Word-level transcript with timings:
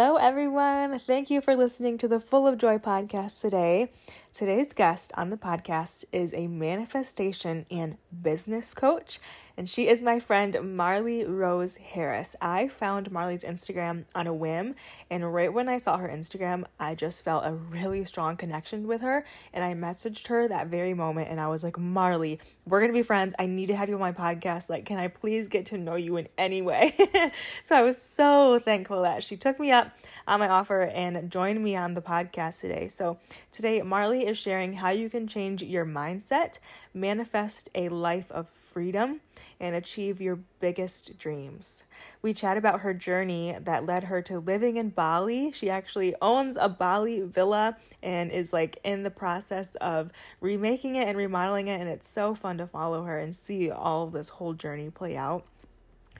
Hello, 0.00 0.16
everyone. 0.30 0.96
Thank 0.96 1.28
you 1.28 1.40
for 1.40 1.56
listening 1.56 1.98
to 1.98 2.06
the 2.06 2.20
Full 2.20 2.46
of 2.46 2.56
Joy 2.56 2.78
podcast 2.78 3.40
today. 3.40 3.90
Today's 4.32 4.72
guest 4.72 5.10
on 5.16 5.30
the 5.30 5.36
podcast 5.36 6.04
is 6.12 6.32
a 6.32 6.46
manifestation 6.46 7.66
and 7.68 7.96
business 8.22 8.72
coach 8.72 9.18
and 9.60 9.68
she 9.68 9.88
is 9.88 10.00
my 10.00 10.18
friend 10.18 10.56
Marley 10.74 11.22
Rose 11.22 11.76
Harris. 11.76 12.34
I 12.40 12.68
found 12.68 13.12
Marley's 13.12 13.44
Instagram 13.44 14.06
on 14.14 14.26
a 14.26 14.32
whim, 14.32 14.74
and 15.10 15.34
right 15.34 15.52
when 15.52 15.68
I 15.68 15.76
saw 15.76 15.98
her 15.98 16.08
Instagram, 16.08 16.64
I 16.78 16.94
just 16.94 17.22
felt 17.22 17.44
a 17.44 17.52
really 17.52 18.06
strong 18.06 18.38
connection 18.38 18.86
with 18.86 19.02
her, 19.02 19.22
and 19.52 19.62
I 19.62 19.74
messaged 19.74 20.28
her 20.28 20.48
that 20.48 20.68
very 20.68 20.94
moment, 20.94 21.28
and 21.28 21.38
I 21.38 21.48
was 21.48 21.62
like, 21.62 21.78
Marley, 21.78 22.40
we're 22.64 22.80
gonna 22.80 22.94
be 22.94 23.02
friends. 23.02 23.34
I 23.38 23.44
need 23.44 23.66
to 23.66 23.76
have 23.76 23.90
you 23.90 23.96
on 23.96 24.00
my 24.00 24.12
podcast. 24.12 24.70
Like, 24.70 24.86
can 24.86 24.96
I 24.96 25.08
please 25.08 25.46
get 25.46 25.66
to 25.66 25.76
know 25.76 25.96
you 25.96 26.16
in 26.16 26.28
any 26.38 26.62
way? 26.62 26.94
so 27.62 27.76
I 27.76 27.82
was 27.82 28.00
so 28.00 28.58
thankful 28.60 29.02
that 29.02 29.22
she 29.22 29.36
took 29.36 29.60
me 29.60 29.70
up 29.72 29.92
on 30.30 30.38
my 30.38 30.48
offer 30.48 30.82
and 30.82 31.28
join 31.28 31.60
me 31.60 31.74
on 31.74 31.94
the 31.94 32.00
podcast 32.00 32.60
today. 32.60 32.86
So 32.86 33.18
today, 33.50 33.82
Marley 33.82 34.24
is 34.26 34.38
sharing 34.38 34.74
how 34.74 34.90
you 34.90 35.10
can 35.10 35.26
change 35.26 35.60
your 35.60 35.84
mindset, 35.84 36.60
manifest 36.94 37.68
a 37.74 37.88
life 37.88 38.30
of 38.30 38.48
freedom 38.48 39.22
and 39.58 39.74
achieve 39.74 40.20
your 40.20 40.38
biggest 40.60 41.18
dreams. 41.18 41.82
We 42.22 42.32
chat 42.32 42.56
about 42.56 42.80
her 42.80 42.94
journey 42.94 43.56
that 43.60 43.84
led 43.84 44.04
her 44.04 44.22
to 44.22 44.38
living 44.38 44.76
in 44.76 44.90
Bali. 44.90 45.50
She 45.50 45.68
actually 45.68 46.14
owns 46.22 46.56
a 46.56 46.68
Bali 46.68 47.22
villa 47.22 47.76
and 48.00 48.30
is 48.30 48.52
like 48.52 48.78
in 48.84 49.02
the 49.02 49.10
process 49.10 49.74
of 49.76 50.12
remaking 50.40 50.94
it 50.94 51.08
and 51.08 51.18
remodeling 51.18 51.66
it, 51.66 51.80
and 51.80 51.88
it's 51.88 52.08
so 52.08 52.36
fun 52.36 52.56
to 52.58 52.68
follow 52.68 53.02
her 53.02 53.18
and 53.18 53.34
see 53.34 53.68
all 53.68 54.06
this 54.06 54.28
whole 54.28 54.52
journey 54.52 54.90
play 54.90 55.16
out. 55.16 55.44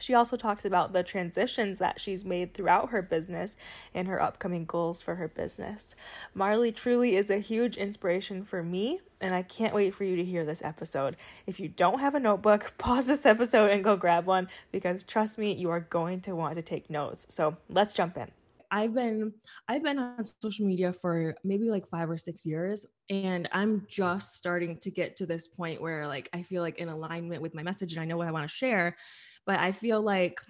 She 0.01 0.15
also 0.15 0.37
talks 0.37 0.65
about 0.65 0.93
the 0.93 1.03
transitions 1.03 1.79
that 1.79 2.01
she's 2.01 2.25
made 2.25 2.55
throughout 2.55 2.91
her 2.91 3.03
business 3.03 3.57
and 3.95 4.09
her 4.09 4.21
upcoming 4.21 4.65
goals 4.65 5.01
for 5.01 5.17
her 5.17 5.29
business. 5.29 5.95
Marley 6.35 6.73
truly 6.73 7.17
is 7.17 7.31
a 7.31 7.39
huge 7.39 7.77
inspiration 7.77 8.45
for 8.45 8.63
me, 8.63 9.01
and 9.21 9.35
I 9.35 9.43
can't 9.43 9.75
wait 9.75 9.95
for 9.95 10.05
you 10.05 10.17
to 10.17 10.25
hear 10.25 10.45
this 10.45 10.63
episode. 10.63 11.17
If 11.47 11.61
you 11.61 11.69
don't 11.69 12.01
have 12.01 12.15
a 12.15 12.21
notebook, 12.21 12.75
pause 12.79 13.07
this 13.07 13.27
episode 13.27 13.71
and 13.71 13.85
go 13.85 13.97
grab 13.97 14.27
one 14.27 14.49
because 14.73 15.03
trust 15.03 15.39
me, 15.39 15.53
you 15.53 15.71
are 15.71 15.81
going 15.81 16.21
to 16.23 16.35
want 16.35 16.57
to 16.57 16.63
take 16.63 16.91
notes. 16.91 17.27
So 17.29 17.57
let's 17.69 17.95
jump 17.95 18.17
in. 18.17 18.31
I've 18.71 18.95
been 18.95 19.33
I've 19.69 19.83
been 19.83 19.99
on 19.99 20.25
social 20.41 20.67
media 20.67 20.93
for 20.93 21.35
maybe 21.43 21.71
like 21.71 21.89
5 21.89 22.11
or 22.11 22.19
6 22.19 22.47
years 22.47 22.87
and 23.09 23.49
I'm 23.53 23.85
just 23.89 24.37
starting 24.37 24.79
to 24.79 24.91
get 24.91 25.17
to 25.17 25.27
this 25.27 25.49
point 25.49 25.83
where 25.83 26.07
like 26.07 26.29
I 26.33 26.43
feel 26.43 26.63
like 26.63 26.79
in 26.79 26.89
alignment 26.89 27.43
with 27.43 27.55
my 27.55 27.63
message 27.63 27.95
and 27.95 28.01
I 28.01 28.05
know 28.05 28.17
what 28.17 28.29
I 28.29 28.31
want 28.31 28.49
to 28.49 28.55
share 28.55 28.97
but 29.47 29.59
I 29.61 29.73
feel 29.73 30.01
like 30.03 30.41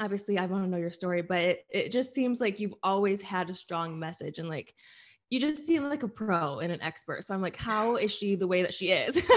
obviously 0.00 0.38
I 0.38 0.46
want 0.46 0.64
to 0.64 0.70
know 0.70 0.78
your 0.78 0.90
story 0.90 1.22
but 1.22 1.38
it, 1.38 1.66
it 1.70 1.92
just 1.92 2.14
seems 2.14 2.40
like 2.40 2.60
you've 2.60 2.74
always 2.82 3.20
had 3.20 3.50
a 3.50 3.54
strong 3.54 3.98
message 3.98 4.38
and 4.38 4.48
like 4.48 4.74
you 5.30 5.40
just 5.40 5.66
seem 5.66 5.84
like 5.84 6.02
a 6.02 6.08
pro 6.08 6.60
and 6.60 6.72
an 6.72 6.82
expert 6.82 7.24
so 7.24 7.34
I'm 7.34 7.42
like 7.42 7.56
how 7.56 7.96
is 7.96 8.10
she 8.10 8.34
the 8.34 8.46
way 8.46 8.62
that 8.62 8.74
she 8.74 8.90
is 8.90 9.20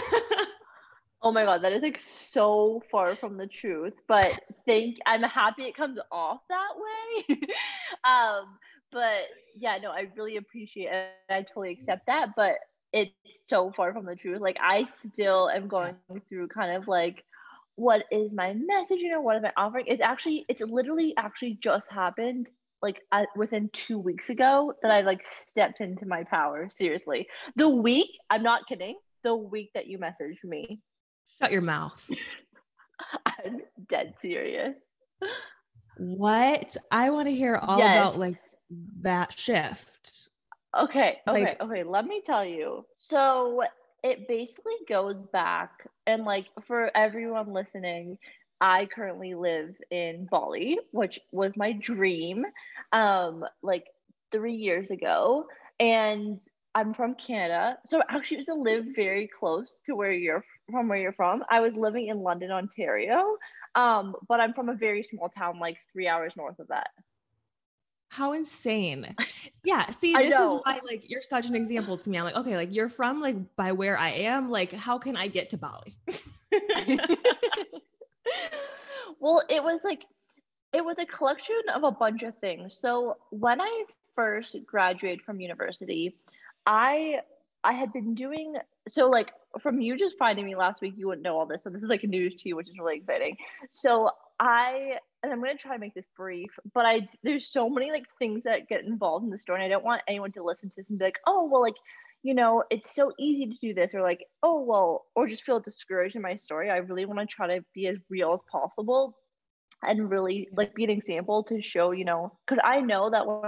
Oh 1.26 1.32
my 1.32 1.44
god, 1.44 1.64
that 1.64 1.74
is 1.74 1.82
like 1.82 2.00
so 2.00 2.84
far 2.92 3.16
from 3.16 3.36
the 3.36 3.48
truth. 3.48 3.94
But 4.08 4.40
think 4.64 4.98
I'm 5.08 5.24
happy 5.24 5.64
it 5.64 5.76
comes 5.76 5.98
off 6.12 6.42
that 6.50 6.70
way. 6.78 7.40
um, 8.08 8.60
but 8.92 9.24
yeah, 9.56 9.80
no, 9.82 9.90
I 9.90 10.08
really 10.16 10.38
appreciate 10.38 10.92
it. 10.92 11.10
I 11.28 11.42
totally 11.42 11.72
accept 11.72 12.06
that. 12.06 12.30
But 12.36 12.58
it's 12.94 13.12
so 13.48 13.72
far 13.76 13.92
from 13.92 14.06
the 14.06 14.16
truth. 14.16 14.40
Like 14.40 14.60
I 14.62 14.86
still 14.86 15.50
am 15.50 15.68
going 15.68 15.96
through 16.30 16.48
kind 16.50 16.78
of 16.78 16.88
like 16.88 17.26
what 17.76 18.04
is 18.12 18.34
my 18.34 18.54
message, 18.54 19.02
you 19.02 19.12
know, 19.12 19.22
what 19.22 19.36
am 19.36 19.46
I 19.46 19.52
offering? 19.58 19.86
It's 19.88 20.02
actually 20.02 20.46
it's 20.48 20.62
literally 20.62 21.14
actually 21.18 21.58
just 21.62 21.92
happened 21.92 22.50
like 22.82 23.02
uh, 23.12 23.24
within 23.36 23.70
two 23.74 23.98
weeks 23.98 24.30
ago 24.30 24.74
that 24.82 24.92
I 24.92 25.02
like 25.02 25.24
stepped 25.24 25.82
into 25.82 26.06
my 26.06 26.24
power. 26.24 26.68
Seriously, 26.70 27.28
the 27.56 27.70
week 27.70 28.12
I'm 28.30 28.44
not 28.44 28.68
kidding. 28.68 28.96
The 29.24 29.36
week 29.36 29.72
that 29.74 29.88
you 29.88 29.98
messaged 29.98 30.44
me, 30.44 30.82
Shut 31.42 31.52
your 31.52 31.62
mouth. 31.62 32.10
I'm 33.26 33.62
dead 33.90 34.14
serious. 34.22 34.76
What? 35.98 36.78
I 36.92 37.10
want 37.10 37.28
to 37.28 37.36
hear 37.36 37.56
all 37.56 37.78
yes. 37.78 37.98
about 37.98 38.20
like 38.20 38.38
that 39.02 39.38
shift. 39.38 40.30
Okay, 40.78 41.20
okay, 41.28 41.44
like, 41.44 41.62
okay. 41.62 41.84
Let 41.84 42.06
me 42.06 42.22
tell 42.26 42.46
you. 42.46 42.86
So 42.98 43.64
it 44.06 44.28
basically 44.28 44.76
goes 44.88 45.26
back, 45.26 45.72
and 46.06 46.26
like 46.26 46.46
for 46.68 46.96
everyone 46.96 47.52
listening, 47.52 48.20
I 48.62 48.86
currently 48.86 49.34
live 49.34 49.76
in 49.90 50.28
Bali, 50.30 50.78
which 50.92 51.20
was 51.32 51.58
my 51.58 51.72
dream, 51.74 52.46
um, 52.94 53.44
like 53.64 53.86
three 54.32 54.54
years 54.54 54.92
ago. 54.92 55.48
And 55.80 56.40
I'm 56.76 56.94
from 56.94 57.16
Canada. 57.16 57.80
So 57.88 58.02
actually, 58.08 58.38
I 58.38 58.40
used 58.40 58.50
to 58.50 58.56
live 58.56 58.86
very 58.96 59.28
close 59.28 59.82
to 59.88 59.96
where 59.96 60.12
you're 60.12 60.46
from 60.70 60.88
where 60.88 61.00
you're 61.00 61.12
from. 61.14 61.44
I 61.50 61.62
was 61.62 61.74
living 61.74 62.08
in 62.08 62.20
London, 62.20 62.52
Ontario, 62.52 63.38
um, 63.74 64.16
but 64.28 64.40
I'm 64.40 64.54
from 64.54 64.70
a 64.70 64.76
very 64.76 65.02
small 65.02 65.30
town, 65.30 65.60
like 65.60 65.78
three 65.92 66.08
hours 66.08 66.34
north 66.38 66.60
of 66.60 66.68
that. 66.68 66.90
How 68.10 68.34
insane. 68.34 69.16
Yeah. 69.64 69.90
See, 69.92 70.14
this 70.14 70.40
is 70.40 70.54
why 70.64 70.80
like 70.86 71.10
you're 71.10 71.22
such 71.22 71.48
an 71.48 71.56
example 71.56 71.98
to 71.98 72.10
me. 72.10 72.18
I'm 72.18 72.26
like, 72.26 72.36
okay, 72.36 72.56
like 72.56 72.74
you're 72.74 72.90
from 72.90 73.22
like 73.22 73.36
by 73.56 73.72
where 73.72 73.98
I 73.98 74.10
am. 74.10 74.50
Like, 74.50 74.72
how 74.72 74.98
can 74.98 75.16
I 75.18 75.28
get 75.28 75.50
to 75.50 75.58
Bali? 75.58 75.98
well, 79.20 79.44
it 79.50 79.64
was 79.64 79.82
like 79.84 80.04
it 80.74 80.84
was 80.84 80.98
a 81.00 81.06
collection 81.06 81.62
of 81.74 81.84
a 81.84 81.92
bunch 81.92 82.24
of 82.24 82.38
things. 82.40 82.78
So 82.80 83.18
when 83.32 83.62
I 83.62 83.86
first 84.16 84.56
graduated 84.66 85.22
from 85.22 85.40
university, 85.40 86.16
I 86.66 87.20
I 87.64 87.74
had 87.74 87.92
been 87.92 88.14
doing 88.14 88.56
so 88.88 89.10
like 89.10 89.32
from 89.60 89.82
you 89.82 89.98
just 89.98 90.16
finding 90.18 90.46
me 90.46 90.56
last 90.56 90.82
week, 90.82 90.94
you 90.98 91.08
wouldn't 91.08 91.24
know 91.24 91.38
all 91.38 91.46
this. 91.46 91.64
So 91.64 91.70
this 91.70 91.82
is 91.82 91.90
like 91.90 92.04
news 92.04 92.36
to 92.36 92.50
you, 92.50 92.56
which 92.56 92.70
is 92.70 92.78
really 92.78 92.98
exciting. 92.98 93.38
So 93.72 94.12
I 94.40 95.00
and 95.24 95.32
I'm 95.32 95.40
gonna 95.42 95.56
try 95.56 95.74
to 95.74 95.80
make 95.80 95.94
this 95.94 96.08
brief, 96.16 96.52
but 96.74 96.86
I 96.86 97.08
there's 97.24 97.48
so 97.48 97.70
many 97.70 97.92
like 97.92 98.06
things 98.20 98.44
that 98.44 98.68
get 98.68 98.84
involved 98.84 99.26
in 99.26 99.32
the 99.32 99.38
story, 99.38 99.64
and 99.64 99.66
I 99.66 99.70
don't 99.70 99.86
want 99.86 100.02
anyone 100.08 100.32
to 100.34 100.44
listen 100.44 100.70
to 100.70 100.76
this 100.78 100.90
and 100.90 101.00
be 101.00 101.06
like, 101.06 101.20
oh 101.26 101.48
well, 101.52 101.62
like 101.62 101.76
you 102.24 102.34
know, 102.34 102.64
it's 102.72 102.94
so 102.96 103.12
easy 103.20 103.46
to 103.48 103.58
do 103.62 103.74
this, 103.74 103.94
or 103.94 104.02
like, 104.02 104.26
oh 104.44 104.62
well, 104.62 105.06
or 105.16 105.28
just 105.28 105.44
feel 105.44 105.60
discouraged 105.60 106.16
in 106.16 106.22
my 106.22 106.38
story. 106.38 106.70
I 106.70 106.78
really 106.78 107.06
want 107.06 107.20
to 107.20 107.26
try 107.26 107.48
to 107.48 107.64
be 107.74 107.88
as 107.88 107.98
real 108.10 108.34
as 108.34 108.42
possible 108.52 109.16
and 109.84 110.10
really 110.10 110.50
like 110.56 110.74
be 110.74 110.84
an 110.84 110.90
example 110.90 111.44
to 111.44 111.62
show, 111.62 111.92
you 111.92 112.06
know, 112.06 112.38
because 112.46 112.62
I 112.64 112.82
know 112.82 113.10
that 113.12 113.28
when 113.28 113.40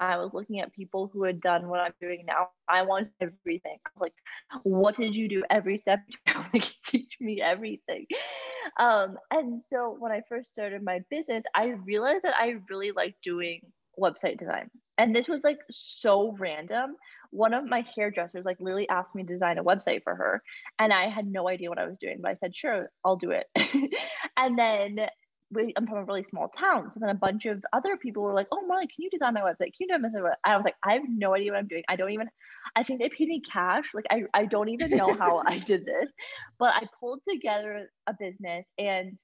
I 0.00 0.16
was 0.16 0.30
looking 0.32 0.60
at 0.60 0.72
people 0.72 1.08
who 1.12 1.22
had 1.24 1.40
done 1.40 1.68
what 1.68 1.80
I'm 1.80 1.94
doing 2.00 2.24
now. 2.26 2.48
I 2.68 2.82
wanted 2.82 3.10
everything. 3.20 3.78
Like, 3.98 4.14
what 4.64 4.96
did 4.96 5.14
you 5.14 5.28
do 5.28 5.44
every 5.50 5.78
step? 5.78 6.00
teach 6.84 7.16
me 7.20 7.40
everything. 7.40 8.06
Um, 8.78 9.18
and 9.30 9.62
so 9.70 9.96
when 9.98 10.12
I 10.12 10.22
first 10.28 10.50
started 10.50 10.82
my 10.82 11.00
business, 11.10 11.44
I 11.54 11.74
realized 11.84 12.22
that 12.24 12.34
I 12.38 12.56
really 12.68 12.92
like 12.92 13.16
doing 13.22 13.60
website 13.98 14.38
design. 14.38 14.70
And 14.98 15.14
this 15.14 15.28
was 15.28 15.42
like 15.42 15.58
so 15.70 16.36
random. 16.38 16.96
One 17.30 17.54
of 17.54 17.64
my 17.64 17.84
hairdressers 17.96 18.44
like 18.44 18.58
literally 18.60 18.88
asked 18.88 19.14
me 19.14 19.24
to 19.24 19.32
design 19.32 19.58
a 19.58 19.64
website 19.64 20.02
for 20.02 20.14
her. 20.14 20.42
And 20.78 20.92
I 20.92 21.08
had 21.08 21.26
no 21.26 21.48
idea 21.48 21.70
what 21.70 21.78
I 21.78 21.86
was 21.86 21.96
doing, 22.00 22.18
but 22.20 22.30
I 22.32 22.34
said, 22.36 22.54
sure, 22.54 22.90
I'll 23.04 23.16
do 23.16 23.30
it. 23.32 23.46
and 24.36 24.58
then 24.58 25.06
I'm 25.76 25.86
from 25.86 25.98
a 25.98 26.04
really 26.04 26.22
small 26.22 26.48
town. 26.48 26.90
So 26.90 27.00
then 27.00 27.10
a 27.10 27.14
bunch 27.14 27.46
of 27.46 27.62
other 27.72 27.96
people 27.96 28.22
were 28.22 28.34
like, 28.34 28.48
oh, 28.52 28.66
Molly, 28.66 28.86
can 28.86 29.02
you 29.02 29.10
design 29.10 29.34
my 29.34 29.40
website? 29.40 29.72
Can 29.76 29.80
you 29.80 29.88
do 29.88 29.98
my 29.98 30.08
website? 30.08 30.34
I 30.44 30.56
was 30.56 30.64
like, 30.64 30.76
I 30.84 30.94
have 30.94 31.02
no 31.08 31.34
idea 31.34 31.52
what 31.52 31.58
I'm 31.58 31.68
doing. 31.68 31.82
I 31.88 31.96
don't 31.96 32.12
even, 32.12 32.28
I 32.76 32.82
think 32.82 33.00
they 33.00 33.08
paid 33.08 33.28
me 33.28 33.40
cash. 33.40 33.94
Like, 33.94 34.06
I, 34.10 34.22
I 34.34 34.46
don't 34.46 34.68
even 34.68 34.90
know 34.90 35.12
how 35.18 35.42
I 35.46 35.58
did 35.58 35.84
this, 35.84 36.10
but 36.58 36.74
I 36.74 36.86
pulled 37.00 37.20
together 37.28 37.88
a 38.06 38.14
business. 38.18 38.64
And, 38.78 39.18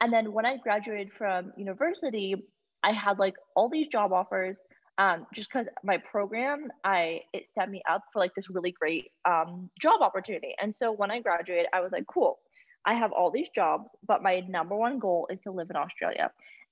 and 0.00 0.12
then 0.12 0.32
when 0.32 0.46
I 0.46 0.56
graduated 0.56 1.12
from 1.16 1.52
university, 1.56 2.34
I 2.82 2.92
had 2.92 3.18
like 3.18 3.34
all 3.54 3.68
these 3.68 3.88
job 3.88 4.12
offers. 4.12 4.58
Um, 4.98 5.26
just 5.32 5.50
because 5.50 5.66
my 5.82 5.96
program, 5.96 6.68
I 6.84 7.22
it 7.32 7.48
set 7.48 7.70
me 7.70 7.80
up 7.88 8.02
for 8.12 8.18
like 8.18 8.34
this 8.34 8.50
really 8.50 8.72
great 8.72 9.06
um, 9.26 9.70
job 9.80 10.02
opportunity. 10.02 10.54
And 10.60 10.74
so 10.74 10.92
when 10.92 11.10
I 11.10 11.20
graduated, 11.20 11.66
I 11.72 11.80
was 11.80 11.90
like, 11.90 12.04
cool, 12.06 12.38
I 12.84 12.94
have 12.94 13.12
all 13.12 13.30
these 13.30 13.48
jobs, 13.54 13.90
but 14.06 14.22
my 14.22 14.40
number 14.40 14.74
one 14.74 14.98
goal 14.98 15.28
is 15.30 15.40
to 15.42 15.50
live 15.50 15.70
in 15.70 15.76
Australia. 15.76 16.30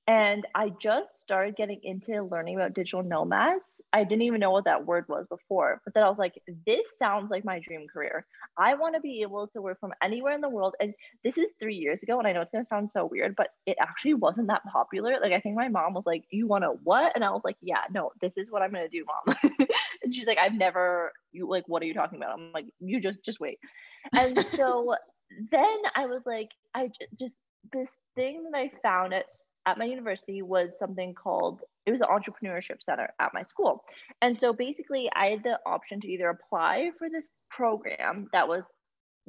And 0.09 0.47
I 0.55 0.71
just 0.71 1.21
started 1.21 1.55
getting 1.55 1.81
into 1.83 2.23
learning 2.23 2.57
about 2.57 2.73
digital 2.73 3.03
nomads. 3.03 3.83
I 3.93 4.05
didn't 4.05 4.23
even 4.23 4.41
know 4.41 4.51
what 4.51 4.65
that 4.65 4.87
word 4.87 5.05
was 5.07 5.27
before, 5.29 5.83
but 5.85 5.93
then 5.93 6.03
I 6.03 6.09
was 6.09 6.17
like, 6.17 6.41
this 6.65 6.87
sounds 6.99 7.31
like 7.31 7.45
my 7.45 7.59
dream 7.59 7.87
career. 7.87 8.25
I 8.57 8.73
want 8.73 8.95
to 8.95 9.03
be 9.03 9.21
able 9.21 9.49
to 9.49 9.61
work 9.61 9.79
from 9.79 9.93
anywhere 10.03 10.33
in 10.33 10.41
the 10.41 10.49
world. 10.49 10.77
And 10.81 10.95
this 11.25 11.37
is 11.37 11.49
three 11.61 11.75
years 11.75 12.03
ago. 12.03 12.19
And 12.19 12.27
I 12.27 12.33
know 12.33 12.41
it's 12.41 12.51
going 12.51 12.65
to 12.65 12.69
sound 12.69 12.89
so 12.91 13.05
weird, 13.05 13.37
but 13.37 13.51
it 13.67 13.77
actually 13.83 14.15
wasn't 14.15 14.49
that 14.49 14.63
popular. 14.73 15.19
Like, 15.21 15.33
I 15.33 15.41
think 15.41 15.57
my 15.57 15.69
mom 15.69 15.93
was 15.93 16.07
like, 16.07 16.25
You 16.31 16.47
want 16.47 16.65
to 16.65 16.71
what? 16.85 17.13
And 17.15 17.23
I 17.23 17.29
was 17.29 17.43
like, 17.45 17.59
Yeah, 17.61 17.83
no, 17.93 18.13
this 18.23 18.39
is 18.39 18.51
what 18.51 18.63
I'm 18.63 18.73
going 18.73 18.89
to 18.89 18.97
do, 18.99 19.05
mom. 19.05 19.37
and 20.03 20.15
she's 20.15 20.27
like, 20.27 20.39
I've 20.39 20.55
never, 20.55 21.13
you 21.33 21.47
like, 21.47 21.69
what 21.69 21.83
are 21.83 21.87
you 21.87 21.93
talking 21.93 22.17
about? 22.17 22.33
I'm 22.33 22.51
like, 22.53 22.65
You 22.81 22.99
just, 22.99 23.23
just 23.23 23.41
wait. 23.41 23.59
And 24.17 24.39
so 24.39 24.97
then 25.51 25.77
I 25.95 26.07
was 26.07 26.23
like, 26.27 26.51
I 26.75 26.89
j- 26.89 27.07
just 27.19 27.35
this 27.73 27.91
thing 28.15 28.45
that 28.51 28.59
I 28.59 28.71
found 28.83 29.13
at 29.15 29.27
at 29.67 29.77
my 29.77 29.85
university 29.85 30.41
was 30.41 30.79
something 30.79 31.15
called 31.15 31.61
it 31.85 31.91
was 31.91 32.01
an 32.01 32.07
entrepreneurship 32.09 32.83
center 32.83 33.11
at 33.21 33.35
my 33.35 33.43
school. 33.43 33.85
And 34.23 34.39
so 34.39 34.53
basically 34.53 35.11
I 35.15 35.27
had 35.27 35.43
the 35.43 35.59
option 35.67 36.01
to 36.03 36.09
either 36.09 36.29
apply 36.29 36.91
for 36.99 37.09
this 37.11 37.27
program 37.51 38.29
that 38.33 38.49
was 38.49 38.63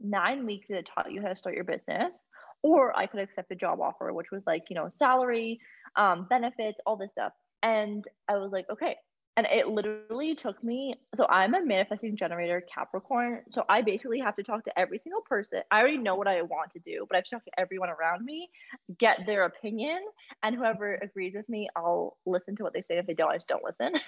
nine 0.01 0.45
weeks 0.45 0.67
that 0.69 0.85
taught 0.85 1.11
you 1.11 1.21
how 1.21 1.29
to 1.29 1.35
start 1.35 1.55
your 1.55 1.63
business, 1.63 2.15
or 2.63 2.97
I 2.97 3.07
could 3.07 3.21
accept 3.21 3.51
a 3.51 3.55
job 3.55 3.79
offer, 3.79 4.11
which 4.13 4.31
was 4.31 4.43
like, 4.45 4.63
you 4.69 4.75
know, 4.75 4.89
salary, 4.89 5.59
um, 5.95 6.27
benefits, 6.29 6.77
all 6.85 6.97
this 6.97 7.11
stuff. 7.11 7.33
And 7.63 8.05
I 8.29 8.37
was 8.37 8.51
like, 8.51 8.65
okay, 8.71 8.95
and 9.39 9.47
it 9.57 9.67
literally 9.69 10.35
took 10.35 10.61
me 10.63 10.95
so 11.15 11.25
i'm 11.29 11.53
a 11.53 11.65
manifesting 11.65 12.17
generator 12.17 12.61
capricorn 12.73 13.41
so 13.51 13.63
i 13.69 13.81
basically 13.81 14.19
have 14.19 14.35
to 14.35 14.43
talk 14.43 14.63
to 14.65 14.79
every 14.79 14.99
single 15.03 15.21
person. 15.21 15.61
I 15.71 15.79
already 15.79 15.97
know 15.97 16.15
what 16.15 16.27
i 16.27 16.41
want 16.41 16.71
to 16.73 16.79
do 16.79 17.05
but 17.07 17.15
i 17.15 17.17
have 17.19 17.23
to 17.25 17.29
talk 17.31 17.45
to 17.45 17.59
everyone 17.59 17.89
around 17.89 18.25
me 18.25 18.49
get 18.97 19.19
their 19.25 19.45
opinion 19.45 19.99
and 20.43 20.55
whoever 20.55 20.95
agrees 20.95 21.33
with 21.35 21.47
me 21.47 21.69
i'll 21.75 22.17
listen 22.25 22.55
to 22.57 22.63
what 22.63 22.73
they 22.73 22.81
say. 22.81 22.97
If 22.97 23.07
they 23.07 23.13
don't 23.13 23.31
i 23.31 23.37
just 23.37 23.47
don't 23.47 23.63
listen. 23.63 23.99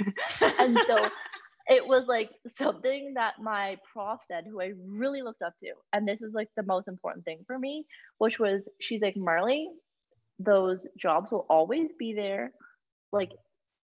And 0.59 0.77
so 0.85 1.09
it 1.67 1.87
was 1.87 2.05
like 2.07 2.31
something 2.57 3.13
that 3.15 3.35
my 3.41 3.77
prof 3.91 4.19
said 4.27 4.45
who 4.49 4.61
i 4.61 4.71
really 4.85 5.21
looked 5.21 5.41
up 5.41 5.53
to 5.63 5.71
and 5.93 6.07
this 6.07 6.19
was 6.19 6.33
like 6.33 6.49
the 6.57 6.63
most 6.63 6.87
important 6.87 7.23
thing 7.23 7.43
for 7.47 7.57
me 7.57 7.85
which 8.17 8.39
was 8.39 8.67
she's 8.79 9.01
like 9.01 9.15
marley 9.15 9.69
those 10.43 10.79
jobs 10.97 11.31
will 11.31 11.45
always 11.49 11.89
be 11.97 12.13
there. 12.13 12.51
Like 13.11 13.31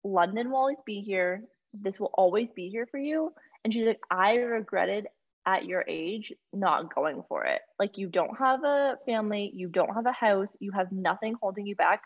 London 0.03 0.49
will 0.49 0.57
always 0.57 0.81
be 0.85 1.01
here. 1.01 1.43
This 1.73 1.99
will 1.99 2.11
always 2.13 2.51
be 2.51 2.69
here 2.69 2.87
for 2.89 2.97
you. 2.97 3.33
And 3.63 3.73
she's 3.73 3.85
like, 3.85 3.99
I 4.09 4.35
regretted 4.35 5.07
at 5.45 5.65
your 5.65 5.83
age 5.87 6.33
not 6.53 6.93
going 6.93 7.23
for 7.27 7.45
it. 7.45 7.61
Like, 7.79 7.97
you 7.97 8.07
don't 8.07 8.37
have 8.37 8.63
a 8.63 8.97
family, 9.05 9.51
you 9.53 9.69
don't 9.69 9.93
have 9.93 10.05
a 10.05 10.11
house, 10.11 10.49
you 10.59 10.71
have 10.71 10.91
nothing 10.91 11.35
holding 11.41 11.65
you 11.65 11.75
back. 11.75 12.01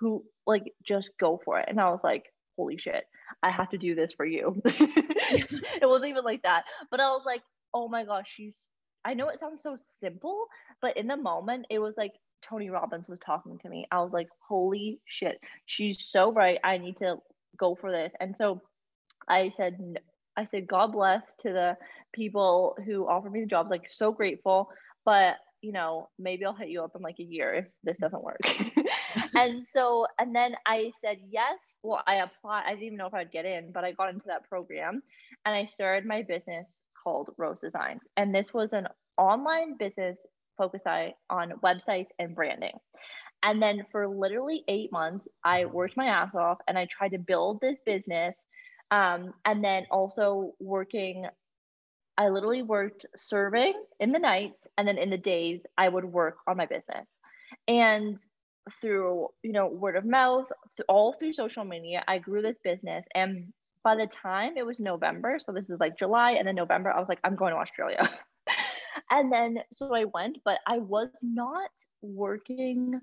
Who, 0.00 0.24
like, 0.46 0.74
just 0.82 1.10
go 1.18 1.40
for 1.44 1.58
it. 1.58 1.66
And 1.68 1.80
I 1.80 1.90
was 1.90 2.04
like, 2.04 2.26
holy 2.56 2.76
shit, 2.76 3.04
I 3.42 3.50
have 3.50 3.70
to 3.70 3.78
do 3.78 3.94
this 3.94 4.12
for 4.12 4.26
you. 4.26 4.60
it 4.64 5.88
wasn't 5.88 6.10
even 6.10 6.24
like 6.24 6.42
that. 6.42 6.64
But 6.90 7.00
I 7.00 7.08
was 7.08 7.22
like, 7.24 7.42
oh 7.72 7.88
my 7.88 8.04
gosh, 8.04 8.30
she's, 8.30 8.68
I 9.04 9.14
know 9.14 9.28
it 9.28 9.38
sounds 9.38 9.62
so 9.62 9.76
simple, 9.98 10.46
but 10.80 10.96
in 10.96 11.06
the 11.06 11.16
moment, 11.16 11.66
it 11.70 11.78
was 11.78 11.96
like, 11.96 12.12
Tony 12.42 12.70
Robbins 12.70 13.08
was 13.08 13.18
talking 13.18 13.58
to 13.58 13.68
me. 13.68 13.86
I 13.90 14.00
was 14.00 14.12
like, 14.12 14.28
holy 14.46 15.00
shit, 15.04 15.40
she's 15.64 16.04
so 16.04 16.32
right. 16.32 16.58
I 16.62 16.78
need 16.78 16.98
to 16.98 17.16
go 17.58 17.74
for 17.74 17.90
this. 17.90 18.12
And 18.20 18.36
so 18.36 18.62
I 19.28 19.52
said, 19.56 19.78
I 20.36 20.44
said, 20.44 20.66
God 20.66 20.92
bless 20.92 21.22
to 21.40 21.52
the 21.52 21.76
people 22.12 22.76
who 22.84 23.08
offered 23.08 23.32
me 23.32 23.40
the 23.40 23.46
jobs. 23.46 23.70
Like, 23.70 23.88
so 23.88 24.12
grateful. 24.12 24.68
But, 25.04 25.36
you 25.62 25.72
know, 25.72 26.08
maybe 26.18 26.44
I'll 26.44 26.54
hit 26.54 26.68
you 26.68 26.82
up 26.82 26.92
in 26.94 27.02
like 27.02 27.18
a 27.18 27.24
year 27.24 27.54
if 27.54 27.66
this 27.84 27.98
doesn't 27.98 28.22
work. 28.22 28.40
and 29.34 29.66
so, 29.66 30.06
and 30.18 30.34
then 30.34 30.54
I 30.66 30.90
said, 31.00 31.18
yes. 31.28 31.78
Well, 31.82 32.02
I 32.06 32.16
applied. 32.16 32.64
I 32.66 32.70
didn't 32.70 32.84
even 32.84 32.98
know 32.98 33.06
if 33.06 33.14
I'd 33.14 33.32
get 33.32 33.44
in, 33.44 33.72
but 33.72 33.84
I 33.84 33.92
got 33.92 34.10
into 34.10 34.26
that 34.26 34.48
program 34.48 35.02
and 35.44 35.54
I 35.54 35.66
started 35.66 36.06
my 36.06 36.22
business 36.22 36.66
called 37.02 37.30
Rose 37.38 37.60
Designs. 37.60 38.02
And 38.16 38.34
this 38.34 38.52
was 38.52 38.72
an 38.72 38.88
online 39.16 39.76
business 39.76 40.18
focused 40.58 40.86
on 40.86 41.52
websites 41.62 42.08
and 42.18 42.34
branding. 42.34 42.72
And 43.42 43.62
then 43.62 43.84
for 43.92 44.08
literally 44.08 44.64
eight 44.68 44.90
months, 44.92 45.28
I 45.44 45.66
worked 45.66 45.96
my 45.96 46.06
ass 46.06 46.34
off 46.34 46.58
and 46.66 46.78
I 46.78 46.86
tried 46.86 47.10
to 47.10 47.18
build 47.18 47.60
this 47.60 47.78
business. 47.84 48.42
Um, 48.90 49.34
and 49.44 49.62
then 49.62 49.86
also 49.90 50.52
working, 50.58 51.26
I 52.18 52.28
literally 52.28 52.62
worked 52.62 53.06
serving 53.16 53.74
in 54.00 54.12
the 54.12 54.18
nights 54.18 54.66
and 54.78 54.86
then 54.86 54.98
in 54.98 55.10
the 55.10 55.18
days, 55.18 55.60
I 55.76 55.88
would 55.88 56.04
work 56.04 56.38
on 56.46 56.56
my 56.56 56.66
business. 56.66 57.06
And 57.68 58.18
through, 58.80 59.28
you 59.42 59.52
know, 59.52 59.68
word 59.68 59.96
of 59.96 60.04
mouth, 60.04 60.46
all 60.88 61.12
through 61.12 61.32
social 61.32 61.64
media, 61.64 62.02
I 62.08 62.18
grew 62.18 62.42
this 62.42 62.58
business. 62.64 63.04
And 63.14 63.52
by 63.84 63.94
the 63.94 64.06
time 64.06 64.56
it 64.56 64.66
was 64.66 64.80
November, 64.80 65.38
so 65.44 65.52
this 65.52 65.70
is 65.70 65.78
like 65.78 65.96
July 65.96 66.32
and 66.32 66.46
then 66.46 66.56
November, 66.56 66.90
I 66.90 66.98
was 66.98 67.08
like, 67.08 67.20
I'm 67.22 67.36
going 67.36 67.52
to 67.52 67.60
Australia. 67.60 68.10
and 69.10 69.32
then 69.32 69.58
so 69.72 69.94
I 69.94 70.04
went, 70.12 70.38
but 70.44 70.58
I 70.66 70.78
was 70.78 71.10
not 71.22 71.70
working 72.02 73.00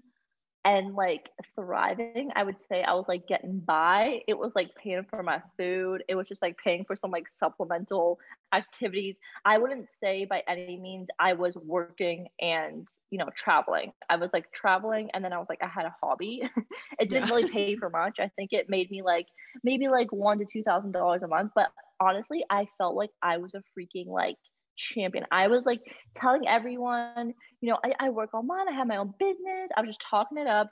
and 0.65 0.95
like 0.95 1.29
thriving 1.55 2.29
i 2.35 2.43
would 2.43 2.59
say 2.59 2.83
i 2.83 2.93
was 2.93 3.05
like 3.07 3.27
getting 3.27 3.59
by. 3.59 4.21
It 4.27 4.37
was 4.37 4.53
like 4.55 4.75
paying 4.75 5.05
for 5.09 5.23
my 5.23 5.41
food. 5.57 6.03
It 6.07 6.15
was 6.15 6.27
just 6.27 6.41
like 6.41 6.57
paying 6.57 6.85
for 6.85 6.95
some 6.95 7.11
like 7.11 7.27
supplemental 7.27 8.19
activities. 8.53 9.15
I 9.45 9.57
wouldn't 9.57 9.89
say 9.89 10.25
by 10.25 10.43
any 10.47 10.77
means 10.77 11.07
i 11.19 11.33
was 11.33 11.55
working 11.55 12.27
and 12.39 12.87
you 13.11 13.17
know 13.17 13.29
traveling. 13.35 13.91
I 14.09 14.15
was 14.15 14.29
like 14.33 14.51
traveling 14.51 15.09
and 15.13 15.23
then 15.23 15.33
i 15.33 15.37
was 15.37 15.49
like 15.49 15.61
i 15.61 15.67
had 15.67 15.85
a 15.85 15.95
hobby. 16.01 16.43
It 16.99 17.09
didn't 17.09 17.27
yeah. 17.27 17.35
really 17.35 17.49
pay 17.49 17.75
for 17.75 17.89
much. 17.89 18.19
I 18.19 18.29
think 18.35 18.53
it 18.53 18.69
made 18.69 18.89
me 18.91 19.01
like 19.01 19.27
maybe 19.63 19.87
like 19.87 20.11
one 20.11 20.39
to 20.39 20.45
two 20.45 20.63
thousand 20.63 20.91
dollars 20.91 21.23
a 21.23 21.27
month 21.27 21.51
but 21.55 21.69
honestly 21.99 22.43
i 22.49 22.67
felt 22.77 22.95
like 22.95 23.11
i 23.21 23.37
was 23.37 23.53
a 23.53 23.63
freaking 23.77 24.07
like 24.07 24.37
champion. 24.75 25.25
I 25.31 25.47
was 25.47 25.65
like 25.65 25.81
telling 26.15 26.47
everyone, 26.47 27.33
you 27.61 27.69
know, 27.69 27.77
I, 27.83 27.93
I 27.99 28.09
work 28.09 28.33
online, 28.33 28.67
I 28.67 28.73
have 28.73 28.87
my 28.87 28.97
own 28.97 29.13
business. 29.19 29.69
I 29.75 29.81
was 29.81 29.89
just 29.89 30.05
talking 30.09 30.37
it 30.37 30.47
up. 30.47 30.69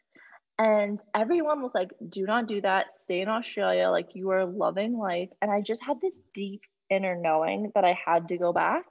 And 0.59 0.99
everyone 1.15 1.63
was 1.63 1.71
like, 1.73 1.91
do 2.09 2.25
not 2.25 2.47
do 2.47 2.61
that. 2.61 2.91
Stay 2.95 3.21
in 3.21 3.29
Australia. 3.29 3.89
Like, 3.89 4.09
you 4.13 4.29
are 4.29 4.45
loving 4.45 4.97
life. 4.97 5.29
And 5.41 5.49
I 5.49 5.61
just 5.61 5.83
had 5.83 5.99
this 5.99 6.19
deep 6.33 6.61
inner 6.91 7.15
knowing 7.15 7.71
that 7.73 7.83
I 7.83 7.97
had 8.05 8.27
to 8.27 8.37
go 8.37 8.53
back 8.53 8.85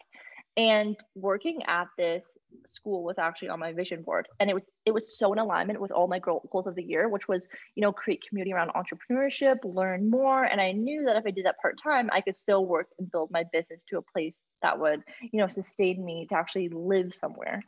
and 0.56 0.96
working 1.14 1.62
at 1.68 1.86
this 1.96 2.24
school 2.66 3.04
was 3.04 3.18
actually 3.18 3.48
on 3.48 3.58
my 3.58 3.72
vision 3.72 4.02
board. 4.02 4.28
And 4.40 4.50
it 4.50 4.54
was 4.54 4.62
it 4.86 4.92
was 4.92 5.18
so 5.18 5.32
in 5.32 5.38
alignment 5.38 5.80
with 5.80 5.92
all 5.92 6.08
my 6.08 6.18
goals 6.18 6.66
of 6.66 6.74
the 6.74 6.82
year 6.82 7.08
which 7.08 7.28
was 7.28 7.46
you 7.74 7.82
know 7.82 7.92
create 7.92 8.22
community 8.28 8.52
around 8.52 8.70
entrepreneurship 8.70 9.58
learn 9.64 10.10
more. 10.10 10.44
And 10.44 10.60
i 10.60 10.72
knew 10.72 11.04
that 11.04 11.16
if 11.16 11.24
i 11.26 11.30
did 11.30 11.46
that 11.46 11.58
part-time 11.60 12.10
i 12.12 12.20
could 12.20 12.36
still 12.36 12.66
work 12.66 12.88
and 12.98 13.10
build 13.10 13.30
my 13.30 13.44
business 13.52 13.80
to 13.88 13.98
a 13.98 14.02
place 14.02 14.38
that 14.62 14.78
would 14.78 15.02
you 15.20 15.40
know 15.40 15.48
sustain 15.48 16.04
me 16.04 16.26
to 16.28 16.36
actually 16.36 16.68
live 16.68 17.14
somewhere. 17.14 17.62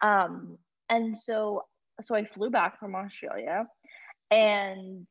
Um, 0.00 0.58
and 0.88 1.16
so 1.18 1.64
so 2.02 2.14
i 2.14 2.24
flew 2.24 2.50
back 2.50 2.78
from 2.78 2.94
australia 2.94 3.66
and 4.30 5.06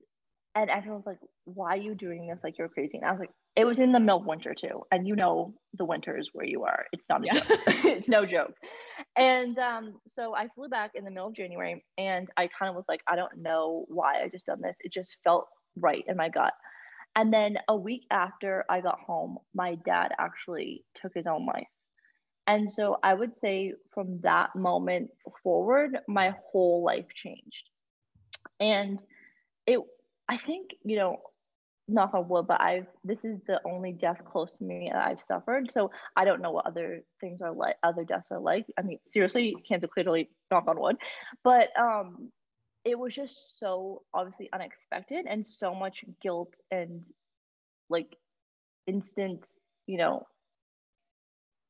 and 0.56 0.70
everyone 0.70 1.00
was 1.00 1.06
like 1.06 1.20
why 1.46 1.74
are 1.76 1.78
you 1.78 1.96
doing 1.96 2.28
this? 2.28 2.40
Like 2.44 2.58
you're 2.58 2.70
crazy. 2.70 2.98
And 2.98 3.06
i 3.06 3.12
was 3.12 3.20
like 3.20 3.32
it 3.56 3.66
was 3.66 3.80
in 3.80 3.92
the 3.92 4.00
middle 4.00 4.20
of 4.20 4.26
winter 4.26 4.54
too, 4.54 4.84
and 4.92 5.08
you 5.08 5.16
know 5.16 5.54
the 5.74 5.86
winters 5.86 6.30
where 6.34 6.46
you 6.46 6.64
are. 6.64 6.86
It's 6.92 7.06
not 7.08 7.24
a 7.24 7.26
yeah. 7.28 7.34
joke. 7.34 7.60
it's 7.86 8.10
no 8.10 8.26
joke. 8.26 8.56
And 9.18 9.58
um, 9.60 9.96
so 10.08 10.36
I 10.36 10.48
flew 10.50 10.68
back 10.68 10.92
in 10.96 11.06
the 11.06 11.12
middle 11.12 11.28
of 11.28 11.36
January, 11.36 11.84
and 11.98 12.30
I 12.38 12.48
kind 12.48 12.70
of 12.70 12.76
was 12.76 12.86
like, 12.90 13.02
I 13.08 13.16
don't 13.16 13.38
know 13.38 13.86
why 13.88 14.22
I 14.22 14.30
just 14.30 14.46
done 14.46 14.62
this. 14.62 14.76
It 14.82 14.92
just 14.92 15.18
felt 15.24 15.48
right 15.78 16.04
in 16.08 16.18
my 16.18 16.30
gut. 16.30 16.54
And 17.16 17.32
then 17.32 17.58
a 17.70 17.76
week 17.76 18.06
after 18.12 18.66
I 18.70 18.82
got 18.82 19.00
home, 19.00 19.38
my 19.54 19.76
dad 19.86 20.12
actually 20.20 20.84
took 21.02 21.14
his 21.14 21.28
own 21.28 21.46
life. 21.46 21.68
And 22.48 22.72
so 22.72 22.98
I 23.04 23.14
would 23.14 23.36
say 23.36 23.74
from 23.94 24.20
that 24.22 24.56
moment 24.56 25.10
forward, 25.42 25.98
my 26.08 26.36
whole 26.52 26.84
life 26.84 27.08
changed. 27.14 27.70
And 28.60 29.00
it, 29.66 29.80
I 30.28 30.38
think, 30.38 30.72
you 30.84 30.98
know, 30.98 31.18
knock 31.88 32.14
on 32.14 32.28
wood, 32.28 32.48
but 32.48 32.62
I've 32.62 32.88
this 33.04 33.24
is 33.24 33.40
the 33.48 33.62
only 33.66 33.92
death 33.92 34.22
close 34.26 34.52
to 34.54 34.64
me 34.64 34.90
that 34.92 35.08
I've 35.08 35.22
suffered. 35.22 35.72
So 35.72 35.92
I 36.16 36.26
don't 36.26 36.42
know 36.42 36.52
what 36.52 36.66
other 36.66 37.04
things 37.22 37.42
are 37.42 37.54
like, 37.54 37.76
other 37.84 38.04
deaths 38.04 38.30
are 38.32 38.40
like. 38.40 38.66
I 38.78 38.82
mean, 38.82 39.00
seriously, 39.12 39.56
cancer 39.68 39.88
clearly 39.88 40.30
knock 40.52 40.68
on 40.68 40.80
wood, 40.80 40.98
but 41.44 41.70
um, 41.80 42.32
it 42.84 42.98
was 42.98 43.14
just 43.14 43.60
so 43.60 44.04
obviously 44.14 44.50
unexpected 44.54 45.26
and 45.28 45.46
so 45.46 45.76
much 45.76 46.06
guilt 46.22 46.60
and 46.72 47.06
like 47.90 48.16
instant, 48.88 49.48
you 49.86 49.98
know, 49.98 50.26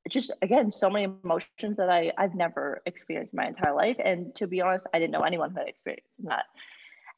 just 0.09 0.31
again 0.41 0.71
so 0.71 0.89
many 0.89 1.11
emotions 1.23 1.77
that 1.77 1.89
I 1.89 2.11
I've 2.17 2.35
never 2.35 2.81
experienced 2.85 3.33
in 3.33 3.37
my 3.37 3.47
entire 3.47 3.75
life. 3.75 3.97
And 4.03 4.33
to 4.35 4.47
be 4.47 4.61
honest, 4.61 4.87
I 4.93 4.99
didn't 4.99 5.11
know 5.11 5.21
anyone 5.21 5.51
who 5.51 5.57
had 5.57 5.67
experienced 5.67 6.07
that. 6.23 6.45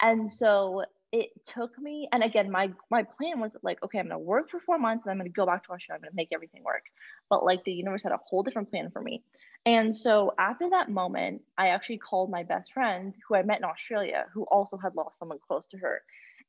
And 0.02 0.32
so 0.32 0.84
it 1.22 1.30
took 1.46 1.78
me 1.80 2.08
and 2.14 2.24
again 2.24 2.52
my 2.52 2.72
my 2.92 3.04
plan 3.04 3.40
was 3.40 3.56
like 3.64 3.82
okay 3.84 4.00
i'm 4.00 4.10
to 4.10 4.20
work 4.20 4.50
for 4.52 4.60
four 4.60 4.78
months 4.80 5.06
and 5.06 5.12
i'm 5.20 5.26
to 5.26 5.32
go 5.32 5.46
back 5.46 5.64
to 5.66 5.72
australia 5.72 6.02
i'm 6.04 6.10
to 6.10 6.16
make 6.16 6.30
everything 6.34 6.64
work 6.64 6.84
but 7.30 7.44
like 7.46 7.64
the 7.66 7.74
universe 7.74 8.04
had 8.04 8.12
a 8.14 8.20
whole 8.30 8.44
different 8.44 8.70
plan 8.72 8.90
for 8.92 9.02
me 9.02 9.24
And 9.66 9.98
so 9.98 10.34
after 10.40 10.70
that 10.72 10.90
moment, 10.90 11.44
I 11.58 11.70
actually 11.70 12.00
called 12.00 12.32
my 12.32 12.44
best 12.44 12.74
friend 12.74 13.14
who 13.28 13.36
I 13.36 13.44
met 13.44 13.60
in 13.60 13.66
Australia, 13.66 14.26
who 14.34 14.44
also 14.46 14.78
had 14.78 14.96
lost 14.96 15.20
someone 15.20 15.40
close 15.48 15.68
to 15.70 15.78
her. 15.80 16.02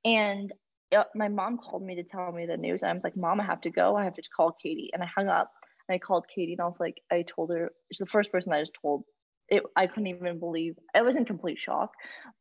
And 0.04 0.52
uh, 0.96 1.04
my 1.14 1.28
mom 1.28 1.58
called 1.58 1.84
me 1.84 1.96
to 1.96 2.04
tell 2.04 2.32
me 2.32 2.46
the 2.46 2.56
news. 2.56 2.82
And 2.82 2.90
I 2.90 2.94
was 2.94 3.04
like, 3.04 3.16
Mom, 3.16 3.40
I 3.40 3.44
have 3.44 3.62
to 3.62 3.70
go. 3.70 3.96
I 3.96 4.04
have 4.04 4.14
to 4.14 4.22
call 4.37 4.52
Katie. 4.62 4.90
And 4.94 5.02
I 5.02 5.06
hung 5.14 5.28
up 5.28 5.52
and 5.88 5.96
I 5.96 5.98
called 5.98 6.26
Katie 6.34 6.54
and 6.54 6.62
I 6.62 6.66
was 6.66 6.80
like, 6.80 7.02
I 7.12 7.25
told 7.25 7.50
her, 7.50 7.72
she's 7.92 7.98
the 7.98 8.06
first 8.06 8.32
person 8.32 8.52
I 8.52 8.60
just 8.62 8.78
told. 8.80 9.04
It, 9.48 9.62
I 9.76 9.86
couldn't 9.86 10.08
even 10.08 10.38
believe 10.38 10.74
I 10.94 11.02
was 11.02 11.16
in 11.16 11.24
complete 11.24 11.58
shock, 11.58 11.92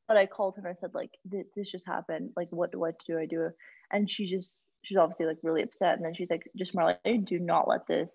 but 0.07 0.17
I 0.17 0.25
called 0.25 0.55
her 0.55 0.67
and 0.67 0.75
I 0.75 0.79
said 0.79 0.91
like 0.93 1.11
this 1.25 1.71
just 1.71 1.87
happened. 1.87 2.31
Like 2.35 2.49
what 2.51 2.75
what 2.75 2.95
do 3.05 3.17
I 3.17 3.25
do? 3.25 3.49
And 3.91 4.09
she 4.09 4.29
just 4.29 4.59
she's 4.83 4.97
obviously 4.97 5.25
like 5.25 5.37
really 5.43 5.63
upset. 5.63 5.95
And 5.95 6.05
then 6.05 6.13
she's 6.15 6.29
like, 6.29 6.49
just 6.57 6.75
Marley, 6.75 6.95
do 7.17 7.39
not 7.39 7.67
let 7.67 7.87
this 7.87 8.11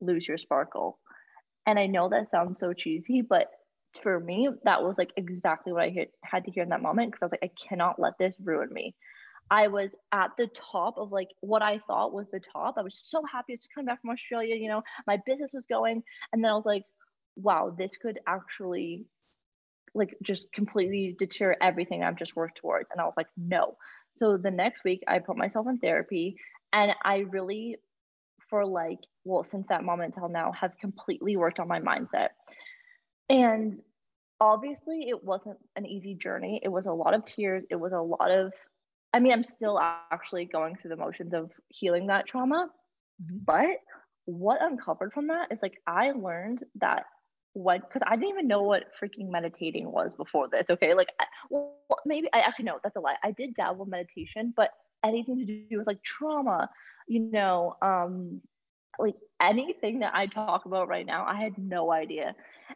lose 0.00 0.26
your 0.26 0.38
sparkle. 0.38 0.98
And 1.66 1.78
I 1.78 1.86
know 1.86 2.08
that 2.08 2.30
sounds 2.30 2.58
so 2.58 2.72
cheesy, 2.72 3.20
but 3.22 3.48
for 4.00 4.20
me, 4.20 4.48
that 4.64 4.82
was 4.82 4.96
like 4.96 5.10
exactly 5.16 5.72
what 5.72 5.82
I 5.82 6.06
had 6.22 6.44
to 6.44 6.50
hear 6.50 6.62
in 6.62 6.68
that 6.70 6.82
moment 6.82 7.10
because 7.10 7.22
I 7.22 7.24
was 7.26 7.32
like, 7.32 7.50
I 7.50 7.68
cannot 7.68 7.98
let 7.98 8.14
this 8.18 8.34
ruin 8.42 8.72
me. 8.72 8.94
I 9.50 9.68
was 9.68 9.94
at 10.12 10.30
the 10.36 10.48
top 10.48 10.98
of 10.98 11.10
like 11.10 11.28
what 11.40 11.62
I 11.62 11.80
thought 11.86 12.12
was 12.12 12.26
the 12.30 12.40
top. 12.52 12.74
I 12.76 12.82
was 12.82 13.00
so 13.02 13.22
happy 13.30 13.56
to 13.56 13.68
come 13.74 13.86
back 13.86 14.00
from 14.02 14.10
Australia. 14.10 14.54
You 14.54 14.68
know, 14.68 14.82
my 15.06 15.18
business 15.26 15.52
was 15.54 15.64
going. 15.66 16.02
And 16.32 16.44
then 16.44 16.50
I 16.50 16.54
was 16.54 16.66
like, 16.66 16.84
wow, 17.40 17.74
this 17.76 17.96
could 17.96 18.18
actually 18.26 19.06
like 19.94 20.16
just 20.22 20.52
completely 20.52 21.16
deter 21.18 21.56
everything 21.60 22.02
I've 22.02 22.16
just 22.16 22.36
worked 22.36 22.58
towards. 22.58 22.88
And 22.90 23.00
I 23.00 23.04
was 23.04 23.14
like, 23.16 23.28
no. 23.36 23.76
So 24.16 24.36
the 24.36 24.50
next 24.50 24.84
week, 24.84 25.02
I 25.08 25.18
put 25.20 25.36
myself 25.36 25.66
in 25.68 25.78
therapy 25.78 26.36
and 26.72 26.92
I 27.04 27.18
really 27.18 27.76
for 28.50 28.66
like, 28.66 28.98
well, 29.24 29.44
since 29.44 29.66
that 29.68 29.84
moment 29.84 30.14
till 30.14 30.28
now, 30.28 30.52
have 30.52 30.76
completely 30.78 31.36
worked 31.36 31.60
on 31.60 31.68
my 31.68 31.80
mindset. 31.80 32.28
And 33.28 33.78
obviously, 34.40 35.08
it 35.08 35.22
wasn't 35.22 35.58
an 35.76 35.86
easy 35.86 36.14
journey. 36.14 36.60
It 36.62 36.68
was 36.68 36.86
a 36.86 36.92
lot 36.92 37.14
of 37.14 37.24
tears. 37.24 37.64
It 37.70 37.76
was 37.76 37.92
a 37.92 38.00
lot 38.00 38.30
of, 38.30 38.52
I 39.12 39.20
mean, 39.20 39.32
I'm 39.32 39.44
still 39.44 39.78
actually 39.78 40.46
going 40.46 40.76
through 40.76 40.90
the 40.90 40.96
motions 40.96 41.34
of 41.34 41.50
healing 41.68 42.06
that 42.06 42.26
trauma. 42.26 42.68
Mm-hmm. 43.22 43.38
But 43.44 43.78
what 44.24 44.62
uncovered 44.62 45.12
from 45.12 45.28
that 45.28 45.48
is 45.50 45.60
like, 45.62 45.78
I 45.86 46.12
learned 46.12 46.64
that 46.76 47.04
what 47.52 47.80
because 47.82 48.02
I 48.06 48.16
didn't 48.16 48.30
even 48.30 48.48
know 48.48 48.62
what 48.62 48.94
freaking 49.00 49.30
meditating 49.30 49.90
was 49.90 50.14
before 50.14 50.48
this. 50.48 50.66
Okay, 50.70 50.94
like, 50.94 51.08
well, 51.50 51.74
maybe 52.06 52.28
I 52.32 52.40
actually 52.40 52.66
know 52.66 52.78
that's 52.82 52.96
a 52.96 53.00
lie. 53.00 53.16
I 53.22 53.32
did 53.32 53.54
dabble 53.54 53.84
in 53.84 53.90
meditation, 53.90 54.52
but 54.56 54.70
anything 55.04 55.38
to 55.38 55.44
do 55.44 55.78
with 55.78 55.86
like 55.86 56.02
trauma, 56.02 56.68
you 57.08 57.20
know, 57.20 57.76
um, 57.82 58.40
like 58.98 59.16
anything 59.40 60.00
that 60.00 60.14
I 60.14 60.26
talk 60.26 60.66
about 60.66 60.88
right 60.88 61.06
now, 61.06 61.24
I 61.26 61.36
had 61.40 61.56
no 61.58 61.92
idea. 61.92 62.34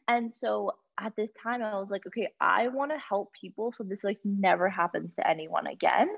And 0.08 0.32
so 0.34 0.72
at 0.98 1.14
this 1.16 1.30
time, 1.42 1.62
I 1.62 1.78
was 1.78 1.90
like, 1.90 2.06
okay, 2.06 2.28
I 2.40 2.68
want 2.68 2.92
to 2.92 2.98
help 2.98 3.32
people 3.38 3.72
so 3.76 3.84
this 3.84 4.04
like 4.04 4.18
never 4.24 4.68
happens 4.68 5.14
to 5.16 5.28
anyone 5.28 5.66
again. 5.66 6.08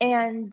And 0.00 0.52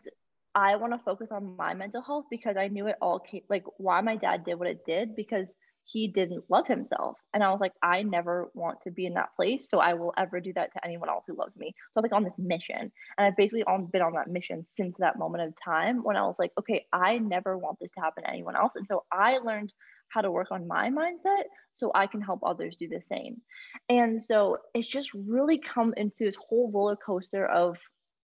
I 0.54 0.76
want 0.76 0.94
to 0.94 0.98
focus 0.98 1.30
on 1.30 1.56
my 1.56 1.74
mental 1.74 2.00
health 2.00 2.26
because 2.30 2.56
I 2.56 2.68
knew 2.68 2.86
it 2.86 2.96
all 3.02 3.18
came 3.18 3.42
like 3.50 3.64
why 3.76 4.00
my 4.00 4.16
dad 4.16 4.44
did 4.44 4.54
what 4.58 4.68
it 4.68 4.86
did 4.86 5.14
because 5.14 5.52
he 5.86 6.08
didn't 6.08 6.44
love 6.48 6.66
himself. 6.66 7.16
And 7.32 7.44
I 7.44 7.50
was 7.50 7.60
like, 7.60 7.72
I 7.82 8.02
never 8.02 8.50
want 8.54 8.82
to 8.82 8.90
be 8.90 9.06
in 9.06 9.14
that 9.14 9.34
place. 9.36 9.68
So 9.70 9.78
I 9.78 9.94
will 9.94 10.12
ever 10.18 10.40
do 10.40 10.52
that 10.54 10.72
to 10.72 10.84
anyone 10.84 11.08
else 11.08 11.24
who 11.26 11.36
loves 11.36 11.56
me. 11.56 11.68
So 11.76 11.82
I 11.96 12.00
was 12.00 12.02
like 12.10 12.16
on 12.16 12.24
this 12.24 12.34
mission. 12.38 12.92
And 13.16 13.26
I've 13.26 13.36
basically 13.36 13.62
on, 13.64 13.86
been 13.86 14.02
on 14.02 14.14
that 14.14 14.28
mission 14.28 14.64
since 14.66 14.96
that 14.98 15.18
moment 15.18 15.44
of 15.44 15.54
time 15.64 16.02
when 16.02 16.16
I 16.16 16.26
was 16.26 16.36
like, 16.38 16.52
okay, 16.58 16.86
I 16.92 17.18
never 17.18 17.56
want 17.56 17.78
this 17.80 17.92
to 17.92 18.00
happen 18.00 18.24
to 18.24 18.30
anyone 18.30 18.56
else. 18.56 18.72
And 18.74 18.86
so 18.88 19.04
I 19.12 19.38
learned 19.38 19.72
how 20.08 20.22
to 20.22 20.30
work 20.30 20.48
on 20.50 20.66
my 20.66 20.90
mindset 20.90 21.44
so 21.76 21.92
I 21.94 22.06
can 22.06 22.20
help 22.20 22.40
others 22.42 22.76
do 22.76 22.88
the 22.88 23.00
same. 23.00 23.40
And 23.88 24.22
so 24.22 24.58
it's 24.74 24.88
just 24.88 25.10
really 25.14 25.58
come 25.58 25.94
into 25.96 26.24
this 26.24 26.36
whole 26.36 26.70
roller 26.72 26.96
coaster 26.96 27.46
of, 27.46 27.76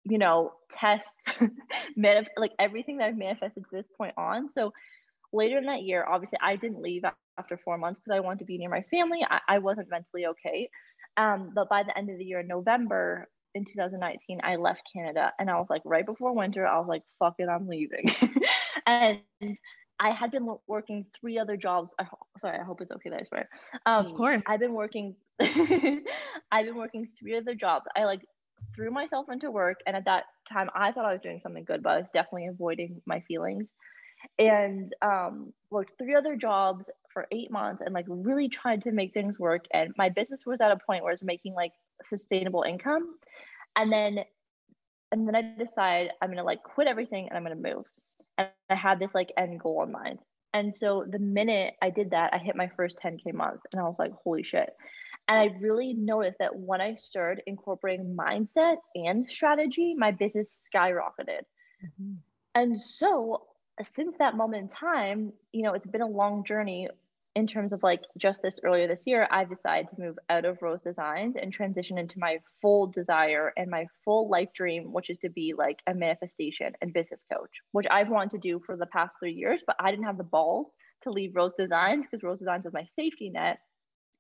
you 0.06 0.18
know, 0.18 0.54
tests, 0.72 1.26
manif- 1.98 2.28
like 2.38 2.54
everything 2.58 2.98
that 2.98 3.08
I've 3.10 3.18
manifested 3.18 3.64
to 3.64 3.76
this 3.76 3.88
point 3.98 4.14
on. 4.18 4.50
So 4.50 4.72
later 5.32 5.58
in 5.58 5.66
that 5.66 5.84
year, 5.84 6.06
obviously 6.08 6.40
I 6.42 6.56
didn't 6.56 6.82
leave 6.82 7.04
after 7.38 7.58
four 7.58 7.78
months 7.78 8.02
because 8.04 8.16
I 8.16 8.20
wanted 8.20 8.40
to 8.40 8.46
be 8.46 8.58
near 8.58 8.70
my 8.70 8.84
family. 8.92 9.26
I, 9.30 9.40
I 9.48 9.58
wasn't 9.60 9.90
mentally 9.90 10.26
okay. 10.28 10.70
Um, 11.18 11.52
but 11.54 11.70
by 11.70 11.84
the 11.84 11.98
end 11.98 12.10
of 12.10 12.18
the 12.18 12.26
year, 12.26 12.40
in 12.40 12.48
November 12.48 13.28
in 13.56 13.66
2019, 13.66 14.40
I 14.44 14.56
left 14.56 14.82
Canada 14.92 15.34
and 15.40 15.50
I 15.50 15.56
was 15.56 15.68
like, 15.70 15.82
right 15.86 16.06
before 16.06 16.34
winter, 16.34 16.66
I 16.66 16.78
was 16.80 16.88
like, 16.88 17.04
fuck 17.18 17.36
it, 17.40 17.50
I'm 17.50 17.68
leaving. 17.68 18.06
and 18.86 19.20
I 20.00 20.12
had 20.12 20.32
been 20.32 20.48
working 20.68 21.06
three 21.20 21.38
other 21.38 21.58
jobs. 21.58 21.94
I, 22.00 22.06
sorry, 22.38 22.58
I 22.58 22.64
hope 22.64 22.82
it's 22.82 22.92
okay 22.92 23.10
that 23.10 23.20
I 23.20 23.24
swear. 23.24 23.50
Um, 23.86 24.06
of 24.06 24.14
course. 24.14 24.42
I've 24.48 24.60
been 24.60 24.74
working, 24.74 25.16
I've 25.42 26.66
been 26.66 26.78
working 26.78 27.10
three 27.20 27.38
other 27.38 27.54
jobs. 27.54 27.86
I 27.96 28.06
like 28.06 28.22
threw 28.76 28.92
myself 28.92 29.28
into 29.30 29.52
work. 29.52 29.80
And 29.86 29.96
at 29.96 30.06
that 30.06 30.26
time, 30.52 30.70
I 30.74 30.92
thought 30.92 31.06
I 31.06 31.14
was 31.14 31.22
doing 31.22 31.40
something 31.42 31.64
good, 31.66 31.84
but 31.84 31.90
I 31.90 31.98
was 31.98 32.10
definitely 32.14 32.48
avoiding 32.48 33.02
my 33.06 33.22
feelings 33.28 33.68
and 34.38 34.92
um, 35.02 35.54
worked 35.70 35.98
three 35.98 36.16
other 36.16 36.36
jobs 36.36 36.90
for 37.14 37.28
eight 37.32 37.52
months 37.52 37.82
and 37.86 37.94
like 37.94 38.06
really 38.08 38.48
tried 38.48 38.84
to 38.84 38.92
make 38.92 39.14
things 39.14 39.38
work. 39.40 39.66
And 39.74 39.94
my 39.98 40.10
business 40.10 40.46
was 40.46 40.62
at 40.62 40.72
a 40.72 40.78
point 40.78 41.04
where 41.04 41.12
I 41.12 41.14
was 41.14 41.24
making 41.24 41.54
like 41.54 41.74
sustainable 42.08 42.64
income. 42.64 43.16
And 43.76 43.92
then 43.92 44.20
and 45.12 45.28
then 45.28 45.36
I 45.36 45.56
decided 45.58 46.12
I'm 46.22 46.30
gonna 46.30 46.44
like 46.44 46.64
quit 46.64 46.88
everything 46.88 47.28
and 47.28 47.38
I'm 47.38 47.44
gonna 47.44 47.56
move. 47.56 47.86
And 48.38 48.50
I 48.70 48.76
had 48.76 49.00
this 49.00 49.16
like 49.16 49.32
end 49.38 49.60
goal 49.60 49.84
in 49.84 49.92
mind. 49.92 50.20
And 50.54 50.76
so 50.76 51.06
the 51.08 51.20
minute 51.20 51.76
I 51.82 51.90
did 51.90 52.12
that, 52.12 52.34
I 52.34 52.38
hit 52.38 52.56
my 52.56 52.70
first 52.76 52.98
10K 53.04 53.34
month 53.34 53.62
and 53.72 53.80
I 53.82 53.86
was 53.86 53.98
like, 54.00 54.12
holy 54.24 54.44
shit. 54.44 54.70
And 55.28 55.38
I 55.38 55.56
really 55.60 55.94
noticed 55.94 56.40
that 56.40 56.56
when 56.56 56.82
I 56.82 56.96
started 56.96 57.44
incorporating 57.46 58.18
mindset 58.18 58.78
and 58.96 59.30
strategy, 59.30 59.94
my 59.96 60.10
business 60.10 60.62
skyrocketed. 60.74 61.42
Mm-hmm. 61.84 62.14
And 62.56 62.82
so 62.82 63.44
since 63.84 64.16
that 64.18 64.36
moment 64.36 64.64
in 64.64 64.70
time, 64.70 65.34
you 65.52 65.64
know, 65.64 65.74
it's 65.74 65.88
been 65.88 66.02
a 66.02 66.08
long 66.08 66.44
journey 66.44 66.90
in 67.36 67.48
terms 67.48 67.72
of 67.72 67.84
like 67.84 68.02
just 68.18 68.42
this 68.42 68.60
earlier 68.64 68.88
this 68.88 69.04
year, 69.06 69.28
I've 69.32 69.50
decided 69.50 69.90
to 69.90 70.02
move 70.02 70.18
out 70.30 70.46
of 70.46 70.62
Rose 70.62 70.82
Designs 70.82 71.36
and 71.40 71.54
transition 71.54 71.98
into 71.98 72.20
my 72.20 72.40
full 72.62 72.88
desire 72.88 73.54
and 73.56 73.70
my 73.70 73.86
full 74.04 74.30
life 74.30 74.52
dream, 74.54 74.92
which 74.92 75.10
is 75.10 75.20
to 75.20 75.30
be 75.30 75.54
like 75.58 75.80
a 75.88 75.94
manifestation 75.94 76.74
and 76.82 76.94
business 76.94 77.24
coach, 77.32 77.62
which 77.72 77.86
I've 77.90 78.10
wanted 78.10 78.32
to 78.32 78.40
do 78.40 78.62
for 78.66 78.76
the 78.76 78.88
past 78.88 79.14
three 79.20 79.34
years, 79.34 79.62
but 79.66 79.76
I 79.80 79.92
didn't 79.92 80.06
have 80.06 80.18
the 80.18 80.24
balls 80.24 80.70
to 81.04 81.12
leave 81.12 81.36
Rose 81.36 81.54
Designs 81.58 82.06
because 82.06 82.24
Rose 82.24 82.40
Designs 82.40 82.66
was 82.66 82.74
my 82.74 82.88
safety 82.92 83.30
net, 83.30 83.60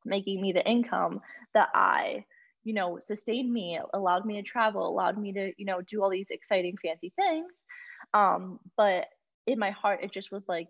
making 0.05 0.41
me 0.41 0.53
the 0.53 0.65
income 0.65 1.19
that 1.53 1.69
I, 1.73 2.25
you 2.63 2.73
know, 2.73 2.99
sustained 2.99 3.51
me, 3.51 3.79
allowed 3.93 4.25
me 4.25 4.35
to 4.35 4.43
travel, 4.43 4.87
allowed 4.87 5.17
me 5.17 5.33
to, 5.33 5.51
you 5.57 5.65
know, 5.65 5.81
do 5.81 6.03
all 6.03 6.09
these 6.09 6.29
exciting, 6.29 6.77
fancy 6.81 7.11
things. 7.19 7.51
Um, 8.13 8.59
but 8.77 9.07
in 9.51 9.59
my 9.59 9.71
heart, 9.71 9.99
it 10.03 10.11
just 10.11 10.31
was 10.31 10.43
like, 10.47 10.69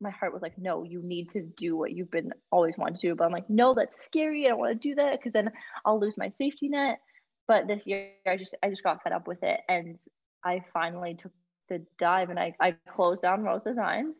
my 0.00 0.10
heart 0.10 0.32
was 0.32 0.42
like, 0.42 0.58
no, 0.58 0.82
you 0.82 1.02
need 1.02 1.30
to 1.30 1.42
do 1.56 1.76
what 1.76 1.92
you've 1.92 2.10
been 2.10 2.32
always 2.50 2.76
wanted 2.76 3.00
to 3.00 3.08
do. 3.08 3.14
But 3.14 3.24
I'm 3.24 3.32
like, 3.32 3.48
no, 3.48 3.74
that's 3.74 4.04
scary. 4.04 4.44
I 4.44 4.50
don't 4.50 4.58
want 4.58 4.80
to 4.80 4.88
do 4.88 4.94
that 4.96 5.18
because 5.18 5.32
then 5.32 5.50
I'll 5.84 6.00
lose 6.00 6.16
my 6.16 6.30
safety 6.30 6.68
net. 6.68 6.98
But 7.46 7.66
this 7.66 7.86
year, 7.86 8.10
I 8.26 8.36
just 8.36 8.54
I 8.62 8.70
just 8.70 8.82
got 8.82 9.02
fed 9.02 9.12
up 9.12 9.26
with 9.26 9.42
it, 9.42 9.60
and 9.68 9.96
I 10.44 10.64
finally 10.72 11.14
took 11.14 11.32
the 11.68 11.84
dive 11.98 12.30
and 12.30 12.38
I 12.38 12.54
I 12.60 12.76
closed 12.88 13.22
down 13.22 13.42
Rose 13.42 13.62
Designs, 13.64 14.14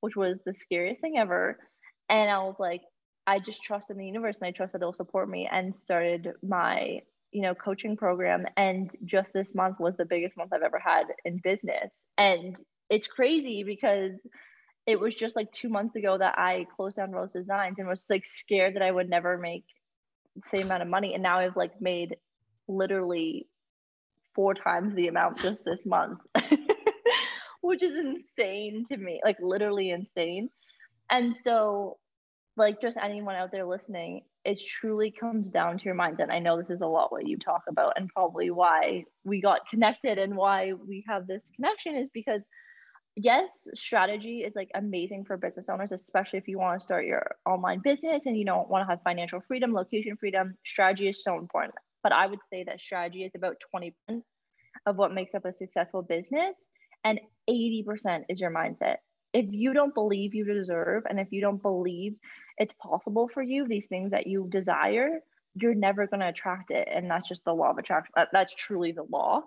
which 0.00 0.16
was 0.16 0.38
the 0.44 0.54
scariest 0.54 1.00
thing 1.00 1.18
ever. 1.18 1.58
And 2.08 2.30
I 2.30 2.38
was 2.38 2.56
like, 2.58 2.82
I 3.26 3.38
just 3.38 3.62
trust 3.62 3.90
in 3.90 3.98
the 3.98 4.06
universe 4.06 4.38
and 4.38 4.46
I 4.46 4.52
trust 4.52 4.72
that 4.72 4.82
it'll 4.82 4.92
support 4.92 5.28
me, 5.28 5.48
and 5.50 5.74
started 5.74 6.32
my 6.42 7.00
you 7.32 7.42
know 7.42 7.54
coaching 7.54 7.96
program. 7.96 8.46
And 8.56 8.94
just 9.04 9.32
this 9.32 9.54
month 9.54 9.80
was 9.80 9.96
the 9.96 10.04
biggest 10.04 10.36
month 10.36 10.52
I've 10.52 10.62
ever 10.62 10.78
had 10.78 11.06
in 11.24 11.38
business, 11.38 12.04
and 12.18 12.56
it's 12.90 13.06
crazy 13.06 13.64
because 13.64 14.12
it 14.86 15.00
was 15.00 15.14
just 15.14 15.34
like 15.34 15.50
two 15.52 15.68
months 15.68 15.96
ago 15.96 16.16
that 16.16 16.38
I 16.38 16.66
closed 16.76 16.96
down 16.96 17.10
Rose 17.10 17.32
Designs 17.32 17.76
and 17.78 17.88
was 17.88 18.06
like 18.08 18.24
scared 18.24 18.76
that 18.76 18.82
I 18.82 18.90
would 18.90 19.10
never 19.10 19.36
make 19.36 19.64
the 20.36 20.42
same 20.48 20.66
amount 20.66 20.82
of 20.82 20.88
money. 20.88 21.14
And 21.14 21.22
now 21.22 21.38
I've 21.40 21.56
like 21.56 21.80
made 21.80 22.16
literally 22.68 23.48
four 24.34 24.54
times 24.54 24.94
the 24.94 25.08
amount 25.08 25.38
just 25.38 25.64
this 25.64 25.80
month, 25.84 26.20
which 27.62 27.82
is 27.82 27.96
insane 27.96 28.84
to 28.88 28.96
me, 28.96 29.20
like 29.24 29.38
literally 29.40 29.90
insane. 29.90 30.50
And 31.10 31.34
so, 31.42 31.98
like, 32.56 32.80
just 32.80 32.96
anyone 32.96 33.36
out 33.36 33.50
there 33.52 33.66
listening, 33.66 34.22
it 34.44 34.60
truly 34.64 35.10
comes 35.10 35.50
down 35.50 35.78
to 35.78 35.84
your 35.84 35.94
mindset. 35.94 36.24
And 36.24 36.32
I 36.32 36.38
know 36.38 36.60
this 36.60 36.70
is 36.70 36.80
a 36.80 36.86
lot 36.86 37.12
what 37.12 37.26
you 37.26 37.38
talk 37.38 37.62
about, 37.68 37.94
and 37.96 38.08
probably 38.08 38.50
why 38.50 39.04
we 39.24 39.40
got 39.40 39.68
connected 39.68 40.18
and 40.18 40.36
why 40.36 40.72
we 40.72 41.04
have 41.08 41.26
this 41.26 41.50
connection 41.54 41.96
is 41.96 42.08
because 42.12 42.42
yes, 43.16 43.66
strategy 43.74 44.40
is 44.40 44.54
like 44.54 44.70
amazing 44.74 45.24
for 45.24 45.36
business 45.36 45.66
owners, 45.70 45.92
especially 45.92 46.38
if 46.38 46.46
you 46.46 46.58
want 46.58 46.78
to 46.78 46.84
start 46.84 47.06
your 47.06 47.36
online 47.46 47.80
business 47.80 48.26
and 48.26 48.36
you 48.36 48.44
don't 48.44 48.68
want 48.68 48.82
to 48.82 48.90
have 48.90 49.02
financial 49.02 49.40
freedom, 49.40 49.72
location 49.72 50.16
freedom. 50.16 50.56
Strategy 50.64 51.08
is 51.08 51.24
so 51.24 51.38
important. 51.38 51.74
But 52.02 52.12
I 52.12 52.26
would 52.26 52.42
say 52.42 52.62
that 52.64 52.80
strategy 52.80 53.24
is 53.24 53.32
about 53.34 53.56
20% 53.74 53.94
of 54.86 54.96
what 54.96 55.14
makes 55.14 55.34
up 55.34 55.44
a 55.44 55.52
successful 55.52 56.02
business, 56.02 56.54
and 57.02 57.18
80% 57.50 58.24
is 58.28 58.38
your 58.40 58.50
mindset. 58.50 58.96
if 59.32 59.46
you 59.50 59.74
don't 59.74 59.94
believe 59.94 60.34
you 60.34 60.44
deserve 60.44 61.02
and 61.10 61.20
if 61.20 61.28
you 61.30 61.40
don't 61.40 61.60
believe 61.60 62.14
it's 62.58 62.74
possible 62.80 63.28
for 63.28 63.42
you, 63.42 63.66
these 63.68 63.86
things 63.86 64.10
that 64.12 64.26
you 64.26 64.46
desire, 64.50 65.20
you're 65.54 65.74
never 65.74 66.06
going 66.06 66.20
to 66.20 66.28
attract 66.28 66.70
it. 66.70 66.88
And 66.90 67.10
that's 67.10 67.28
just 67.28 67.44
the 67.44 67.52
law 67.52 67.70
of 67.70 67.78
attraction. 67.78 68.14
That's 68.32 68.54
truly 68.54 68.92
the 68.92 69.02
law. 69.02 69.42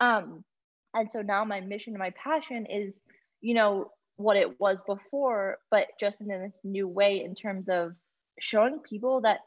Um, 0.00 0.44
and 0.94 1.10
so 1.10 1.22
now 1.22 1.44
my 1.44 1.60
mission 1.60 1.94
and 1.94 1.98
my 1.98 2.10
passion 2.10 2.66
is, 2.66 2.98
you 3.40 3.54
know, 3.54 3.90
what 4.16 4.36
it 4.36 4.60
was 4.60 4.80
before, 4.86 5.58
but 5.70 5.88
just 5.98 6.20
in 6.20 6.28
this 6.28 6.56
new 6.64 6.86
way 6.86 7.24
in 7.24 7.34
terms 7.34 7.68
of 7.68 7.94
showing 8.38 8.78
people 8.78 9.20
that 9.22 9.40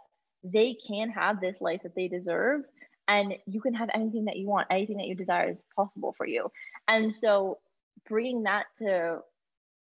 they 0.43 0.75
can 0.87 1.09
have 1.09 1.39
this 1.39 1.61
life 1.61 1.81
that 1.83 1.95
they 1.95 2.07
deserve 2.07 2.61
and 3.07 3.35
you 3.45 3.61
can 3.61 3.73
have 3.73 3.89
anything 3.93 4.25
that 4.25 4.37
you 4.37 4.47
want, 4.47 4.67
anything 4.71 4.97
that 4.97 5.07
you 5.07 5.15
desire 5.15 5.51
is 5.51 5.63
possible 5.75 6.13
for 6.17 6.25
you. 6.25 6.51
And 6.87 7.13
so 7.13 7.59
bringing 8.07 8.43
that 8.43 8.65
to 8.77 9.19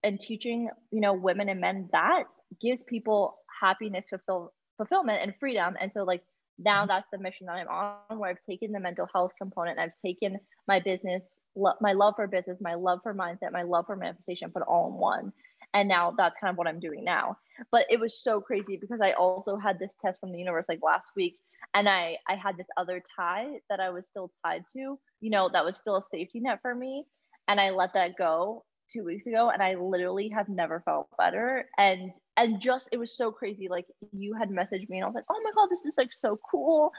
and 0.03 0.19
teaching, 0.19 0.69
you 0.91 1.01
know, 1.01 1.13
women 1.13 1.49
and 1.49 1.59
men 1.59 1.89
that 1.91 2.23
gives 2.61 2.83
people 2.83 3.37
happiness, 3.59 4.05
fulfill, 4.09 4.53
fulfillment 4.77 5.21
and 5.21 5.33
freedom. 5.39 5.75
And 5.81 5.91
so 5.91 6.03
like 6.03 6.23
now 6.59 6.81
mm-hmm. 6.81 6.89
that's 6.89 7.07
the 7.11 7.17
mission 7.17 7.47
that 7.47 7.53
I'm 7.53 7.67
on 7.67 8.19
where 8.19 8.29
I've 8.29 8.39
taken 8.39 8.71
the 8.71 8.79
mental 8.79 9.07
health 9.13 9.31
component, 9.37 9.79
I've 9.79 9.95
taken 9.95 10.39
my 10.67 10.79
business, 10.79 11.27
lo- 11.57 11.73
my 11.81 11.93
love 11.93 12.15
for 12.15 12.27
business, 12.27 12.59
my 12.61 12.75
love 12.75 12.99
for 13.03 13.13
mindset, 13.13 13.51
my 13.51 13.63
love 13.63 13.85
for 13.85 13.95
manifestation, 13.95 14.51
put 14.51 14.63
all 14.63 14.87
in 14.87 14.93
one. 14.93 15.33
And 15.73 15.89
now 15.89 16.13
that's 16.17 16.37
kind 16.39 16.51
of 16.51 16.57
what 16.57 16.67
I'm 16.67 16.79
doing 16.79 17.03
now. 17.03 17.37
But 17.71 17.85
it 17.89 17.99
was 17.99 18.17
so 18.21 18.39
crazy 18.39 18.77
because 18.77 19.01
I 19.01 19.11
also 19.13 19.57
had 19.57 19.79
this 19.79 19.95
test 20.01 20.19
from 20.19 20.31
the 20.31 20.39
universe 20.39 20.65
like 20.69 20.79
last 20.81 21.09
week 21.15 21.37
and 21.73 21.89
I 21.89 22.17
I 22.27 22.35
had 22.35 22.57
this 22.57 22.67
other 22.77 23.03
tie 23.15 23.59
that 23.69 23.79
I 23.79 23.89
was 23.89 24.07
still 24.07 24.31
tied 24.45 24.63
to, 24.73 24.99
you 25.19 25.29
know, 25.29 25.49
that 25.51 25.65
was 25.65 25.77
still 25.77 25.97
a 25.97 26.01
safety 26.01 26.39
net 26.39 26.59
for 26.61 26.73
me. 26.73 27.05
And 27.47 27.59
I 27.59 27.69
let 27.71 27.93
that 27.93 28.17
go 28.17 28.63
two 28.89 29.03
weeks 29.03 29.27
ago 29.27 29.49
and 29.49 29.61
I 29.61 29.75
literally 29.75 30.29
have 30.29 30.49
never 30.49 30.81
felt 30.85 31.09
better. 31.17 31.69
And 31.77 32.13
and 32.37 32.61
just 32.61 32.89
it 32.91 32.97
was 32.97 33.15
so 33.15 33.31
crazy. 33.31 33.67
Like 33.69 33.85
you 34.11 34.33
had 34.33 34.49
messaged 34.49 34.89
me 34.89 34.97
and 34.97 35.03
I 35.03 35.07
was 35.07 35.15
like, 35.15 35.25
oh 35.29 35.41
my 35.43 35.51
god, 35.55 35.67
this 35.69 35.85
is 35.85 35.95
like 35.97 36.13
so 36.13 36.39
cool. 36.49 36.91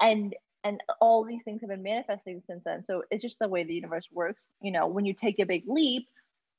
And 0.00 0.34
and 0.64 0.80
all 1.00 1.24
these 1.24 1.42
things 1.42 1.60
have 1.60 1.70
been 1.70 1.82
manifesting 1.82 2.42
since 2.46 2.62
then. 2.64 2.84
So 2.84 3.02
it's 3.10 3.22
just 3.22 3.38
the 3.38 3.48
way 3.48 3.64
the 3.64 3.74
universe 3.74 4.08
works. 4.10 4.42
You 4.62 4.72
know, 4.72 4.86
when 4.86 5.04
you 5.04 5.12
take 5.12 5.38
a 5.38 5.46
big 5.46 5.64
leap, 5.66 6.08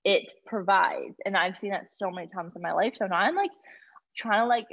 it 0.04 0.32
provides. 0.46 1.16
And 1.26 1.36
I've 1.36 1.58
seen 1.58 1.72
that 1.72 1.88
so 1.98 2.12
many 2.12 2.28
times 2.28 2.56
in 2.56 2.62
my 2.62 2.72
life. 2.72 2.96
So 2.96 3.08
now 3.08 3.18
I'm 3.18 3.36
like 3.36 3.50
trying 4.16 4.42
to 4.42 4.48
like 4.48 4.68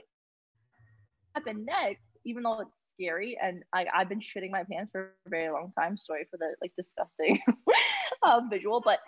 happen 1.34 1.64
next, 1.64 2.04
even 2.26 2.42
though 2.42 2.60
it's 2.60 2.90
scary 2.92 3.38
and 3.42 3.62
I, 3.72 3.86
I've 3.92 4.10
been 4.10 4.20
shitting 4.20 4.50
my 4.50 4.64
pants 4.70 4.92
for 4.92 5.14
a 5.26 5.30
very 5.30 5.50
long 5.50 5.72
time. 5.78 5.96
Sorry 5.96 6.26
for 6.30 6.36
the 6.36 6.54
like 6.60 6.72
disgusting 6.76 7.40
uh, 8.22 8.40
visual, 8.50 8.82
but 8.84 8.98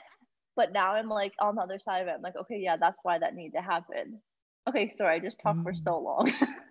but 0.56 0.72
now 0.72 0.94
I'm 0.94 1.08
like 1.08 1.34
on 1.40 1.56
the 1.56 1.62
other 1.62 1.78
side 1.78 2.00
of 2.00 2.08
it. 2.08 2.14
I'm 2.16 2.22
like, 2.22 2.36
okay, 2.36 2.58
yeah, 2.58 2.76
that's 2.76 3.00
why 3.02 3.18
that 3.18 3.34
needed 3.34 3.56
to 3.56 3.62
happen. 3.62 4.20
Okay, 4.68 4.88
sorry, 4.88 5.16
I 5.16 5.18
just 5.18 5.40
talked 5.40 5.58
mm. 5.58 5.64
for 5.64 5.74
so 5.74 5.98
long. 5.98 6.32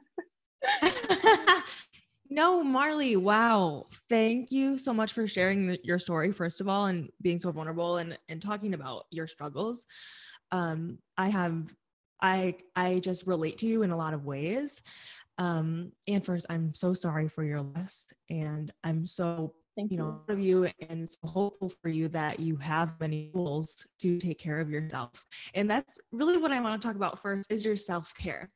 no, 2.34 2.64
Marley, 2.64 3.16
wow. 3.16 3.86
Thank 4.10 4.52
you 4.52 4.78
so 4.80 4.92
much 4.92 5.14
for 5.14 5.28
sharing 5.28 5.68
the, 5.68 5.80
your 5.84 6.00
story, 6.00 6.32
first 6.32 6.62
of 6.62 6.68
all, 6.68 6.88
and 6.88 7.10
being 7.22 7.38
so 7.38 7.52
vulnerable 7.52 7.98
and, 7.98 8.18
and 8.28 8.42
talking 8.42 8.74
about 8.74 9.06
your 9.12 9.28
struggles. 9.28 9.86
Um, 10.52 10.98
I 11.16 11.30
have, 11.30 11.74
I, 12.20 12.56
I 12.76 13.00
just 13.00 13.28
relate 13.28 13.60
to 13.60 13.68
you 13.68 13.84
in 13.84 13.92
a 13.92 13.98
lot 13.98 14.16
of 14.16 14.26
ways. 14.26 14.82
Um, 15.38 15.92
and 16.08 16.26
first, 16.26 16.48
I'm 16.50 16.74
so 16.74 16.96
sorry 16.96 17.28
for 17.28 17.44
your 17.44 17.62
loss, 17.62 18.08
and 18.30 18.72
I'm 18.84 19.06
so 19.06 19.54
Thank 19.76 19.92
you 19.92 19.98
know 19.98 20.22
of 20.30 20.40
you 20.40 20.70
and 20.88 21.10
so 21.10 21.28
hopeful 21.28 21.68
for 21.68 21.90
you 21.90 22.08
that 22.10 22.40
you 22.40 22.58
have 22.58 23.00
many 23.00 23.32
tools 23.34 23.88
to 24.02 24.20
take 24.20 24.38
care 24.38 24.60
of 24.60 24.70
yourself 24.70 25.26
and 25.56 25.68
that's 25.68 26.00
really 26.12 26.38
what 26.38 26.52
i 26.52 26.60
want 26.60 26.80
to 26.80 26.88
talk 26.88 26.96
about 26.96 27.18
first 27.18 27.52
is 27.52 27.66
your 27.66 27.76
self-care 27.76 28.52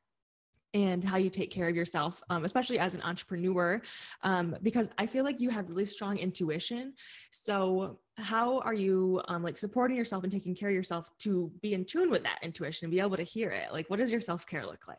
and 0.73 1.03
how 1.03 1.17
you 1.17 1.29
take 1.29 1.51
care 1.51 1.69
of 1.69 1.75
yourself 1.75 2.21
um, 2.29 2.45
especially 2.45 2.79
as 2.79 2.93
an 2.93 3.01
entrepreneur 3.03 3.81
um, 4.23 4.55
because 4.61 4.89
i 4.97 5.05
feel 5.05 5.23
like 5.23 5.39
you 5.39 5.49
have 5.49 5.69
really 5.69 5.85
strong 5.85 6.17
intuition. 6.17 6.93
So 7.31 7.99
how 8.15 8.59
are 8.59 8.73
you 8.73 9.21
um, 9.27 9.43
like 9.43 9.57
supporting 9.57 9.95
yourself 9.95 10.23
and 10.23 10.31
taking 10.31 10.55
care 10.55 10.69
of 10.69 10.75
yourself 10.75 11.09
to 11.19 11.51
be 11.61 11.73
in 11.73 11.85
tune 11.85 12.09
with 12.09 12.23
that 12.23 12.39
intuition 12.41 12.85
and 12.85 12.91
be 12.91 12.99
able 12.99 13.17
to 13.17 13.23
hear 13.23 13.51
it? 13.51 13.71
Like 13.71 13.89
what 13.89 13.97
does 13.99 14.11
your 14.11 14.21
self-care 14.21 14.65
look 14.65 14.87
like? 14.87 14.97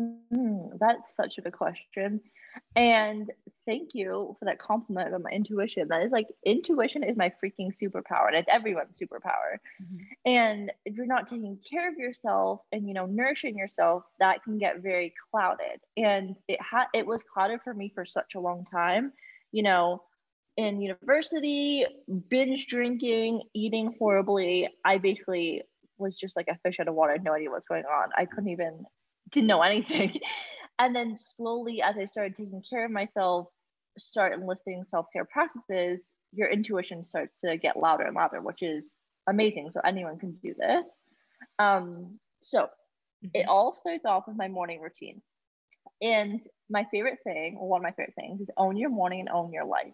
Mm, 0.00 0.78
that's 0.78 1.14
such 1.14 1.38
a 1.38 1.40
good 1.40 1.52
question. 1.52 2.20
And 2.76 3.30
thank 3.66 3.94
you 3.94 4.36
for 4.38 4.44
that 4.44 4.58
compliment 4.58 5.08
about 5.08 5.22
my 5.22 5.30
intuition. 5.30 5.88
That 5.88 6.02
is 6.04 6.12
like 6.12 6.26
intuition 6.44 7.02
is 7.02 7.16
my 7.16 7.32
freaking 7.42 7.70
superpower 7.80 8.28
and 8.28 8.36
it's 8.36 8.48
everyone's 8.48 8.98
superpower. 9.00 9.58
Mm-hmm. 9.82 9.96
And 10.24 10.72
if 10.84 10.96
you're 10.96 11.06
not 11.06 11.28
taking 11.28 11.58
care 11.68 11.88
of 11.88 11.96
yourself 11.96 12.60
and 12.72 12.86
you 12.86 12.94
know 12.94 13.06
nourishing 13.06 13.56
yourself, 13.56 14.04
that 14.18 14.42
can 14.44 14.58
get 14.58 14.80
very 14.80 15.12
clouded. 15.30 15.80
And 15.96 16.36
it 16.48 16.60
had 16.60 16.86
it 16.94 17.06
was 17.06 17.22
clouded 17.22 17.60
for 17.62 17.74
me 17.74 17.92
for 17.94 18.04
such 18.04 18.34
a 18.34 18.40
long 18.40 18.66
time. 18.70 19.12
You 19.52 19.64
know, 19.64 20.02
in 20.56 20.80
university, 20.80 21.86
binge 22.28 22.66
drinking, 22.66 23.42
eating 23.54 23.94
horribly. 23.98 24.68
I 24.84 24.98
basically 24.98 25.62
was 25.98 26.16
just 26.16 26.36
like 26.36 26.48
a 26.48 26.58
fish 26.64 26.80
out 26.80 26.88
of 26.88 26.94
water, 26.94 27.16
no 27.18 27.34
idea 27.34 27.50
what's 27.50 27.66
going 27.66 27.84
on. 27.84 28.10
I 28.16 28.26
couldn't 28.26 28.50
even 28.50 28.84
didn't 29.30 29.46
know 29.46 29.62
anything. 29.62 30.20
and 30.80 30.96
then 30.96 31.16
slowly, 31.16 31.82
as 31.82 31.96
I 31.98 32.06
started 32.06 32.34
taking 32.34 32.62
care 32.68 32.86
of 32.86 32.90
myself, 32.90 33.48
start 33.98 34.32
enlisting 34.32 34.82
self 34.82 35.06
care 35.12 35.26
practices, 35.26 36.08
your 36.32 36.48
intuition 36.48 37.06
starts 37.06 37.38
to 37.44 37.58
get 37.58 37.76
louder 37.76 38.04
and 38.04 38.16
louder, 38.16 38.40
which 38.40 38.62
is 38.62 38.94
amazing. 39.28 39.70
So 39.70 39.80
anyone 39.84 40.18
can 40.18 40.32
do 40.42 40.54
this. 40.58 40.86
Um, 41.58 42.18
so 42.42 42.62
mm-hmm. 42.62 43.28
it 43.34 43.46
all 43.46 43.74
starts 43.74 44.06
off 44.06 44.24
with 44.26 44.38
my 44.38 44.48
morning 44.48 44.80
routine. 44.80 45.20
And 46.00 46.40
my 46.70 46.86
favorite 46.90 47.18
saying, 47.22 47.58
or 47.60 47.68
one 47.68 47.80
of 47.80 47.82
my 47.82 47.90
favorite 47.92 48.14
sayings, 48.18 48.40
is 48.40 48.50
own 48.56 48.78
your 48.78 48.90
morning 48.90 49.20
and 49.20 49.28
own 49.28 49.52
your 49.52 49.66
life. 49.66 49.92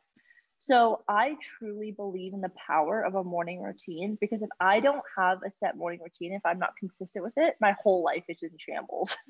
So 0.59 1.03
I 1.09 1.37
truly 1.41 1.93
believe 1.93 2.33
in 2.33 2.41
the 2.41 2.53
power 2.67 3.03
of 3.03 3.15
a 3.15 3.23
morning 3.23 3.63
routine 3.63 4.17
because 4.21 4.43
if 4.43 4.49
I 4.61 4.81
don't 4.81 5.03
have 5.17 5.39
a 5.47 5.51
set 5.51 5.77
morning 5.77 6.01
routine, 6.03 6.33
if 6.33 6.45
I'm 6.45 6.59
not 6.59 6.77
consistent 6.79 7.25
with 7.25 7.35
it, 7.37 7.57
my 7.61 7.77
whole 7.83 8.03
life 8.03 8.25
is 8.29 8.43
in 8.43 8.51
shambles. 8.59 9.17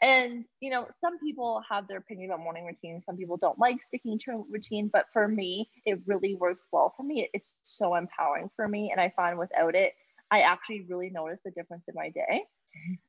And, 0.00 0.44
you 0.60 0.70
know, 0.70 0.86
some 0.90 1.18
people 1.18 1.62
have 1.68 1.88
their 1.88 1.98
opinion 1.98 2.30
about 2.30 2.44
morning 2.44 2.66
routines. 2.66 3.04
Some 3.04 3.16
people 3.16 3.36
don't 3.36 3.58
like 3.58 3.82
sticking 3.82 4.18
to 4.20 4.30
a 4.32 4.42
routine, 4.48 4.90
but 4.92 5.06
for 5.12 5.26
me, 5.26 5.70
it 5.84 6.00
really 6.06 6.34
works 6.34 6.66
well 6.70 6.94
for 6.96 7.02
me. 7.02 7.28
It's 7.32 7.52
so 7.62 7.94
empowering 7.96 8.50
for 8.54 8.68
me. 8.68 8.90
And 8.92 9.00
I 9.00 9.12
find 9.16 9.38
without 9.38 9.74
it, 9.74 9.94
I 10.30 10.40
actually 10.40 10.86
really 10.88 11.10
notice 11.10 11.40
the 11.44 11.50
difference 11.50 11.84
in 11.88 11.94
my 11.94 12.10
day. 12.10 12.44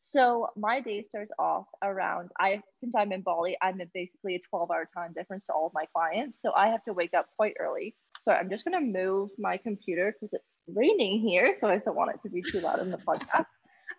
So 0.02 0.48
my 0.56 0.80
day 0.80 1.04
starts 1.04 1.32
off 1.38 1.66
around 1.84 2.32
I 2.40 2.62
since 2.74 2.94
I'm 2.98 3.12
in 3.12 3.22
Bali, 3.22 3.58
I'm 3.62 3.80
at 3.82 3.94
basically 3.94 4.36
a 4.36 4.40
12 4.50 4.72
hour 4.72 4.88
time 4.94 5.14
difference 5.14 5.46
to 5.46 5.54
all 5.54 5.68
of 5.68 5.74
my 5.74 5.86
clients. 5.94 6.42
So 6.42 6.54
I 6.54 6.68
have 6.68 6.84
to 6.86 6.94
wake 6.94 7.14
up 7.14 7.28
quite 7.36 7.54
early. 7.60 7.96
So 8.22 8.32
I'm 8.32 8.50
just 8.50 8.66
gonna 8.66 8.82
move 8.82 9.30
my 9.38 9.58
computer 9.58 10.14
because 10.14 10.34
it's 10.34 10.64
raining 10.68 11.20
here. 11.20 11.56
So 11.56 11.68
I 11.70 11.78
don't 11.78 11.96
want 11.96 12.12
it 12.16 12.22
to 12.22 12.30
be 12.30 12.42
too 12.42 12.62
loud 12.62 12.80
in 12.80 12.92
the 12.92 12.98
podcast. 13.08 13.46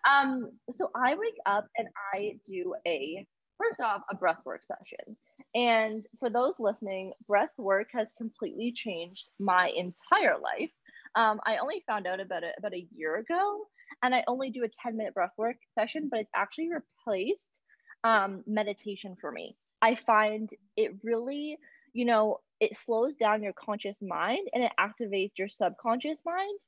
Um, 0.09 0.51
so 0.71 0.91
I 0.95 1.15
wake 1.15 1.39
up 1.47 1.67
and 1.77 1.89
I 2.15 2.39
do 2.47 2.75
a 2.87 3.27
first 3.59 3.81
off 3.81 4.03
a 4.11 4.15
breath 4.15 4.41
work 4.45 4.63
session. 4.65 5.17
And 5.55 6.07
for 6.19 6.31
those 6.31 6.55
listening, 6.59 7.13
breath 7.27 7.51
work 7.59 7.89
has 7.93 8.13
completely 8.17 8.73
changed 8.73 9.29
my 9.39 9.69
entire 9.69 10.37
life. 10.39 10.71
Um, 11.15 11.41
I 11.45 11.57
only 11.57 11.83
found 11.87 12.07
out 12.07 12.21
about 12.21 12.45
it 12.45 12.55
about 12.59 12.75
a 12.75 12.87
year 12.95 13.17
ago 13.17 13.67
and 14.03 14.15
I 14.15 14.25
only 14.27 14.51
do 14.51 14.65
a 14.65 14.69
10 14.69 14.97
minute 14.97 15.15
breath 15.15 15.33
work 15.37 15.57
session, 15.75 16.09
but 16.11 16.21
it's 16.21 16.31
actually 16.35 16.71
replaced 16.73 17.61
um, 18.05 18.43
meditation 18.47 19.17
for 19.21 19.31
me. 19.31 19.57
I 19.83 19.95
find 19.95 20.51
it 20.77 20.93
really, 21.03 21.59
you 21.93 22.05
know, 22.05 22.41
it 22.61 22.77
slows 22.77 23.17
down 23.17 23.43
your 23.43 23.53
conscious 23.53 23.97
mind 24.01 24.49
and 24.53 24.63
it 24.63 24.73
activates 24.79 25.39
your 25.39 25.49
subconscious 25.49 26.21
mind. 26.25 26.59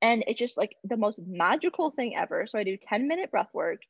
And 0.00 0.24
it's 0.26 0.38
just 0.38 0.56
like 0.56 0.76
the 0.84 0.96
most 0.96 1.18
magical 1.24 1.90
thing 1.90 2.16
ever. 2.16 2.46
So 2.46 2.58
I 2.58 2.64
do 2.64 2.76
10 2.76 3.06
minute 3.06 3.30
breath 3.30 3.50
work 3.52 3.82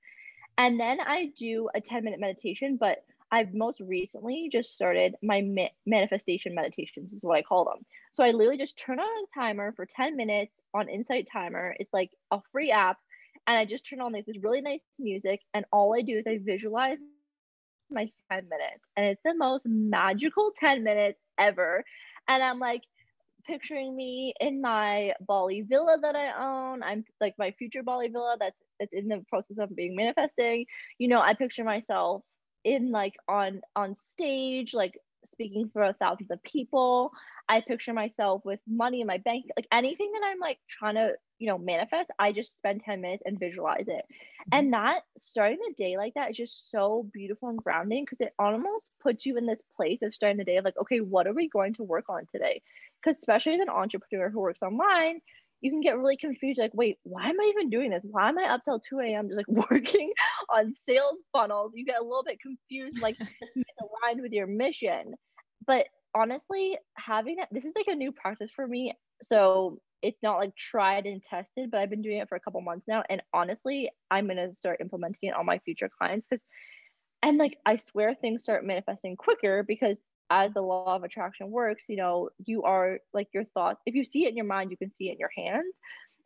and 0.58 0.78
then 0.78 1.00
I 1.00 1.32
do 1.36 1.68
a 1.74 1.80
10 1.80 2.04
minute 2.04 2.20
meditation, 2.20 2.76
but 2.78 3.04
I've 3.32 3.54
most 3.54 3.80
recently 3.80 4.50
just 4.52 4.74
started 4.74 5.16
my 5.22 5.40
ma- 5.40 5.74
manifestation 5.86 6.54
meditations, 6.54 7.14
is 7.14 7.22
what 7.22 7.38
I 7.38 7.42
call 7.42 7.64
them. 7.64 7.86
So 8.12 8.22
I 8.22 8.30
literally 8.30 8.58
just 8.58 8.78
turn 8.78 9.00
on 9.00 9.06
a 9.06 9.40
timer 9.40 9.72
for 9.72 9.86
10 9.86 10.16
minutes 10.16 10.52
on 10.74 10.90
Insight 10.90 11.28
Timer. 11.32 11.74
It's 11.80 11.92
like 11.94 12.10
a 12.30 12.40
free 12.52 12.70
app. 12.70 12.98
And 13.46 13.56
I 13.56 13.64
just 13.64 13.88
turn 13.88 14.02
on 14.02 14.12
like 14.12 14.26
this 14.26 14.36
really 14.42 14.60
nice 14.60 14.82
music. 14.98 15.40
And 15.54 15.64
all 15.72 15.96
I 15.96 16.02
do 16.02 16.18
is 16.18 16.26
I 16.26 16.40
visualize 16.44 16.98
my 17.90 18.10
10 18.30 18.48
minutes. 18.50 18.84
And 18.98 19.06
it's 19.06 19.22
the 19.24 19.34
most 19.34 19.64
magical 19.64 20.52
10 20.60 20.84
minutes 20.84 21.18
ever. 21.38 21.84
And 22.28 22.42
I'm 22.42 22.58
like, 22.58 22.82
picturing 23.44 23.96
me 23.96 24.34
in 24.40 24.60
my 24.60 25.12
Bali 25.20 25.62
villa 25.62 25.96
that 26.00 26.14
I 26.14 26.30
own. 26.30 26.82
I'm 26.82 27.04
like 27.20 27.34
my 27.38 27.50
future 27.58 27.82
Bali 27.82 28.08
villa 28.08 28.36
that's 28.38 28.56
that's 28.78 28.94
in 28.94 29.08
the 29.08 29.24
process 29.28 29.58
of 29.58 29.74
being 29.74 29.96
manifesting. 29.96 30.66
You 30.98 31.08
know, 31.08 31.20
I 31.20 31.34
picture 31.34 31.64
myself 31.64 32.22
in 32.64 32.90
like 32.90 33.16
on 33.28 33.60
on 33.76 33.94
stage 33.94 34.74
like 34.74 34.98
speaking 35.24 35.70
for 35.72 35.92
thousands 35.94 36.30
of 36.30 36.42
people 36.42 37.12
i 37.48 37.60
picture 37.60 37.92
myself 37.92 38.44
with 38.44 38.60
money 38.66 39.00
in 39.00 39.06
my 39.06 39.18
bank 39.18 39.44
like 39.56 39.66
anything 39.70 40.10
that 40.12 40.26
i'm 40.26 40.38
like 40.40 40.58
trying 40.68 40.96
to 40.96 41.14
you 41.42 41.48
know, 41.48 41.58
manifest, 41.58 42.08
I 42.20 42.30
just 42.30 42.52
spend 42.52 42.84
10 42.84 43.00
minutes 43.00 43.24
and 43.26 43.36
visualize 43.36 43.88
it. 43.88 44.04
Mm-hmm. 44.04 44.48
And 44.52 44.72
that 44.74 45.00
starting 45.18 45.58
the 45.58 45.74
day 45.76 45.96
like 45.96 46.14
that 46.14 46.30
is 46.30 46.36
just 46.36 46.70
so 46.70 47.04
beautiful 47.12 47.48
and 47.48 47.58
grounding 47.58 48.04
because 48.04 48.24
it 48.24 48.32
almost 48.38 48.92
puts 49.02 49.26
you 49.26 49.36
in 49.36 49.44
this 49.44 49.60
place 49.76 50.02
of 50.02 50.14
starting 50.14 50.38
the 50.38 50.44
day 50.44 50.58
of 50.58 50.64
like, 50.64 50.78
okay, 50.80 51.00
what 51.00 51.26
are 51.26 51.32
we 51.32 51.48
going 51.48 51.74
to 51.74 51.82
work 51.82 52.04
on 52.08 52.26
today? 52.30 52.62
Because 53.02 53.18
especially 53.18 53.54
as 53.54 53.60
an 53.60 53.70
entrepreneur 53.70 54.30
who 54.30 54.38
works 54.38 54.62
online, 54.62 55.20
you 55.62 55.70
can 55.70 55.80
get 55.80 55.96
really 55.96 56.16
confused 56.16 56.58
like 56.58 56.72
wait 56.74 56.98
why 57.04 57.28
am 57.28 57.40
i 57.40 57.52
even 57.54 57.70
doing 57.70 57.90
this? 57.90 58.02
Why 58.04 58.28
am 58.28 58.38
i 58.38 58.44
up 58.44 58.62
till 58.64 58.80
2 58.80 59.00
a.m 59.00 59.28
just 59.28 59.36
like 59.36 59.48
working 59.70 60.12
on 60.50 60.74
sales 60.74 61.22
funnels? 61.32 61.72
You 61.74 61.86
get 61.86 62.00
a 62.00 62.04
little 62.04 62.24
bit 62.24 62.38
confused 62.40 63.00
like 63.00 63.16
aligned 63.80 64.20
with 64.20 64.32
your 64.32 64.46
mission. 64.46 65.14
But 65.66 65.86
honestly 66.14 66.76
having 66.94 67.36
that 67.36 67.48
this 67.50 67.64
is 67.64 67.72
like 67.74 67.86
a 67.88 67.94
new 67.94 68.12
practice 68.12 68.50
for 68.54 68.66
me 68.66 68.92
so 69.22 69.78
it's 70.02 70.22
not 70.22 70.36
like 70.36 70.54
tried 70.56 71.06
and 71.06 71.22
tested 71.22 71.70
but 71.70 71.80
i've 71.80 71.90
been 71.90 72.02
doing 72.02 72.18
it 72.18 72.28
for 72.28 72.36
a 72.36 72.40
couple 72.40 72.60
months 72.60 72.86
now 72.86 73.02
and 73.08 73.22
honestly 73.32 73.90
i'm 74.10 74.26
going 74.26 74.36
to 74.36 74.54
start 74.56 74.80
implementing 74.80 75.30
it 75.30 75.34
on 75.34 75.46
my 75.46 75.58
future 75.60 75.88
clients 75.98 76.26
because 76.28 76.44
and 77.22 77.38
like 77.38 77.56
i 77.64 77.76
swear 77.76 78.14
things 78.14 78.42
start 78.42 78.64
manifesting 78.64 79.16
quicker 79.16 79.62
because 79.62 79.96
as 80.32 80.52
the 80.54 80.62
law 80.62 80.96
of 80.96 81.04
attraction 81.04 81.50
works 81.50 81.84
you 81.88 81.96
know 81.96 82.30
you 82.44 82.62
are 82.62 82.98
like 83.12 83.28
your 83.34 83.44
thoughts 83.44 83.80
if 83.86 83.94
you 83.94 84.04
see 84.04 84.24
it 84.24 84.30
in 84.30 84.36
your 84.36 84.46
mind 84.46 84.70
you 84.70 84.76
can 84.76 84.92
see 84.94 85.08
it 85.08 85.12
in 85.12 85.18
your 85.18 85.30
hands 85.36 85.74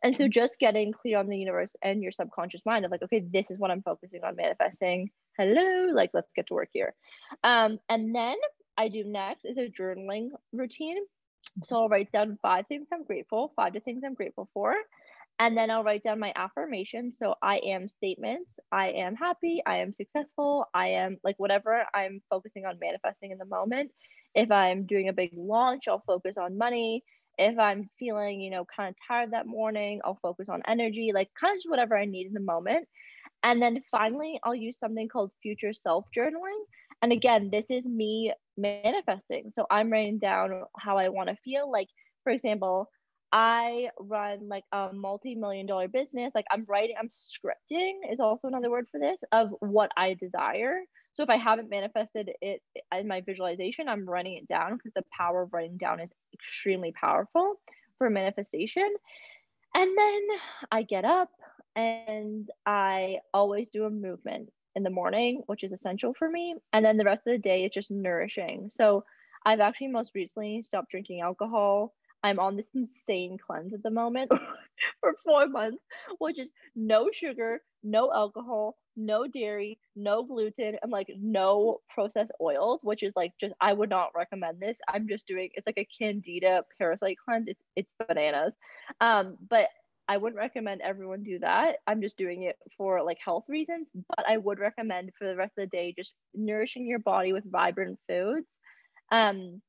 and 0.03 0.15
so 0.15 0.27
just 0.27 0.59
getting 0.59 0.93
clear 0.93 1.17
on 1.17 1.27
the 1.27 1.37
universe 1.37 1.75
and 1.81 2.01
your 2.01 2.11
subconscious 2.11 2.65
mind 2.65 2.85
of 2.85 2.91
like 2.91 3.03
okay 3.03 3.19
this 3.19 3.49
is 3.49 3.59
what 3.59 3.71
i'm 3.71 3.81
focusing 3.81 4.23
on 4.23 4.35
manifesting 4.35 5.09
hello 5.37 5.91
like 5.93 6.11
let's 6.13 6.31
get 6.35 6.47
to 6.47 6.53
work 6.53 6.69
here 6.71 6.95
um 7.43 7.77
and 7.89 8.15
then 8.15 8.37
I 8.77 8.89
do 8.89 9.03
next 9.03 9.43
is 9.43 9.57
a 9.57 9.67
journaling 9.67 10.29
routine. 10.53 10.97
So 11.63 11.77
I'll 11.77 11.89
write 11.89 12.11
down 12.11 12.37
five 12.41 12.67
things 12.67 12.87
I'm 12.93 13.03
grateful, 13.03 13.51
five 13.55 13.73
to 13.73 13.79
things 13.79 14.03
I'm 14.05 14.13
grateful 14.13 14.49
for. 14.53 14.75
And 15.39 15.55
then 15.55 15.69
I'll 15.69 15.83
write 15.83 16.03
down 16.03 16.19
my 16.19 16.33
affirmation. 16.35 17.13
So 17.13 17.35
I 17.41 17.57
am 17.57 17.89
statements. 17.89 18.59
I 18.71 18.89
am 18.89 19.15
happy. 19.15 19.61
I 19.65 19.77
am 19.77 19.93
successful. 19.93 20.65
I 20.73 20.87
am 20.89 21.17
like 21.23 21.35
whatever 21.37 21.85
I'm 21.93 22.21
focusing 22.29 22.65
on 22.65 22.79
manifesting 22.79 23.31
in 23.31 23.37
the 23.37 23.45
moment. 23.45 23.91
If 24.33 24.51
I'm 24.51 24.85
doing 24.85 25.09
a 25.09 25.13
big 25.13 25.31
launch, 25.35 25.87
I'll 25.87 26.03
focus 26.07 26.37
on 26.37 26.57
money. 26.57 27.03
If 27.37 27.59
I'm 27.59 27.89
feeling, 27.99 28.41
you 28.41 28.49
know, 28.49 28.65
kind 28.65 28.89
of 28.89 28.95
tired 29.07 29.31
that 29.31 29.45
morning, 29.45 30.01
I'll 30.03 30.19
focus 30.23 30.49
on 30.49 30.63
energy, 30.67 31.11
like 31.13 31.29
kind 31.39 31.53
of 31.53 31.57
just 31.59 31.69
whatever 31.69 31.95
I 31.95 32.05
need 32.05 32.25
in 32.27 32.33
the 32.33 32.39
moment. 32.39 32.87
And 33.43 33.61
then 33.61 33.83
finally, 33.91 34.39
I'll 34.43 34.55
use 34.55 34.79
something 34.79 35.07
called 35.07 35.31
future 35.41 35.73
self 35.73 36.05
journaling. 36.15 36.61
And 37.01 37.11
again, 37.11 37.49
this 37.51 37.65
is 37.69 37.85
me 37.85 38.33
manifesting. 38.57 39.51
So 39.55 39.65
I'm 39.69 39.91
writing 39.91 40.19
down 40.19 40.63
how 40.77 40.97
I 40.97 41.09
want 41.09 41.29
to 41.29 41.35
feel. 41.43 41.71
Like, 41.71 41.89
for 42.23 42.31
example, 42.31 42.89
I 43.31 43.89
run 43.99 44.47
like 44.47 44.63
a 44.71 44.91
multi 44.93 45.35
million 45.35 45.65
dollar 45.65 45.87
business. 45.87 46.31
Like, 46.33 46.45
I'm 46.51 46.65
writing, 46.67 46.95
I'm 46.99 47.09
scripting, 47.09 47.99
is 48.11 48.19
also 48.19 48.47
another 48.47 48.69
word 48.69 48.87
for 48.91 48.99
this, 48.99 49.21
of 49.31 49.49
what 49.59 49.91
I 49.97 50.13
desire. 50.13 50.79
So 51.13 51.23
if 51.23 51.29
I 51.29 51.37
haven't 51.37 51.69
manifested 51.69 52.31
it 52.41 52.61
in 52.95 53.07
my 53.07 53.21
visualization, 53.21 53.89
I'm 53.89 54.07
running 54.07 54.37
it 54.37 54.47
down 54.47 54.77
because 54.77 54.93
the 54.95 55.03
power 55.11 55.41
of 55.41 55.53
writing 55.53 55.77
down 55.77 55.99
is 55.99 56.11
extremely 56.33 56.91
powerful 56.91 57.55
for 57.97 58.09
manifestation. 58.09 58.87
And 59.75 59.97
then 59.97 60.21
I 60.71 60.83
get 60.83 61.05
up 61.05 61.29
and 61.75 62.49
I 62.65 63.17
always 63.33 63.67
do 63.69 63.85
a 63.85 63.89
movement 63.89 64.49
in 64.75 64.83
the 64.83 64.89
morning, 64.89 65.41
which 65.47 65.63
is 65.63 65.71
essential 65.71 66.13
for 66.13 66.29
me. 66.29 66.55
And 66.71 66.85
then 66.85 66.97
the 66.97 67.05
rest 67.05 67.23
of 67.25 67.33
the 67.33 67.39
day, 67.39 67.65
it's 67.65 67.73
just 67.73 67.91
nourishing. 67.91 68.69
So 68.71 69.03
I've 69.45 69.59
actually 69.59 69.87
most 69.87 70.11
recently 70.13 70.61
stopped 70.61 70.91
drinking 70.91 71.21
alcohol. 71.21 71.93
I'm 72.27 72.39
on 72.39 72.57
this 72.57 72.69
insane 72.75 73.37
cleanse 73.37 73.73
at 73.73 73.83
the 73.83 73.89
moment 73.89 74.31
for 75.01 75.15
four 75.23 75.47
months, 75.47 75.83
which 76.19 76.37
is 76.39 76.49
no 76.75 77.09
sugar, 77.11 77.61
no 77.83 78.11
alcohol, 78.13 78.77
no 78.97 79.27
dairy, 79.27 79.79
no 79.95 80.23
gluten, 80.23 80.77
and 80.81 80.91
like 80.91 81.09
no 81.17 81.79
processed 81.89 82.33
oils, 82.41 82.81
which 82.83 83.03
is 83.03 83.13
like 83.15 83.33
just 83.39 83.53
I 83.61 83.73
would 83.73 83.89
not 83.89 84.11
recommend 84.15 84.59
this. 84.59 84.77
I'm 84.87 85.07
just 85.07 85.25
doing 85.27 85.49
it's 85.53 85.65
like 85.67 85.77
a 85.77 85.87
candida 85.97 86.63
parasite 86.77 87.17
cleanse. 87.23 87.47
It's 87.47 87.63
it's 87.75 87.93
bananas. 88.07 88.53
Um, 88.99 89.37
but 89.49 89.69
I 90.09 90.17
wouldn't 90.17 90.39
recommend 90.39 90.81
everyone 90.81 91.23
do 91.23 91.39
that. 91.39 91.77
I'm 91.87 92.01
just 92.01 92.17
doing 92.17 92.43
it 92.43 92.57
for 92.77 93.03
like 93.03 93.19
health 93.23 93.45
reasons, 93.47 93.87
but 93.93 94.25
I 94.27 94.37
would 94.37 94.59
recommend 94.59 95.11
for 95.17 95.27
the 95.27 95.35
rest 95.35 95.53
of 95.57 95.63
the 95.63 95.77
day 95.77 95.93
just 95.97 96.13
nourishing 96.33 96.87
your 96.87 96.99
body 96.99 97.33
with 97.33 97.49
vibrant 97.49 97.99
foods. 98.07 98.47
Um 99.11 99.61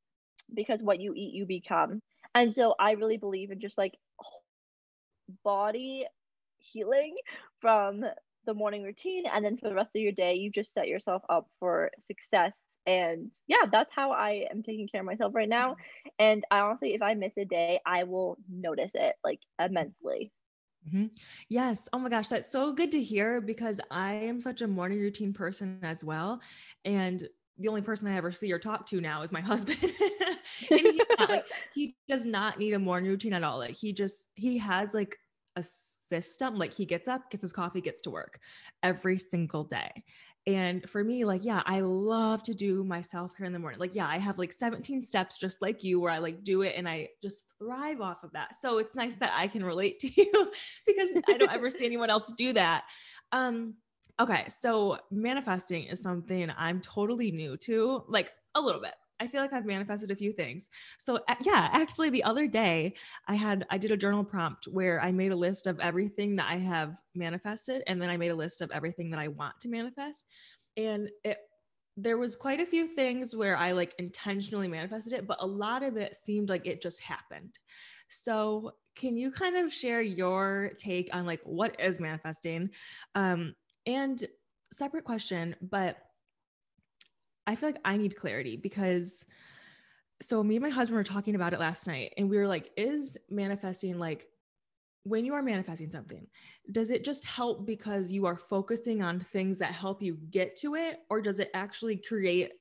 because 0.54 0.82
what 0.82 1.00
you 1.00 1.14
eat 1.14 1.34
you 1.34 1.46
become. 1.46 2.00
And 2.38 2.54
so 2.54 2.76
I 2.78 2.92
really 2.92 3.16
believe 3.16 3.50
in 3.50 3.58
just 3.58 3.76
like 3.76 3.98
body 5.42 6.06
healing 6.58 7.16
from 7.60 8.04
the 8.46 8.54
morning 8.54 8.84
routine. 8.84 9.24
And 9.26 9.44
then 9.44 9.56
for 9.56 9.68
the 9.68 9.74
rest 9.74 9.90
of 9.96 10.02
your 10.02 10.12
day 10.12 10.34
you 10.34 10.48
just 10.48 10.72
set 10.72 10.86
yourself 10.86 11.22
up 11.28 11.48
for 11.58 11.90
success. 12.00 12.52
And 12.86 13.32
yeah 13.48 13.64
that's 13.70 13.90
how 13.92 14.12
i 14.12 14.46
am 14.50 14.62
taking 14.62 14.88
care 14.88 15.00
of 15.00 15.06
myself 15.06 15.34
right 15.34 15.48
now. 15.48 15.74
And 16.20 16.44
i 16.52 16.60
honestly 16.60 16.94
if 16.94 17.02
i 17.02 17.14
miss 17.14 17.36
a 17.36 17.44
day 17.44 17.80
i 17.84 18.04
will 18.04 18.38
notice 18.48 18.92
it 18.94 19.16
like 19.24 19.40
immensely. 19.60 20.30
Mm-hmm. 20.88 21.06
yes. 21.48 21.88
Oh 21.92 21.98
my 21.98 22.08
gosh 22.08 22.28
that's 22.28 22.52
so 22.52 22.72
good 22.72 22.92
to 22.92 23.02
hear 23.02 23.40
because 23.40 23.80
i 23.90 24.14
am 24.14 24.40
such 24.40 24.62
a 24.62 24.68
morning 24.68 25.00
routine 25.00 25.32
person 25.32 25.80
as 25.82 26.04
well. 26.04 26.40
And 26.84 27.28
the 27.58 27.68
only 27.68 27.82
person 27.82 28.08
i 28.08 28.16
ever 28.16 28.30
see 28.30 28.52
or 28.52 28.58
talk 28.58 28.86
to 28.86 29.00
now 29.00 29.22
is 29.22 29.32
my 29.32 29.40
husband 29.42 29.78
he, 30.68 31.00
like, 31.18 31.44
he 31.74 31.96
does 32.08 32.24
not 32.24 32.58
need 32.58 32.72
a 32.72 32.78
morning 32.78 33.08
routine 33.08 33.32
at 33.32 33.44
all 33.44 33.58
like 33.58 33.74
he 33.74 33.92
just 33.92 34.28
he 34.34 34.58
has 34.58 34.94
like 34.94 35.16
a 35.56 35.64
system 36.08 36.56
like 36.56 36.72
he 36.72 36.86
gets 36.86 37.08
up 37.08 37.30
gets 37.30 37.42
his 37.42 37.52
coffee 37.52 37.80
gets 37.80 38.00
to 38.00 38.10
work 38.10 38.38
every 38.82 39.18
single 39.18 39.64
day 39.64 39.90
and 40.48 40.88
for 40.88 41.04
me, 41.04 41.26
like, 41.26 41.44
yeah, 41.44 41.62
I 41.66 41.80
love 41.80 42.42
to 42.44 42.54
do 42.54 42.82
my 42.82 43.02
self 43.02 43.36
care 43.36 43.44
in 43.44 43.52
the 43.52 43.58
morning. 43.58 43.78
Like, 43.78 43.94
yeah, 43.94 44.06
I 44.08 44.16
have 44.16 44.38
like 44.38 44.50
17 44.50 45.02
steps 45.02 45.36
just 45.36 45.60
like 45.60 45.84
you 45.84 46.00
where 46.00 46.10
I 46.10 46.18
like 46.18 46.42
do 46.42 46.62
it 46.62 46.72
and 46.74 46.88
I 46.88 47.08
just 47.22 47.44
thrive 47.58 48.00
off 48.00 48.24
of 48.24 48.32
that. 48.32 48.56
So 48.56 48.78
it's 48.78 48.94
nice 48.94 49.16
that 49.16 49.30
I 49.34 49.46
can 49.46 49.62
relate 49.62 50.00
to 50.00 50.08
you 50.16 50.50
because 50.86 51.10
I 51.28 51.36
don't 51.36 51.52
ever 51.52 51.68
see 51.68 51.84
anyone 51.84 52.08
else 52.08 52.32
do 52.32 52.54
that. 52.54 52.84
Um, 53.30 53.74
okay. 54.20 54.46
So 54.48 54.98
manifesting 55.10 55.84
is 55.84 56.00
something 56.00 56.50
I'm 56.56 56.80
totally 56.80 57.30
new 57.30 57.56
to, 57.58 58.04
like 58.08 58.32
a 58.54 58.60
little 58.60 58.80
bit. 58.80 58.94
I 59.20 59.26
feel 59.26 59.40
like 59.42 59.52
I've 59.52 59.66
manifested 59.66 60.12
a 60.12 60.16
few 60.16 60.32
things. 60.32 60.68
So 60.98 61.18
yeah, 61.40 61.70
actually 61.72 62.10
the 62.10 62.22
other 62.22 62.46
day 62.46 62.94
I 63.26 63.34
had 63.34 63.66
I 63.68 63.76
did 63.76 63.90
a 63.90 63.96
journal 63.96 64.24
prompt 64.24 64.66
where 64.66 65.00
I 65.00 65.10
made 65.10 65.32
a 65.32 65.36
list 65.36 65.66
of 65.66 65.80
everything 65.80 66.36
that 66.36 66.48
I 66.48 66.56
have 66.56 67.02
manifested 67.16 67.82
and 67.88 68.00
then 68.00 68.10
I 68.10 68.16
made 68.16 68.30
a 68.30 68.36
list 68.36 68.60
of 68.60 68.70
everything 68.70 69.10
that 69.10 69.18
I 69.18 69.26
want 69.28 69.58
to 69.60 69.68
manifest. 69.68 70.26
And 70.76 71.10
it 71.24 71.38
there 71.96 72.16
was 72.16 72.36
quite 72.36 72.60
a 72.60 72.66
few 72.66 72.86
things 72.86 73.34
where 73.34 73.56
I 73.56 73.72
like 73.72 73.94
intentionally 73.98 74.68
manifested 74.68 75.12
it, 75.12 75.26
but 75.26 75.38
a 75.40 75.46
lot 75.46 75.82
of 75.82 75.96
it 75.96 76.14
seemed 76.14 76.48
like 76.48 76.64
it 76.64 76.80
just 76.80 77.00
happened. 77.02 77.58
So, 78.08 78.76
can 78.94 79.16
you 79.16 79.30
kind 79.30 79.56
of 79.56 79.72
share 79.72 80.00
your 80.00 80.72
take 80.78 81.12
on 81.14 81.26
like 81.26 81.40
what 81.42 81.78
is 81.80 82.00
manifesting? 82.00 82.70
Um 83.14 83.54
and 83.88 84.22
separate 84.70 85.04
question, 85.04 85.56
but 85.62 85.96
I 87.46 87.56
feel 87.56 87.70
like 87.70 87.80
I 87.84 87.96
need 87.96 88.16
clarity 88.16 88.56
because 88.56 89.24
so 90.20 90.42
me 90.44 90.56
and 90.56 90.62
my 90.62 90.68
husband 90.68 90.98
were 90.98 91.04
talking 91.04 91.34
about 91.34 91.54
it 91.54 91.60
last 91.60 91.86
night 91.86 92.12
and 92.18 92.28
we 92.28 92.36
were 92.36 92.46
like, 92.46 92.70
is 92.76 93.16
manifesting 93.30 93.98
like 93.98 94.26
when 95.04 95.24
you 95.24 95.32
are 95.32 95.42
manifesting 95.42 95.90
something, 95.90 96.26
does 96.70 96.90
it 96.90 97.02
just 97.02 97.24
help 97.24 97.66
because 97.66 98.12
you 98.12 98.26
are 98.26 98.36
focusing 98.36 99.02
on 99.02 99.20
things 99.20 99.58
that 99.58 99.72
help 99.72 100.02
you 100.02 100.18
get 100.30 100.56
to 100.56 100.74
it, 100.74 100.98
or 101.08 101.22
does 101.22 101.40
it 101.40 101.50
actually 101.54 101.96
create 101.96 102.52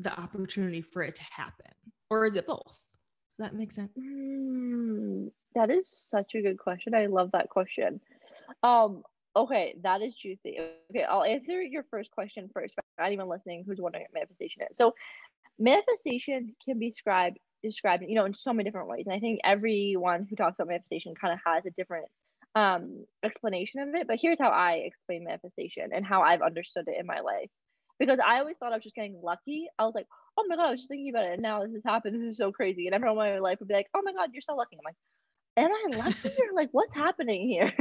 the 0.00 0.18
opportunity 0.18 0.80
for 0.80 1.02
it 1.02 1.14
to 1.14 1.22
happen? 1.22 1.70
Or 2.10 2.26
is 2.26 2.34
it 2.34 2.48
both? 2.48 2.66
Does 2.66 3.46
that 3.46 3.54
make 3.54 3.70
sense? 3.70 3.92
Mm, 3.96 5.30
that 5.54 5.70
is 5.70 5.88
such 5.88 6.34
a 6.34 6.42
good 6.42 6.58
question. 6.58 6.94
I 6.94 7.06
love 7.06 7.30
that 7.32 7.48
question. 7.48 8.00
Um, 8.64 9.04
Okay, 9.36 9.74
that 9.82 10.00
is 10.00 10.14
juicy. 10.14 10.58
Okay, 10.90 11.04
I'll 11.04 11.24
answer 11.24 11.60
your 11.60 11.84
first 11.90 12.10
question 12.12 12.48
first 12.54 12.74
for 12.74 13.04
anyone 13.04 13.28
listening 13.28 13.64
who's 13.66 13.80
wondering 13.80 14.04
what 14.04 14.14
manifestation 14.14 14.62
is. 14.70 14.76
So, 14.76 14.94
manifestation 15.58 16.54
can 16.64 16.78
be 16.78 16.90
described 16.90 17.38
described, 17.64 18.04
you 18.06 18.14
know, 18.14 18.26
in 18.26 18.34
so 18.34 18.52
many 18.52 18.68
different 18.68 18.88
ways. 18.88 19.04
And 19.06 19.14
I 19.14 19.18
think 19.18 19.40
everyone 19.42 20.26
who 20.28 20.36
talks 20.36 20.56
about 20.56 20.68
manifestation 20.68 21.14
kind 21.14 21.32
of 21.32 21.40
has 21.46 21.64
a 21.66 21.70
different 21.70 22.06
um 22.54 23.04
explanation 23.24 23.80
of 23.80 23.94
it. 23.94 24.06
But 24.06 24.18
here's 24.20 24.38
how 24.38 24.50
I 24.50 24.84
explain 24.84 25.24
manifestation 25.24 25.90
and 25.92 26.04
how 26.04 26.22
I've 26.22 26.42
understood 26.42 26.86
it 26.86 27.00
in 27.00 27.06
my 27.06 27.20
life. 27.20 27.50
Because 27.98 28.18
I 28.24 28.38
always 28.38 28.56
thought 28.58 28.72
I 28.72 28.76
was 28.76 28.84
just 28.84 28.94
getting 28.94 29.20
lucky. 29.22 29.66
I 29.78 29.84
was 29.84 29.94
like, 29.94 30.06
oh 30.36 30.44
my 30.46 30.56
god, 30.56 30.66
I 30.66 30.70
was 30.70 30.80
just 30.80 30.88
thinking 30.88 31.10
about 31.10 31.26
it, 31.26 31.32
and 31.32 31.42
now 31.42 31.62
this 31.62 31.72
has 31.72 31.82
happened. 31.84 32.20
This 32.20 32.32
is 32.32 32.38
so 32.38 32.52
crazy. 32.52 32.86
And 32.86 32.94
everyone 32.94 33.26
in 33.26 33.34
my 33.34 33.38
life 33.40 33.58
would 33.60 33.68
be 33.68 33.74
like, 33.74 33.88
oh 33.94 34.02
my 34.04 34.12
god, 34.12 34.30
you're 34.32 34.40
so 34.40 34.54
lucky. 34.54 34.76
I'm 34.76 34.84
like, 34.84 34.96
am 35.56 35.70
I 35.72 35.96
lucky 35.96 36.28
or 36.42 36.54
like 36.54 36.68
what's 36.72 36.94
happening 36.94 37.48
here? 37.48 37.72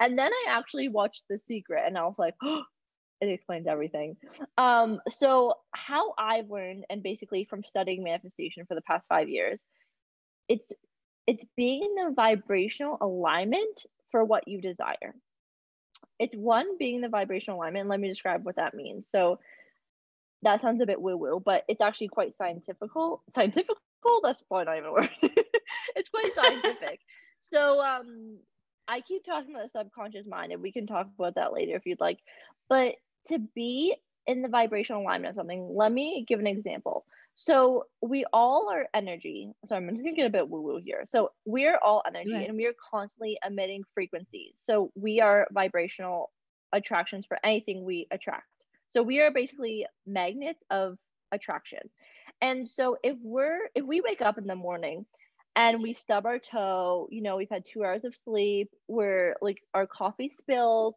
And 0.00 0.18
then 0.18 0.30
I 0.32 0.50
actually 0.50 0.88
watched 0.88 1.24
The 1.28 1.38
Secret 1.38 1.84
and 1.86 1.96
I 1.96 2.04
was 2.04 2.18
like, 2.18 2.34
oh, 2.42 2.62
it 3.20 3.28
explains 3.28 3.66
everything. 3.66 4.16
Um, 4.56 5.00
so 5.08 5.54
how 5.72 6.14
I've 6.18 6.50
learned 6.50 6.84
and 6.88 7.02
basically 7.02 7.44
from 7.44 7.62
studying 7.64 8.02
manifestation 8.02 8.64
for 8.66 8.74
the 8.74 8.82
past 8.82 9.04
five 9.08 9.28
years, 9.28 9.60
it's 10.48 10.72
it's 11.26 11.44
being 11.56 11.82
in 11.82 11.94
the 12.06 12.12
vibrational 12.14 12.96
alignment 13.00 13.84
for 14.10 14.24
what 14.24 14.48
you 14.48 14.60
desire. 14.60 15.14
It's 16.18 16.34
one 16.34 16.78
being 16.78 17.02
the 17.02 17.08
vibrational 17.08 17.58
alignment. 17.58 17.88
Let 17.88 18.00
me 18.00 18.08
describe 18.08 18.44
what 18.44 18.56
that 18.56 18.74
means. 18.74 19.08
So 19.10 19.38
that 20.42 20.60
sounds 20.60 20.80
a 20.80 20.86
bit 20.86 21.00
woo 21.00 21.16
woo, 21.16 21.42
but 21.44 21.64
it's 21.68 21.80
actually 21.80 22.08
quite 22.08 22.34
scientifical. 22.34 23.22
Scientifical? 23.28 23.76
That's 24.22 24.42
probably 24.42 24.64
not 24.64 24.76
even 24.78 24.88
a 24.88 24.92
word. 24.92 25.10
it's 25.96 26.08
quite 26.08 26.34
scientific. 26.34 27.00
so 27.42 27.80
um, 27.80 28.38
I 28.90 29.00
keep 29.02 29.24
talking 29.24 29.54
about 29.54 29.62
the 29.62 29.78
subconscious 29.78 30.26
mind, 30.26 30.52
and 30.52 30.60
we 30.60 30.72
can 30.72 30.86
talk 30.86 31.08
about 31.16 31.36
that 31.36 31.52
later 31.52 31.76
if 31.76 31.86
you'd 31.86 32.00
like. 32.00 32.18
But 32.68 32.96
to 33.28 33.38
be 33.38 33.94
in 34.26 34.42
the 34.42 34.48
vibrational 34.48 35.02
alignment 35.02 35.30
of 35.30 35.36
something, 35.36 35.74
let 35.76 35.92
me 35.92 36.24
give 36.26 36.40
an 36.40 36.46
example. 36.48 37.04
So 37.36 37.84
we 38.02 38.24
all 38.32 38.68
are 38.70 38.88
energy. 38.92 39.52
So 39.66 39.76
I'm 39.76 39.88
going 39.88 40.02
to 40.02 40.12
get 40.12 40.26
a 40.26 40.30
bit 40.30 40.48
woo 40.48 40.60
woo 40.60 40.80
here. 40.84 41.04
So 41.08 41.30
we're 41.44 41.78
all 41.78 42.02
energy 42.06 42.34
and 42.34 42.56
we're 42.56 42.74
constantly 42.90 43.38
emitting 43.46 43.84
frequencies. 43.94 44.54
So 44.58 44.90
we 44.94 45.20
are 45.20 45.46
vibrational 45.52 46.32
attractions 46.72 47.26
for 47.26 47.38
anything 47.44 47.84
we 47.84 48.08
attract. 48.10 48.46
So 48.90 49.02
we 49.02 49.20
are 49.20 49.30
basically 49.30 49.86
magnets 50.06 50.62
of 50.68 50.98
attraction. 51.32 51.88
And 52.42 52.68
so 52.68 52.98
if 53.02 53.16
we're 53.22 53.68
if 53.74 53.84
we 53.84 54.00
wake 54.00 54.20
up 54.20 54.36
in 54.36 54.46
the 54.46 54.56
morning 54.56 55.06
and 55.56 55.82
we 55.82 55.94
stub 55.94 56.26
our 56.26 56.38
toe, 56.38 57.08
you 57.10 57.22
know, 57.22 57.36
we've 57.36 57.50
had 57.50 57.64
2 57.64 57.84
hours 57.84 58.04
of 58.04 58.14
sleep, 58.14 58.70
we're 58.88 59.34
like 59.42 59.62
our 59.74 59.86
coffee 59.86 60.28
spills 60.28 60.94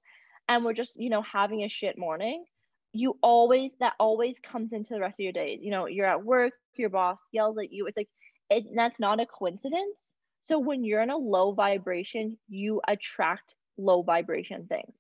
and 0.47 0.63
we're 0.63 0.73
just, 0.73 0.99
you 0.99 1.09
know, 1.09 1.21
having 1.21 1.63
a 1.63 1.69
shit 1.69 1.97
morning, 1.97 2.45
you 2.93 3.17
always 3.21 3.71
that 3.79 3.93
always 3.99 4.39
comes 4.39 4.71
into 4.73 4.93
the 4.93 4.99
rest 4.99 5.19
of 5.19 5.23
your 5.23 5.33
day. 5.33 5.57
You 5.61 5.71
know, 5.71 5.87
you're 5.87 6.05
at 6.05 6.23
work, 6.23 6.53
your 6.75 6.89
boss 6.89 7.19
yells 7.31 7.57
at 7.57 7.73
you. 7.73 7.87
It's 7.87 7.97
like 7.97 8.09
it 8.49 8.65
that's 8.75 8.99
not 8.99 9.19
a 9.19 9.25
coincidence. 9.25 10.13
So 10.45 10.59
when 10.59 10.83
you're 10.83 11.01
in 11.01 11.09
a 11.09 11.17
low 11.17 11.53
vibration, 11.53 12.37
you 12.49 12.81
attract 12.87 13.55
low 13.77 14.03
vibration 14.03 14.67
things. 14.67 14.95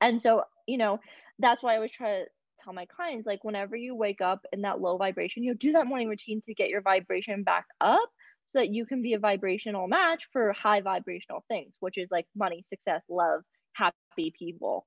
And 0.00 0.20
so, 0.20 0.44
you 0.66 0.78
know, 0.78 0.98
that's 1.38 1.62
why 1.62 1.72
I 1.72 1.76
always 1.76 1.92
try 1.92 2.20
to 2.20 2.26
tell 2.62 2.72
my 2.72 2.86
clients 2.86 3.26
like 3.26 3.44
whenever 3.44 3.76
you 3.76 3.94
wake 3.94 4.20
up 4.20 4.44
in 4.52 4.62
that 4.62 4.80
low 4.80 4.96
vibration, 4.96 5.44
you 5.44 5.50
know, 5.50 5.56
do 5.56 5.72
that 5.72 5.86
morning 5.86 6.08
routine 6.08 6.42
to 6.46 6.54
get 6.54 6.70
your 6.70 6.80
vibration 6.80 7.44
back 7.44 7.66
up 7.80 8.10
that 8.58 8.70
you 8.70 8.86
can 8.86 9.02
be 9.02 9.14
a 9.14 9.18
vibrational 9.18 9.88
match 9.88 10.28
for 10.32 10.52
high 10.52 10.80
vibrational 10.80 11.44
things, 11.48 11.74
which 11.80 11.98
is 11.98 12.08
like 12.10 12.26
money, 12.36 12.64
success, 12.68 13.02
love, 13.08 13.42
happy 13.72 14.32
people. 14.38 14.86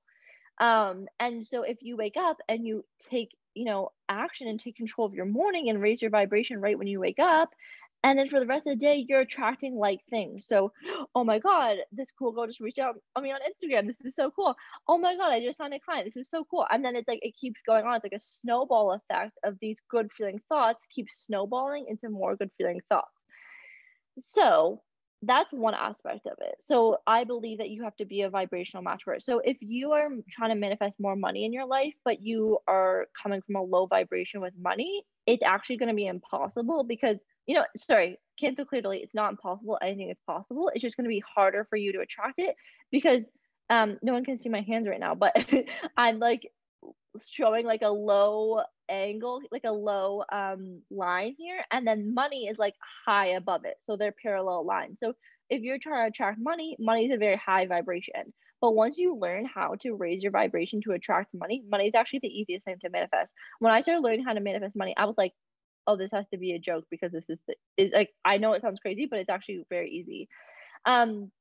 Um, 0.60 1.06
and 1.18 1.46
so 1.46 1.62
if 1.62 1.78
you 1.80 1.96
wake 1.96 2.16
up 2.18 2.36
and 2.48 2.66
you 2.66 2.84
take, 3.10 3.30
you 3.54 3.64
know, 3.64 3.90
action 4.08 4.48
and 4.48 4.60
take 4.60 4.76
control 4.76 5.06
of 5.06 5.14
your 5.14 5.26
morning 5.26 5.68
and 5.68 5.80
raise 5.80 6.02
your 6.02 6.10
vibration 6.10 6.60
right 6.60 6.78
when 6.78 6.86
you 6.86 7.00
wake 7.00 7.18
up, 7.18 7.50
and 8.04 8.18
then 8.18 8.28
for 8.28 8.40
the 8.40 8.46
rest 8.46 8.66
of 8.66 8.72
the 8.72 8.84
day, 8.84 9.04
you're 9.08 9.20
attracting 9.20 9.76
like 9.76 10.00
things. 10.10 10.46
So, 10.46 10.72
oh 11.14 11.24
my 11.24 11.38
God, 11.38 11.76
this 11.92 12.10
cool 12.18 12.32
girl 12.32 12.46
just 12.46 12.60
reached 12.60 12.78
out 12.78 12.96
on 13.14 13.22
me 13.22 13.32
on 13.32 13.40
Instagram. 13.40 13.86
This 13.86 14.00
is 14.00 14.14
so 14.14 14.30
cool. 14.30 14.54
Oh 14.88 14.98
my 14.98 15.16
God, 15.16 15.32
I 15.32 15.40
just 15.40 15.58
signed 15.58 15.74
a 15.74 15.80
client. 15.80 16.06
This 16.06 16.16
is 16.16 16.28
so 16.28 16.44
cool. 16.50 16.66
And 16.70 16.84
then 16.84 16.96
it's 16.96 17.08
like 17.08 17.20
it 17.22 17.34
keeps 17.40 17.62
going 17.62 17.84
on. 17.84 17.94
It's 17.94 18.04
like 18.04 18.12
a 18.12 18.20
snowball 18.20 18.92
effect 18.92 19.38
of 19.44 19.56
these 19.60 19.78
good 19.90 20.10
feeling 20.12 20.40
thoughts 20.48 20.86
keep 20.94 21.08
snowballing 21.10 21.86
into 21.88 22.08
more 22.10 22.36
good 22.36 22.50
feeling 22.58 22.80
thoughts. 22.88 23.21
So 24.20 24.82
that's 25.22 25.52
one 25.52 25.74
aspect 25.74 26.26
of 26.26 26.36
it. 26.40 26.56
So 26.60 26.98
I 27.06 27.24
believe 27.24 27.58
that 27.58 27.70
you 27.70 27.84
have 27.84 27.96
to 27.96 28.04
be 28.04 28.22
a 28.22 28.30
vibrational 28.30 28.82
match 28.82 29.04
for 29.04 29.14
it. 29.14 29.22
So 29.22 29.38
if 29.38 29.56
you 29.60 29.92
are 29.92 30.08
trying 30.30 30.50
to 30.50 30.56
manifest 30.56 30.94
more 30.98 31.14
money 31.14 31.44
in 31.44 31.52
your 31.52 31.66
life, 31.66 31.94
but 32.04 32.20
you 32.20 32.58
are 32.66 33.06
coming 33.20 33.40
from 33.42 33.54
a 33.56 33.62
low 33.62 33.86
vibration 33.86 34.40
with 34.40 34.52
money, 34.60 35.04
it's 35.26 35.42
actually 35.44 35.76
going 35.76 35.90
to 35.90 35.94
be 35.94 36.06
impossible 36.06 36.82
because, 36.82 37.18
you 37.46 37.54
know, 37.54 37.64
sorry, 37.76 38.18
cancel 38.38 38.64
clearly, 38.64 38.98
it's 38.98 39.14
not 39.14 39.30
impossible. 39.30 39.78
Anything 39.80 40.10
is 40.10 40.18
possible. 40.26 40.70
It's 40.74 40.82
just 40.82 40.96
going 40.96 41.04
to 41.04 41.08
be 41.08 41.22
harder 41.34 41.66
for 41.70 41.76
you 41.76 41.92
to 41.92 42.00
attract 42.00 42.38
it 42.38 42.56
because 42.90 43.22
um 43.70 43.98
no 44.02 44.12
one 44.12 44.24
can 44.24 44.40
see 44.40 44.48
my 44.48 44.62
hands 44.62 44.88
right 44.88 44.98
now, 44.98 45.14
but 45.14 45.36
I'm 45.96 46.18
like 46.18 46.50
showing 47.30 47.66
like 47.66 47.82
a 47.82 47.88
low 47.88 48.62
angle, 48.88 49.40
like 49.50 49.64
a 49.64 49.72
low 49.72 50.24
um, 50.32 50.82
line 50.90 51.34
here, 51.38 51.64
and 51.70 51.86
then 51.86 52.14
money 52.14 52.46
is 52.46 52.58
like 52.58 52.74
high 53.06 53.28
above 53.28 53.64
it. 53.64 53.76
So 53.84 53.96
they're 53.96 54.14
parallel 54.22 54.64
lines. 54.66 54.98
So 55.00 55.14
if 55.50 55.62
you're 55.62 55.78
trying 55.78 56.04
to 56.04 56.08
attract 56.08 56.38
money, 56.40 56.76
money 56.78 57.06
is 57.06 57.12
a 57.12 57.18
very 57.18 57.36
high 57.36 57.66
vibration. 57.66 58.32
But 58.60 58.74
once 58.74 58.96
you 58.96 59.16
learn 59.16 59.44
how 59.44 59.74
to 59.80 59.94
raise 59.94 60.22
your 60.22 60.32
vibration 60.32 60.80
to 60.82 60.92
attract 60.92 61.34
money, 61.34 61.64
money 61.68 61.88
is 61.88 61.94
actually 61.96 62.20
the 62.22 62.28
easiest 62.28 62.64
thing 62.64 62.76
to 62.82 62.90
manifest. 62.90 63.30
When 63.58 63.72
I 63.72 63.80
started 63.80 64.02
learning 64.02 64.24
how 64.24 64.34
to 64.34 64.40
manifest 64.40 64.76
money, 64.76 64.94
I 64.96 65.06
was 65.06 65.16
like, 65.18 65.32
oh, 65.86 65.96
this 65.96 66.12
has 66.12 66.26
to 66.28 66.38
be 66.38 66.52
a 66.52 66.60
joke 66.60 66.84
because 66.90 67.10
this 67.10 67.28
is 67.28 67.38
the, 67.48 67.56
is 67.76 67.90
like 67.92 68.10
I 68.24 68.38
know 68.38 68.52
it 68.52 68.62
sounds 68.62 68.78
crazy, 68.78 69.06
but 69.10 69.18
it's 69.18 69.30
actually 69.30 69.64
very 69.68 69.90
easy. 69.90 70.28
Um, 70.84 71.32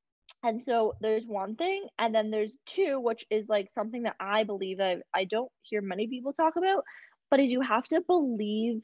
and 0.43 0.63
so 0.63 0.93
there's 1.01 1.25
one 1.25 1.55
thing, 1.55 1.87
and 1.99 2.15
then 2.15 2.31
there's 2.31 2.57
two, 2.65 2.99
which 2.99 3.25
is 3.29 3.45
like 3.47 3.69
something 3.73 4.03
that 4.03 4.15
I 4.19 4.43
believe 4.43 4.79
that 4.79 5.03
I 5.13 5.25
don't 5.25 5.51
hear 5.61 5.81
many 5.81 6.07
people 6.07 6.33
talk 6.33 6.55
about, 6.55 6.83
but 7.31 7.39
is 7.39 7.51
you 7.51 7.61
have 7.61 7.85
to 7.85 8.01
believe 8.01 8.81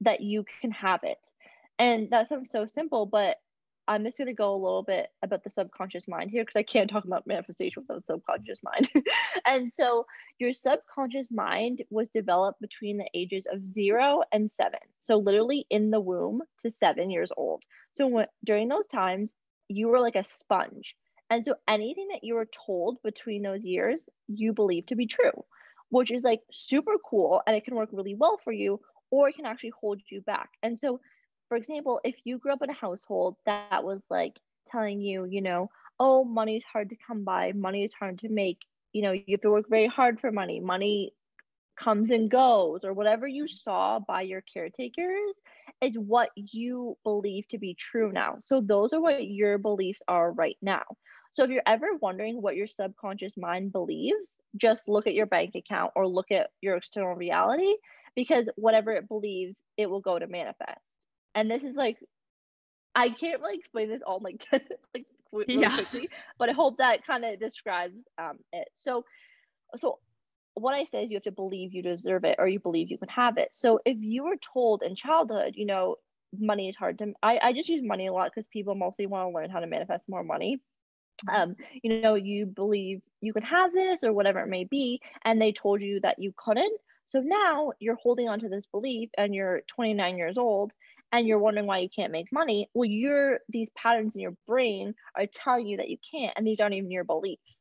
that 0.00 0.22
you 0.22 0.44
can 0.60 0.72
have 0.72 1.00
it. 1.04 1.18
And 1.78 2.10
that 2.10 2.28
sounds 2.28 2.50
so 2.50 2.66
simple, 2.66 3.06
but 3.06 3.36
I'm 3.86 4.04
just 4.04 4.18
going 4.18 4.26
to 4.26 4.34
go 4.34 4.54
a 4.54 4.56
little 4.56 4.82
bit 4.82 5.08
about 5.22 5.44
the 5.44 5.50
subconscious 5.50 6.08
mind 6.08 6.30
here 6.30 6.42
because 6.42 6.58
I 6.58 6.62
can't 6.62 6.90
talk 6.90 7.04
about 7.04 7.26
manifestation 7.26 7.82
without 7.82 8.06
the 8.06 8.14
subconscious 8.14 8.60
mind. 8.62 8.90
and 9.46 9.72
so, 9.72 10.06
your 10.38 10.52
subconscious 10.52 11.28
mind 11.30 11.82
was 11.90 12.08
developed 12.10 12.60
between 12.60 12.98
the 12.98 13.08
ages 13.14 13.46
of 13.52 13.66
zero 13.66 14.22
and 14.32 14.50
seven. 14.50 14.80
So, 15.02 15.16
literally 15.16 15.66
in 15.70 15.90
the 15.90 16.00
womb 16.00 16.42
to 16.62 16.70
seven 16.70 17.10
years 17.10 17.32
old. 17.36 17.64
So, 17.96 18.06
when, 18.06 18.26
during 18.44 18.68
those 18.68 18.86
times, 18.86 19.34
you 19.68 19.88
were 19.88 20.00
like 20.00 20.16
a 20.16 20.24
sponge. 20.24 20.96
And 21.30 21.44
so 21.44 21.54
anything 21.68 22.08
that 22.08 22.24
you 22.24 22.34
were 22.34 22.48
told 22.66 23.00
between 23.02 23.42
those 23.42 23.62
years, 23.62 24.04
you 24.26 24.52
believe 24.52 24.86
to 24.86 24.96
be 24.96 25.06
true, 25.06 25.44
which 25.90 26.10
is 26.10 26.24
like 26.24 26.40
super 26.50 26.94
cool 27.04 27.42
and 27.46 27.54
it 27.54 27.64
can 27.64 27.74
work 27.74 27.90
really 27.92 28.14
well 28.14 28.38
for 28.42 28.52
you, 28.52 28.80
or 29.10 29.28
it 29.28 29.36
can 29.36 29.46
actually 29.46 29.72
hold 29.80 30.00
you 30.10 30.20
back. 30.22 30.50
And 30.62 30.78
so, 30.78 31.00
for 31.48 31.56
example, 31.56 32.00
if 32.04 32.14
you 32.24 32.38
grew 32.38 32.52
up 32.52 32.62
in 32.62 32.70
a 32.70 32.74
household 32.74 33.36
that 33.44 33.84
was 33.84 34.00
like 34.08 34.36
telling 34.70 35.00
you, 35.00 35.24
you 35.24 35.42
know, 35.42 35.68
oh, 35.98 36.24
money 36.24 36.56
is 36.56 36.64
hard 36.72 36.88
to 36.90 36.96
come 37.06 37.24
by, 37.24 37.52
money 37.52 37.84
is 37.84 37.92
hard 37.92 38.18
to 38.20 38.28
make, 38.28 38.58
you 38.92 39.02
know, 39.02 39.12
you 39.12 39.24
have 39.30 39.40
to 39.42 39.50
work 39.50 39.68
very 39.68 39.88
hard 39.88 40.20
for 40.20 40.32
money, 40.32 40.60
money 40.60 41.12
comes 41.76 42.10
and 42.10 42.30
goes, 42.30 42.80
or 42.84 42.92
whatever 42.92 43.26
you 43.26 43.48
saw 43.48 43.98
by 43.98 44.22
your 44.22 44.42
caretakers, 44.42 45.34
is 45.80 45.98
what 45.98 46.30
you 46.36 46.96
believe 47.04 47.48
to 47.48 47.58
be 47.58 47.74
true 47.74 48.12
now. 48.12 48.36
So 48.40 48.60
those 48.60 48.92
are 48.92 49.00
what 49.00 49.26
your 49.26 49.58
beliefs 49.58 50.02
are 50.06 50.30
right 50.30 50.58
now. 50.60 50.82
So 51.34 51.44
if 51.44 51.50
you're 51.50 51.62
ever 51.66 51.86
wondering 52.00 52.42
what 52.42 52.56
your 52.56 52.66
subconscious 52.66 53.36
mind 53.36 53.72
believes, 53.72 54.28
just 54.56 54.88
look 54.88 55.06
at 55.06 55.14
your 55.14 55.26
bank 55.26 55.54
account 55.54 55.92
or 55.94 56.06
look 56.06 56.30
at 56.30 56.50
your 56.60 56.76
external 56.76 57.14
reality 57.14 57.74
because 58.16 58.48
whatever 58.56 58.92
it 58.92 59.08
believes, 59.08 59.56
it 59.76 59.88
will 59.88 60.00
go 60.00 60.18
to 60.18 60.26
manifest. 60.26 60.80
And 61.34 61.50
this 61.50 61.64
is 61.64 61.76
like 61.76 61.98
I 62.94 63.10
can't 63.10 63.40
really 63.40 63.56
explain 63.56 63.88
this 63.88 64.02
all 64.04 64.20
like 64.20 64.44
like 64.94 65.06
really 65.32 65.60
yeah. 65.60 65.74
quickly, 65.74 66.08
but 66.38 66.48
I 66.48 66.52
hope 66.52 66.78
that 66.78 67.06
kind 67.06 67.24
of 67.24 67.38
describes 67.38 68.04
um 68.18 68.38
it. 68.52 68.68
So 68.74 69.04
so 69.78 69.98
what 70.54 70.74
I 70.74 70.84
say 70.84 71.04
is 71.04 71.10
you 71.10 71.16
have 71.16 71.24
to 71.24 71.32
believe 71.32 71.72
you 71.72 71.82
deserve 71.82 72.24
it 72.24 72.36
or 72.38 72.48
you 72.48 72.58
believe 72.58 72.90
you 72.90 72.98
can 72.98 73.08
have 73.08 73.38
it. 73.38 73.50
So 73.52 73.80
if 73.84 73.96
you 74.00 74.24
were 74.24 74.36
told 74.36 74.82
in 74.82 74.94
childhood, 74.94 75.54
you 75.56 75.66
know, 75.66 75.96
money 76.38 76.68
is 76.68 76.76
hard 76.76 76.98
to, 76.98 77.12
I, 77.22 77.38
I 77.42 77.52
just 77.52 77.68
use 77.68 77.82
money 77.82 78.06
a 78.06 78.12
lot 78.12 78.30
because 78.34 78.48
people 78.52 78.74
mostly 78.74 79.06
want 79.06 79.30
to 79.30 79.34
learn 79.34 79.50
how 79.50 79.60
to 79.60 79.66
manifest 79.66 80.08
more 80.08 80.24
money. 80.24 80.60
Um, 81.28 81.56
you 81.82 82.00
know, 82.00 82.14
you 82.14 82.46
believe 82.46 83.02
you 83.20 83.32
could 83.32 83.44
have 83.44 83.72
this 83.72 84.04
or 84.04 84.12
whatever 84.12 84.40
it 84.40 84.48
may 84.48 84.64
be, 84.64 85.00
and 85.24 85.40
they 85.40 85.52
told 85.52 85.82
you 85.82 86.00
that 86.00 86.18
you 86.18 86.32
couldn't. 86.36 86.78
So 87.08 87.20
now 87.20 87.72
you're 87.80 87.96
holding 87.96 88.28
on 88.28 88.38
to 88.40 88.48
this 88.48 88.66
belief 88.66 89.10
and 89.18 89.34
you're 89.34 89.62
29 89.66 90.16
years 90.16 90.38
old 90.38 90.72
and 91.10 91.26
you're 91.26 91.40
wondering 91.40 91.66
why 91.66 91.78
you 91.78 91.88
can't 91.88 92.12
make 92.12 92.32
money. 92.32 92.70
Well, 92.72 92.88
you're 92.88 93.40
these 93.48 93.70
patterns 93.70 94.14
in 94.14 94.20
your 94.20 94.36
brain 94.46 94.94
are 95.16 95.26
telling 95.26 95.66
you 95.66 95.78
that 95.78 95.90
you 95.90 95.96
can't, 96.08 96.32
and 96.36 96.46
these 96.46 96.60
aren't 96.60 96.74
even 96.74 96.90
your 96.90 97.04
beliefs. 97.04 97.58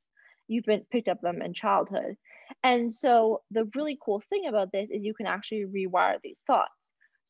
You've 0.47 0.65
been 0.65 0.85
picked 0.91 1.07
up 1.07 1.21
them 1.21 1.41
in 1.41 1.53
childhood. 1.53 2.15
And 2.63 2.93
so 2.93 3.41
the 3.51 3.69
really 3.75 3.97
cool 3.99 4.21
thing 4.29 4.47
about 4.47 4.71
this 4.71 4.91
is 4.91 5.03
you 5.03 5.13
can 5.13 5.27
actually 5.27 5.65
rewire 5.65 6.17
these 6.21 6.39
thoughts. 6.45 6.78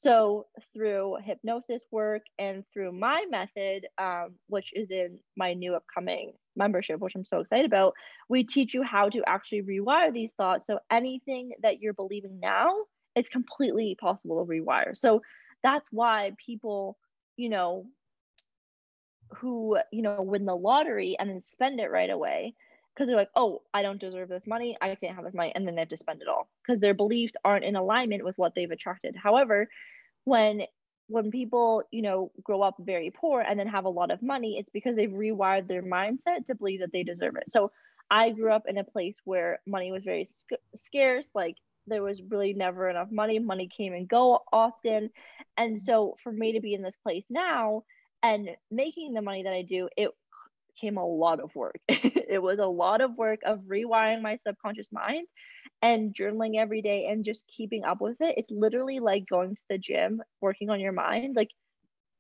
So 0.02 0.48
through 0.74 1.18
hypnosis 1.24 1.84
work 1.92 2.22
and 2.38 2.64
through 2.74 2.94
my 2.94 3.26
method, 3.30 3.86
um, 3.98 4.36
which 4.48 4.72
is 4.74 4.90
in 4.90 5.20
my 5.36 5.54
new 5.54 5.76
upcoming 5.76 6.34
membership, 6.56 7.02
which 7.02 7.16
I'm 7.16 7.26
so 7.26 7.42
excited 7.42 7.66
about, 7.66 7.94
we 8.30 8.46
teach 8.46 8.74
you 8.74 8.82
how 8.82 9.10
to 9.10 9.22
actually 9.28 9.64
rewire 9.64 10.14
these 10.14 10.32
thoughts. 10.38 10.68
So 10.68 10.80
anything 10.90 11.52
that 11.64 11.82
you're 11.82 11.94
believing 11.94 12.40
now, 12.40 12.74
it's 13.16 13.28
completely 13.28 13.98
possible 14.00 14.46
to 14.46 14.50
rewire. 14.50 14.96
So 14.96 15.22
that's 15.64 15.90
why 15.92 16.32
people, 16.46 16.98
you 17.36 17.50
know, 17.50 17.86
who, 19.32 19.78
you 19.92 20.02
know, 20.02 20.22
win 20.22 20.46
the 20.46 20.56
lottery 20.56 21.18
and 21.20 21.30
then 21.30 21.42
spend 21.42 21.82
it 21.82 21.92
right 21.92 22.10
away, 22.10 22.56
because 23.00 23.08
they're 23.08 23.16
like, 23.16 23.32
oh, 23.38 23.62
I 23.74 23.82
don't 23.82 24.00
deserve 24.00 24.28
this 24.28 24.46
money. 24.46 24.78
I 24.82 24.94
can't 24.96 25.16
have 25.16 25.24
this 25.24 25.34
money. 25.34 25.54
And 25.56 25.66
then 25.66 25.76
they 25.76 25.82
have 25.82 25.90
to 25.90 25.98
spend 25.98 26.22
it 26.22 26.28
all 26.28 26.50
because 26.62 26.82
their 26.82 26.94
beliefs 26.94 27.34
aren't 27.46 27.64
in 27.64 27.78
alignment 27.78 28.26
with 28.26 28.38
what 28.38 28.56
they've 28.56 28.70
attracted. 28.70 29.16
However, 29.16 29.70
when 30.26 30.64
when 31.08 31.32
people, 31.32 31.82
you 31.92 32.02
know, 32.02 32.32
grow 32.44 32.62
up 32.62 32.76
very 32.80 33.10
poor 33.10 33.42
and 33.42 33.58
then 33.58 33.68
have 33.68 33.86
a 33.86 33.90
lot 33.90 34.12
of 34.12 34.22
money, 34.22 34.58
it's 34.60 34.70
because 34.70 34.96
they've 34.96 35.10
rewired 35.10 35.68
their 35.68 35.82
mindset 35.82 36.46
to 36.46 36.56
believe 36.56 36.82
that 36.82 36.92
they 36.92 37.04
deserve 37.04 37.36
it. 37.38 37.46
So 37.50 37.72
I 38.12 38.32
grew 38.32 38.52
up 38.52 38.64
in 38.68 38.78
a 38.78 38.84
place 38.84 39.16
where 39.24 39.60
money 39.66 39.92
was 39.92 40.04
very 40.04 40.26
sc- 40.26 40.62
scarce. 40.76 41.30
Like 41.34 41.56
there 41.88 42.04
was 42.04 42.22
really 42.30 42.54
never 42.54 42.90
enough 42.90 43.10
money. 43.12 43.40
Money 43.40 43.70
came 43.76 43.94
and 43.94 44.10
go 44.10 44.42
often. 44.52 45.10
And 45.58 45.82
so 45.82 46.18
for 46.22 46.32
me 46.32 46.52
to 46.54 46.60
be 46.60 46.74
in 46.74 46.84
this 46.84 46.98
place 47.02 47.26
now 47.30 47.86
and 48.22 48.50
making 48.70 49.14
the 49.14 49.22
money 49.22 49.44
that 49.44 49.54
I 49.54 49.64
do, 49.64 49.88
it 49.96 50.12
came 50.80 50.98
a 50.98 51.06
lot 51.06 51.40
of 51.40 51.54
work. 51.56 51.80
it 51.88 52.42
was 52.42 52.60
a 52.60 52.66
lot 52.66 53.02
of 53.02 53.18
work 53.18 53.40
of 53.46 53.60
rewiring 53.62 54.22
my 54.22 54.38
subconscious 54.46 54.88
mind 54.92 55.28
and 55.82 56.14
journaling 56.14 56.58
every 56.58 56.82
day 56.82 57.08
and 57.08 57.24
just 57.24 57.46
keeping 57.48 57.84
up 57.84 58.02
with 58.02 58.18
it. 58.22 58.36
It's 58.38 58.52
literally 58.52 59.00
like 59.00 59.26
going 59.28 59.56
to 59.56 59.62
the 59.70 59.78
gym, 59.78 60.22
working 60.42 60.70
on 60.70 60.80
your 60.80 60.92
mind. 60.92 61.36
Like 61.36 61.50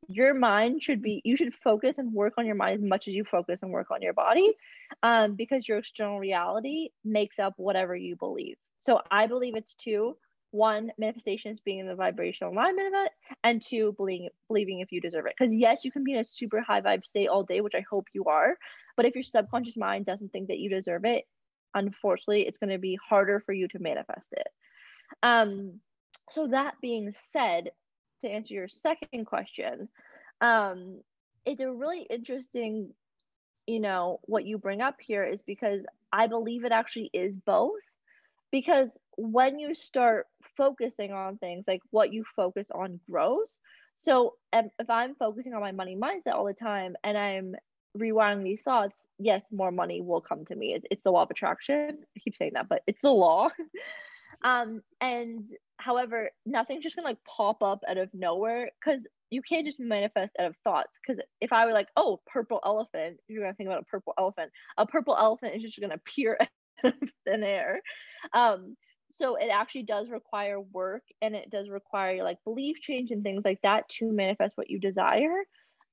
your 0.08 0.34
mind 0.34 0.82
should 0.82 1.02
be 1.02 1.22
you 1.24 1.36
should 1.36 1.54
focus 1.64 1.98
and 1.98 2.14
work 2.14 2.34
on 2.38 2.46
your 2.46 2.56
mind 2.56 2.82
as 2.82 2.88
much 2.88 3.08
as 3.08 3.14
you 3.14 3.24
focus 3.26 3.62
and 3.62 3.72
work 3.72 3.92
on 3.92 4.02
your 4.02 4.14
body 4.14 4.54
um, 5.04 5.36
because 5.36 5.68
your 5.68 5.78
external 5.78 6.20
reality 6.20 6.90
makes 7.04 7.38
up 7.38 7.54
whatever 7.58 7.96
you 7.96 8.16
believe 8.16 8.56
so 8.80 9.02
i 9.12 9.28
believe 9.28 9.56
it's 9.56 9.74
two 9.76 10.16
one 10.52 10.92
manifestations 10.98 11.60
being 11.60 11.80
in 11.80 11.88
the 11.88 11.96
vibrational 11.96 12.52
alignment 12.52 12.88
of 12.88 12.94
it 13.06 13.12
and 13.44 13.62
two 13.62 13.94
believing 13.98 14.30
believing 14.48 14.80
if 14.80 14.92
you 14.92 15.00
deserve 15.00 15.26
it. 15.26 15.34
Because 15.38 15.54
yes 15.54 15.86
you 15.86 15.92
can 15.92 16.04
be 16.04 16.14
in 16.14 16.20
a 16.20 16.24
super 16.24 16.62
high 16.62 16.82
vibe 16.82 17.06
state 17.06 17.28
all 17.28 17.44
day 17.44 17.62
which 17.62 17.76
i 17.76 17.86
hope 17.90 18.08
you 18.14 18.26
are 18.26 18.58
but 18.98 19.06
if 19.06 19.16
your 19.16 19.24
subconscious 19.24 19.78
mind 19.78 20.06
doesn't 20.06 20.32
think 20.32 20.48
that 20.48 20.60
you 20.60 20.70
deserve 20.70 21.06
it 21.06 21.26
unfortunately 21.76 22.48
it's 22.48 22.58
going 22.58 22.72
to 22.72 22.80
be 22.80 22.98
harder 23.08 23.42
for 23.46 23.54
you 23.54 23.68
to 23.68 23.80
manifest 23.80 24.28
it. 24.32 24.48
Um 25.24 25.80
so 26.32 26.48
that 26.48 26.76
being 26.82 27.12
said 27.12 27.72
to 28.22 28.30
answer 28.30 28.54
your 28.54 28.68
second 28.68 29.26
question 29.26 29.88
um 30.42 31.02
it's 31.46 31.62
a 31.62 31.72
really 31.72 32.02
interesting 32.10 32.94
you 33.68 33.80
know 33.80 34.20
what 34.24 34.46
you 34.46 34.58
bring 34.58 34.82
up 34.82 34.96
here 35.00 35.24
is 35.24 35.42
because 35.42 35.82
i 36.12 36.28
believe 36.28 36.64
it 36.64 36.72
actually 36.72 37.10
is 37.14 37.36
both 37.38 37.80
because 38.52 38.90
when 39.20 39.60
you 39.60 39.74
start 39.76 40.28
focusing 40.56 41.12
on 41.12 41.38
things 41.38 41.66
like 41.68 41.82
what 41.92 42.14
you 42.14 42.24
focus 42.36 42.68
on 42.74 43.00
grows. 43.10 43.58
So 43.98 44.36
if 44.54 44.90
i'm 44.90 45.16
focusing 45.16 45.54
on 45.54 45.62
my 45.62 45.74
money 45.74 45.96
mindset 45.96 46.34
all 46.34 46.46
the 46.46 46.54
time 46.54 46.96
and 47.04 47.18
i'm 47.18 47.56
rewiring 47.98 48.44
these 48.44 48.62
thoughts 48.62 49.02
yes 49.18 49.42
more 49.52 49.72
money 49.72 50.02
will 50.02 50.22
come 50.22 50.46
to 50.46 50.56
me. 50.56 50.74
It's, 50.74 50.86
it's 50.92 51.04
the 51.04 51.12
law 51.12 51.24
of 51.24 51.32
attraction. 51.32 51.98
I 52.16 52.20
keep 52.20 52.36
saying 52.38 52.52
that 52.54 52.70
but 52.70 52.82
it's 52.88 53.02
the 53.02 53.10
law. 53.12 53.50
Um 54.42 54.82
and 55.02 55.46
however 55.78 56.30
nothing's 56.46 56.84
just 56.84 56.96
gonna 56.96 57.10
like 57.10 57.24
pop 57.26 57.62
up 57.62 57.82
out 57.90 57.98
of 57.98 58.10
nowhere 58.14 58.72
because 58.80 59.06
you 59.32 59.42
can't 59.42 59.66
just 59.66 59.82
manifest 59.82 60.32
out 60.40 60.48
of 60.48 60.56
thoughts 60.64 60.98
because 61.02 61.22
if 61.42 61.52
i 61.52 61.66
were 61.66 61.74
like 61.74 61.90
oh 61.98 62.22
purple 62.26 62.62
elephant 62.66 63.18
you're 63.28 63.44
gonna 63.44 63.54
think 63.56 63.68
about 63.68 63.82
a 63.82 63.86
purple 63.86 64.14
elephant. 64.18 64.52
A 64.78 64.86
purple 64.86 65.18
elephant 65.18 65.56
is 65.56 65.62
just 65.64 65.82
gonna 65.82 65.96
appear 66.02 66.38
out 66.40 66.94
of 66.94 67.10
thin 67.26 67.44
air. 67.44 67.82
Um 68.34 68.78
so 69.12 69.36
it 69.36 69.50
actually 69.52 69.84
does 69.84 70.10
require 70.10 70.60
work 70.60 71.04
and 71.22 71.36
it 71.36 71.50
does 71.50 71.70
require 71.70 72.24
like 72.24 72.38
belief 72.44 72.80
change 72.80 73.12
and 73.12 73.24
things 73.24 73.44
like 73.44 73.60
that 73.64 73.88
to 73.90 74.12
manifest 74.12 74.58
what 74.58 74.70
you 74.70 74.80
desire. 74.80 75.44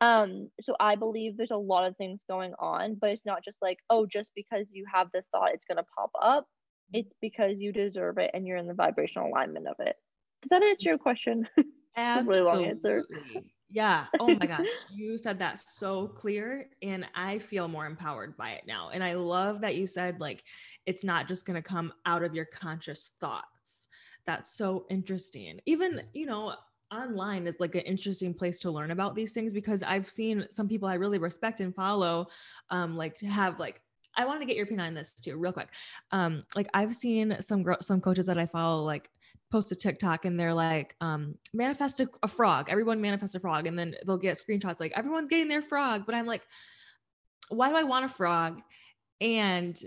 Um 0.02 0.50
so 0.60 0.76
i 0.78 0.94
believe 0.94 1.36
there's 1.36 1.50
a 1.50 1.56
lot 1.56 1.86
of 1.86 1.96
things 1.96 2.20
going 2.28 2.52
on 2.58 2.96
but 3.00 3.08
it's 3.08 3.24
not 3.24 3.42
just 3.42 3.56
like 3.62 3.78
oh 3.88 4.04
just 4.04 4.30
because 4.34 4.70
you 4.70 4.84
have 4.92 5.08
the 5.14 5.22
thought 5.32 5.54
it's 5.54 5.64
going 5.64 5.78
to 5.78 5.86
pop 5.96 6.10
up. 6.20 6.46
It's 6.92 7.12
because 7.20 7.54
you 7.58 7.72
deserve 7.72 8.18
it 8.18 8.30
and 8.32 8.46
you're 8.46 8.58
in 8.58 8.68
the 8.68 8.74
vibrational 8.74 9.28
alignment 9.28 9.66
of 9.66 9.74
it. 9.80 9.96
Does 10.42 10.50
that 10.50 10.62
answer 10.62 10.90
your 10.90 10.98
question? 10.98 11.48
Absolutely. 11.96 12.38
really 12.38 12.44
long 12.44 12.64
answer 12.66 13.04
yeah. 13.68 14.06
Oh 14.18 14.34
my 14.34 14.46
gosh. 14.46 14.68
You 14.94 15.18
said 15.18 15.38
that 15.40 15.58
so 15.58 16.08
clear. 16.08 16.68
And 16.82 17.06
I 17.14 17.38
feel 17.38 17.68
more 17.68 17.86
empowered 17.86 18.36
by 18.36 18.50
it 18.50 18.64
now. 18.66 18.90
And 18.92 19.02
I 19.02 19.14
love 19.14 19.60
that 19.62 19.76
you 19.76 19.86
said, 19.86 20.20
like, 20.20 20.44
it's 20.86 21.04
not 21.04 21.28
just 21.28 21.46
going 21.46 21.60
to 21.60 21.68
come 21.68 21.92
out 22.04 22.22
of 22.22 22.34
your 22.34 22.44
conscious 22.44 23.12
thoughts. 23.20 23.88
That's 24.26 24.50
so 24.50 24.86
interesting. 24.90 25.60
Even, 25.66 26.02
you 26.12 26.26
know, 26.26 26.54
online 26.92 27.46
is 27.46 27.58
like 27.58 27.74
an 27.74 27.82
interesting 27.82 28.32
place 28.32 28.60
to 28.60 28.70
learn 28.70 28.92
about 28.92 29.14
these 29.14 29.32
things 29.32 29.52
because 29.52 29.82
I've 29.82 30.08
seen 30.08 30.46
some 30.50 30.68
people 30.68 30.88
I 30.88 30.94
really 30.94 31.18
respect 31.18 31.60
and 31.60 31.74
follow, 31.74 32.28
um, 32.70 32.96
like 32.96 33.20
have 33.20 33.58
like 33.58 33.82
I 34.16 34.24
want 34.24 34.40
to 34.40 34.46
get 34.46 34.56
your 34.56 34.64
opinion 34.64 34.86
on 34.86 34.94
this 34.94 35.12
too, 35.12 35.36
real 35.36 35.52
quick. 35.52 35.68
Um, 36.10 36.44
like 36.54 36.68
I've 36.72 36.94
seen 36.94 37.36
some 37.40 37.62
gro- 37.62 37.80
some 37.82 38.00
coaches 38.00 38.26
that 38.26 38.38
I 38.38 38.46
follow 38.46 38.82
like 38.82 39.10
post 39.50 39.72
a 39.72 39.76
TikTok 39.76 40.24
and 40.24 40.38
they're 40.38 40.54
like, 40.54 40.96
um, 41.00 41.36
manifest 41.54 42.00
a, 42.00 42.08
a 42.22 42.28
frog. 42.28 42.68
Everyone 42.68 43.00
manifest 43.00 43.34
a 43.34 43.40
frog, 43.40 43.66
and 43.66 43.78
then 43.78 43.94
they'll 44.04 44.16
get 44.16 44.38
screenshots 44.38 44.80
like 44.80 44.92
everyone's 44.94 45.28
getting 45.28 45.48
their 45.48 45.62
frog. 45.62 46.04
But 46.06 46.14
I'm 46.14 46.26
like, 46.26 46.42
why 47.48 47.68
do 47.68 47.76
I 47.76 47.84
want 47.84 48.04
a 48.04 48.08
frog? 48.08 48.60
And 49.20 49.78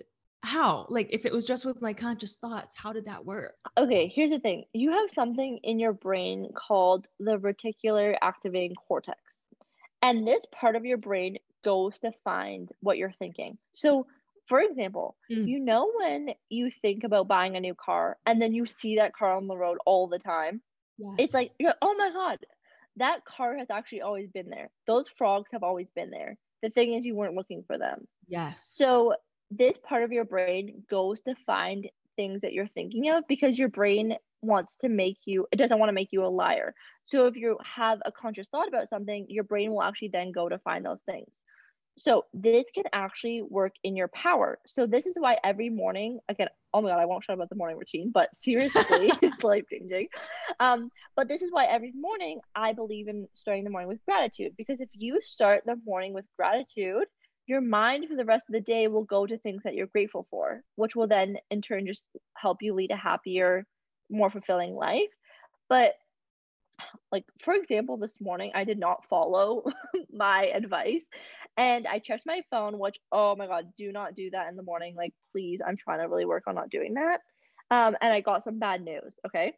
how? 0.44 0.86
Like, 0.90 1.10
if 1.12 1.26
it 1.26 1.34
was 1.34 1.46
just 1.46 1.66
with 1.66 1.82
my 1.82 1.94
conscious 1.94 2.36
thoughts, 2.36 2.76
how 2.78 2.94
did 2.94 3.06
that 3.06 3.26
work? 3.26 3.56
Okay, 3.78 4.08
here's 4.08 4.32
the 4.32 4.40
thing 4.40 4.64
you 4.74 4.92
have 4.92 5.12
something 5.12 5.60
in 5.64 5.80
your 5.80 5.94
brain 5.94 6.50
called 6.56 7.08
the 7.20 7.38
reticular 7.38 8.16
activating 8.22 8.76
cortex. 8.76 9.20
And 10.02 10.26
this 10.26 10.46
part 10.54 10.78
of 10.78 10.86
your 10.86 10.98
brain 10.98 11.38
goes 11.64 12.00
to 12.00 12.12
find 12.24 12.70
what 12.80 12.98
you're 12.98 13.14
thinking. 13.20 13.58
So 13.76 14.08
for 14.50 14.60
example, 14.60 15.16
mm. 15.32 15.48
you 15.48 15.60
know 15.60 15.92
when 15.96 16.30
you 16.50 16.72
think 16.82 17.04
about 17.04 17.28
buying 17.28 17.56
a 17.56 17.62
new 17.62 17.76
car 17.76 18.18
and 18.26 18.42
then 18.42 18.54
you 18.54 18.66
see 18.66 18.96
that 18.96 19.16
car 19.16 19.36
on 19.36 19.48
the 19.48 19.56
road 19.56 19.78
all 19.86 20.08
the 20.08 20.20
time? 20.20 20.62
Yes. 20.98 21.14
It's 21.20 21.34
like, 21.34 21.52
oh 21.82 21.96
my 21.96 22.10
God, 22.12 22.40
that 22.98 23.24
car 23.24 23.56
has 23.58 23.70
actually 23.70 24.02
always 24.02 24.30
been 24.30 24.50
there. 24.50 24.70
Those 24.88 25.08
frogs 25.08 25.52
have 25.54 25.64
always 25.64 25.90
been 25.92 26.10
there. 26.10 26.36
The 26.62 26.70
thing 26.70 26.94
is, 26.94 27.06
you 27.06 27.16
weren't 27.16 27.36
looking 27.36 27.64
for 27.66 27.78
them. 27.78 28.08
Yes. 28.28 28.70
So, 28.74 29.14
this 29.52 29.78
part 29.82 30.04
of 30.04 30.12
your 30.12 30.26
brain 30.26 30.84
goes 30.90 31.22
to 31.22 31.34
find 31.46 31.90
things 32.16 32.42
that 32.42 32.54
you're 32.54 32.68
thinking 32.68 33.10
of 33.10 33.24
because 33.28 33.58
your 33.58 33.70
brain 33.70 34.16
wants 34.42 34.78
to 34.78 34.90
make 34.90 35.18
you, 35.26 35.48
it 35.52 35.56
doesn't 35.56 35.80
want 35.80 35.90
to 35.90 35.94
make 35.94 36.10
you 36.12 36.26
a 36.26 36.28
liar. 36.28 36.76
So, 37.06 37.28
if 37.28 37.36
you 37.36 37.58
have 37.64 38.00
a 38.06 38.12
conscious 38.12 38.48
thought 38.50 38.68
about 38.68 38.90
something, 38.90 39.26
your 39.30 39.46
brain 39.46 39.72
will 39.72 39.84
actually 39.84 40.10
then 40.10 40.32
go 40.32 40.50
to 40.50 40.60
find 40.60 40.86
those 40.86 41.02
things. 41.06 41.30
So 42.00 42.26
this 42.34 42.66
can 42.74 42.86
actually 42.94 43.42
work 43.42 43.74
in 43.84 43.96
your 43.96 44.08
power. 44.10 44.60
So 44.66 44.88
this 44.88 45.06
is 45.06 45.16
why 45.18 45.38
every 45.44 45.70
morning, 45.70 46.20
again, 46.30 46.48
oh 46.74 46.82
my 46.82 46.90
god, 46.90 47.00
I 47.00 47.06
won't 47.06 47.24
shout 47.24 47.36
about 47.36 47.50
the 47.50 47.56
morning 47.56 47.78
routine, 47.78 48.12
but 48.14 48.36
seriously, 48.36 49.12
it's 49.22 49.44
life 49.44 49.66
changing. 49.70 50.08
Um, 50.60 50.90
but 51.16 51.28
this 51.28 51.42
is 51.42 51.52
why 51.52 51.66
every 51.66 51.92
morning 51.94 52.40
I 52.56 52.74
believe 52.74 53.08
in 53.08 53.28
starting 53.34 53.66
the 53.66 53.70
morning 53.70 53.90
with 53.90 54.04
gratitude 54.06 54.54
because 54.58 54.80
if 54.80 54.90
you 54.94 55.20
start 55.22 55.64
the 55.66 55.76
morning 55.86 56.14
with 56.14 56.26
gratitude, 56.38 57.06
your 57.48 57.62
mind 57.62 58.08
for 58.08 58.16
the 58.16 58.26
rest 58.26 58.48
of 58.48 58.54
the 58.54 58.62
day 58.62 58.88
will 58.88 59.04
go 59.04 59.26
to 59.26 59.38
things 59.40 59.64
that 59.64 59.74
you're 59.74 59.88
grateful 59.88 60.28
for, 60.30 60.62
which 60.76 60.96
will 60.96 61.08
then 61.08 61.38
in 61.50 61.62
turn 61.62 61.88
just 61.88 62.06
help 62.38 62.62
you 62.62 62.74
lead 62.74 62.92
a 62.92 62.96
happier, 62.96 63.66
more 64.10 64.30
fulfilling 64.30 64.76
life. 64.76 65.10
But 65.68 65.96
like 67.12 67.26
for 67.44 67.54
example 67.54 67.98
this 67.98 68.20
morning 68.22 68.52
i 68.54 68.64
did 68.64 68.80
not 68.80 69.06
follow 69.10 69.64
my 70.12 70.46
advice 70.48 71.06
and 71.60 71.86
I 71.88 72.00
checked 72.00 72.26
my 72.26 72.42
phone, 72.50 72.80
which, 72.80 72.98
oh 73.12 73.36
my 73.36 73.46
God, 73.46 73.74
do 73.78 73.92
not 73.92 74.16
do 74.16 74.30
that 74.30 74.48
in 74.48 74.56
the 74.56 74.64
morning. 74.64 74.96
Like, 74.96 75.14
please, 75.34 75.60
I'm 75.66 75.76
trying 75.76 76.00
to 76.00 76.08
really 76.08 76.24
work 76.24 76.44
on 76.48 76.56
not 76.56 76.70
doing 76.70 76.94
that. 76.94 77.20
Um, 77.70 77.98
and 78.00 78.14
I 78.14 78.22
got 78.22 78.44
some 78.44 78.60
bad 78.60 78.82
news. 78.82 79.20
Okay. 79.28 79.52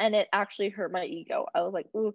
And 0.00 0.16
it 0.16 0.26
actually 0.32 0.70
hurt 0.70 0.90
my 0.90 1.04
ego. 1.04 1.46
I 1.54 1.62
was 1.62 1.72
like, 1.72 1.86
ooh, 1.96 2.14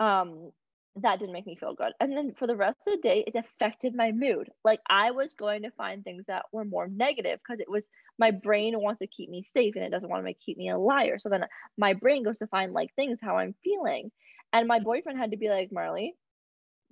um, 0.00 0.50
that 0.96 1.18
didn't 1.18 1.32
make 1.32 1.46
me 1.46 1.56
feel 1.56 1.74
good. 1.74 1.92
And 2.00 2.16
then 2.16 2.34
for 2.38 2.46
the 2.46 2.56
rest 2.56 2.78
of 2.86 2.92
the 2.92 3.00
day, 3.00 3.24
it 3.26 3.34
affected 3.34 3.94
my 3.94 4.12
mood. 4.12 4.48
Like 4.64 4.80
I 4.88 5.10
was 5.10 5.34
going 5.34 5.62
to 5.62 5.70
find 5.72 6.04
things 6.04 6.26
that 6.26 6.44
were 6.52 6.64
more 6.64 6.86
negative 6.86 7.40
because 7.40 7.60
it 7.60 7.70
was 7.70 7.86
my 8.18 8.30
brain 8.30 8.80
wants 8.80 9.00
to 9.00 9.08
keep 9.08 9.28
me 9.28 9.44
safe 9.44 9.74
and 9.74 9.84
it 9.84 9.90
doesn't 9.90 10.08
want 10.08 10.26
to 10.26 10.34
keep 10.34 10.56
me 10.56 10.70
a 10.70 10.78
liar. 10.78 11.18
So 11.18 11.28
then 11.28 11.44
my 11.76 11.94
brain 11.94 12.22
goes 12.22 12.38
to 12.38 12.46
find 12.46 12.72
like 12.72 12.94
things 12.94 13.18
how 13.20 13.38
I'm 13.38 13.54
feeling. 13.64 14.12
And 14.52 14.68
my 14.68 14.78
boyfriend 14.78 15.18
had 15.18 15.32
to 15.32 15.36
be 15.36 15.48
like, 15.48 15.72
Marley, 15.72 16.14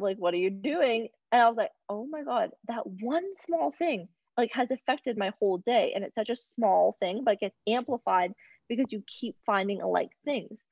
like, 0.01 0.17
what 0.17 0.35
are 0.35 0.39
you 0.39 0.51
doing? 0.51 1.09
And 1.31 1.41
I 1.41 1.49
was 1.49 1.57
like, 1.57 1.71
oh 1.89 2.07
my 2.07 2.25
God, 2.25 2.51
that 2.67 2.83
one 2.85 3.25
small 3.47 3.73
thing 3.79 4.09
like 4.37 4.51
has 4.53 4.71
affected 4.71 5.17
my 5.17 5.31
whole 5.39 5.59
day. 5.59 5.93
And 5.95 6.05
it's 6.05 6.15
such 6.15 6.31
a 6.31 6.37
small 6.37 6.97
thing, 6.99 7.23
but 7.25 7.35
it 7.35 7.41
gets 7.41 7.57
amplified 7.69 8.33
because 8.69 8.87
you 8.91 9.03
keep 9.07 9.37
finding 9.47 9.81
alike 9.81 10.11
things. 10.25 10.63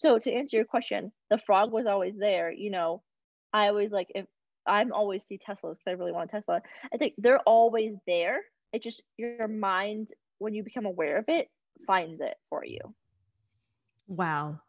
So 0.00 0.18
to 0.18 0.32
answer 0.32 0.56
your 0.56 0.64
question, 0.64 1.12
the 1.28 1.36
frog 1.36 1.72
was 1.72 1.84
always 1.84 2.16
there. 2.16 2.50
You 2.50 2.70
know, 2.70 3.02
I 3.52 3.68
always 3.68 3.90
like 3.90 4.10
if 4.14 4.24
I'm 4.66 4.94
always 4.94 5.26
see 5.26 5.36
Tesla 5.36 5.72
because 5.72 5.86
I 5.86 5.90
really 5.90 6.12
want 6.12 6.30
Tesla. 6.30 6.62
I 6.92 6.96
think 6.96 7.14
they're 7.18 7.40
always 7.40 7.92
there. 8.06 8.40
It 8.72 8.82
just 8.82 9.02
your 9.18 9.46
mind, 9.46 10.08
when 10.38 10.54
you 10.54 10.62
become 10.62 10.86
aware 10.86 11.18
of 11.18 11.26
it, 11.28 11.48
finds 11.86 12.22
it 12.22 12.34
for 12.48 12.64
you. 12.64 12.80
Wow. 14.06 14.60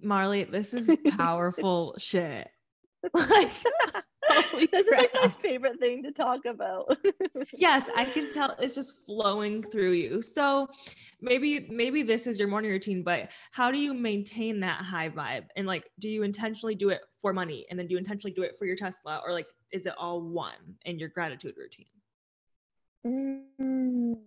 Marley, 0.00 0.42
this 0.42 0.74
is 0.74 0.90
powerful 1.16 1.94
shit. 1.98 2.48
like 3.14 3.52
This 4.72 4.86
is 4.86 4.92
like 4.96 5.14
my 5.14 5.28
favorite 5.40 5.78
thing 5.78 6.02
to 6.02 6.12
talk 6.12 6.44
about. 6.44 6.96
yes, 7.52 7.90
I 7.94 8.04
can 8.04 8.32
tell 8.32 8.54
it's 8.58 8.74
just 8.74 9.04
flowing 9.06 9.62
through 9.62 9.92
you. 9.92 10.22
So 10.22 10.68
maybe 11.20 11.66
maybe 11.70 12.02
this 12.02 12.26
is 12.26 12.38
your 12.38 12.48
morning 12.48 12.70
routine, 12.70 13.02
but 13.02 13.30
how 13.52 13.70
do 13.70 13.78
you 13.78 13.94
maintain 13.94 14.60
that 14.60 14.82
high 14.82 15.08
vibe? 15.08 15.44
And 15.56 15.66
like 15.66 15.90
do 15.98 16.08
you 16.08 16.22
intentionally 16.22 16.74
do 16.74 16.90
it 16.90 17.00
for 17.20 17.32
money 17.32 17.66
and 17.70 17.78
then 17.78 17.86
do 17.86 17.92
you 17.92 17.98
intentionally 17.98 18.34
do 18.34 18.42
it 18.42 18.56
for 18.58 18.66
your 18.66 18.76
Tesla 18.76 19.20
or 19.24 19.32
like 19.32 19.46
is 19.72 19.86
it 19.86 19.94
all 19.98 20.20
one 20.20 20.76
in 20.84 20.98
your 20.98 21.08
gratitude 21.08 21.54
routine? 21.56 21.86
Mm. 23.06 24.18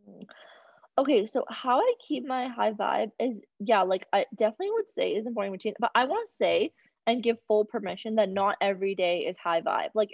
Okay, 0.97 1.25
so 1.25 1.45
how 1.49 1.79
I 1.79 1.93
keep 2.05 2.27
my 2.27 2.47
high 2.47 2.73
vibe 2.73 3.11
is 3.19 3.37
yeah, 3.59 3.81
like 3.81 4.05
I 4.13 4.25
definitely 4.35 4.71
would 4.71 4.91
say 4.91 5.11
is 5.11 5.25
a 5.25 5.31
morning 5.31 5.51
routine, 5.51 5.73
but 5.79 5.91
I 5.95 6.05
want 6.05 6.29
to 6.29 6.37
say 6.37 6.73
and 7.11 7.23
give 7.23 7.37
full 7.47 7.65
permission 7.65 8.15
that 8.15 8.29
not 8.29 8.55
every 8.61 8.95
day 8.95 9.19
is 9.19 9.37
high 9.37 9.61
vibe. 9.61 9.89
Like 9.93 10.11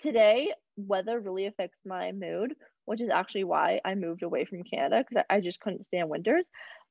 today, 0.00 0.52
weather 0.76 1.20
really 1.20 1.46
affects 1.46 1.78
my 1.86 2.12
mood, 2.12 2.54
which 2.84 3.00
is 3.00 3.10
actually 3.10 3.44
why 3.44 3.80
I 3.84 3.94
moved 3.94 4.22
away 4.22 4.44
from 4.44 4.64
Canada 4.64 5.04
because 5.06 5.24
I, 5.30 5.36
I 5.36 5.40
just 5.40 5.60
couldn't 5.60 5.86
stand 5.86 6.08
winters. 6.08 6.44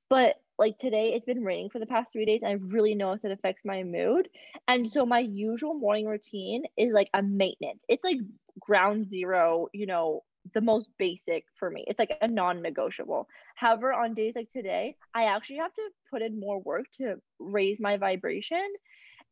But 0.10 0.36
like 0.58 0.78
today, 0.80 1.14
it's 1.14 1.26
been 1.26 1.44
raining 1.44 1.70
for 1.70 1.80
the 1.80 1.86
past 1.86 2.10
three 2.12 2.26
days, 2.26 2.42
and 2.44 2.52
I 2.52 2.54
really 2.54 2.96
noticed 2.96 3.26
it 3.26 3.32
affects 3.32 3.64
my 3.64 3.84
mood. 3.84 4.28
And 4.68 4.90
so 4.90 5.06
my 5.06 5.20
usual 5.20 5.74
morning 5.74 6.06
routine 6.06 6.64
is 6.78 6.92
like 6.94 7.10
a 7.14 7.22
maintenance. 7.22 7.84
It's 7.88 8.04
like 8.04 8.18
ground 8.60 9.10
zero, 9.10 9.68
you 9.74 9.86
know, 9.86 10.24
the 10.54 10.62
most 10.62 10.90
basic 10.98 11.46
for 11.56 11.70
me. 11.70 11.86
It's 11.88 12.00
like 12.00 12.18
a 12.22 12.28
non-negotiable. 12.28 13.28
However, 13.56 13.94
on 13.94 14.14
days 14.14 14.34
like 14.36 14.52
today, 14.52 14.96
I 15.14 15.26
actually 15.26 15.58
have 15.58 15.74
to 15.74 15.90
put 16.10 16.22
in 16.22 16.40
more 16.40 16.60
work 16.60 16.86
to 16.98 17.16
raise 17.40 17.80
my 17.80 17.98
vibration. 17.98 18.66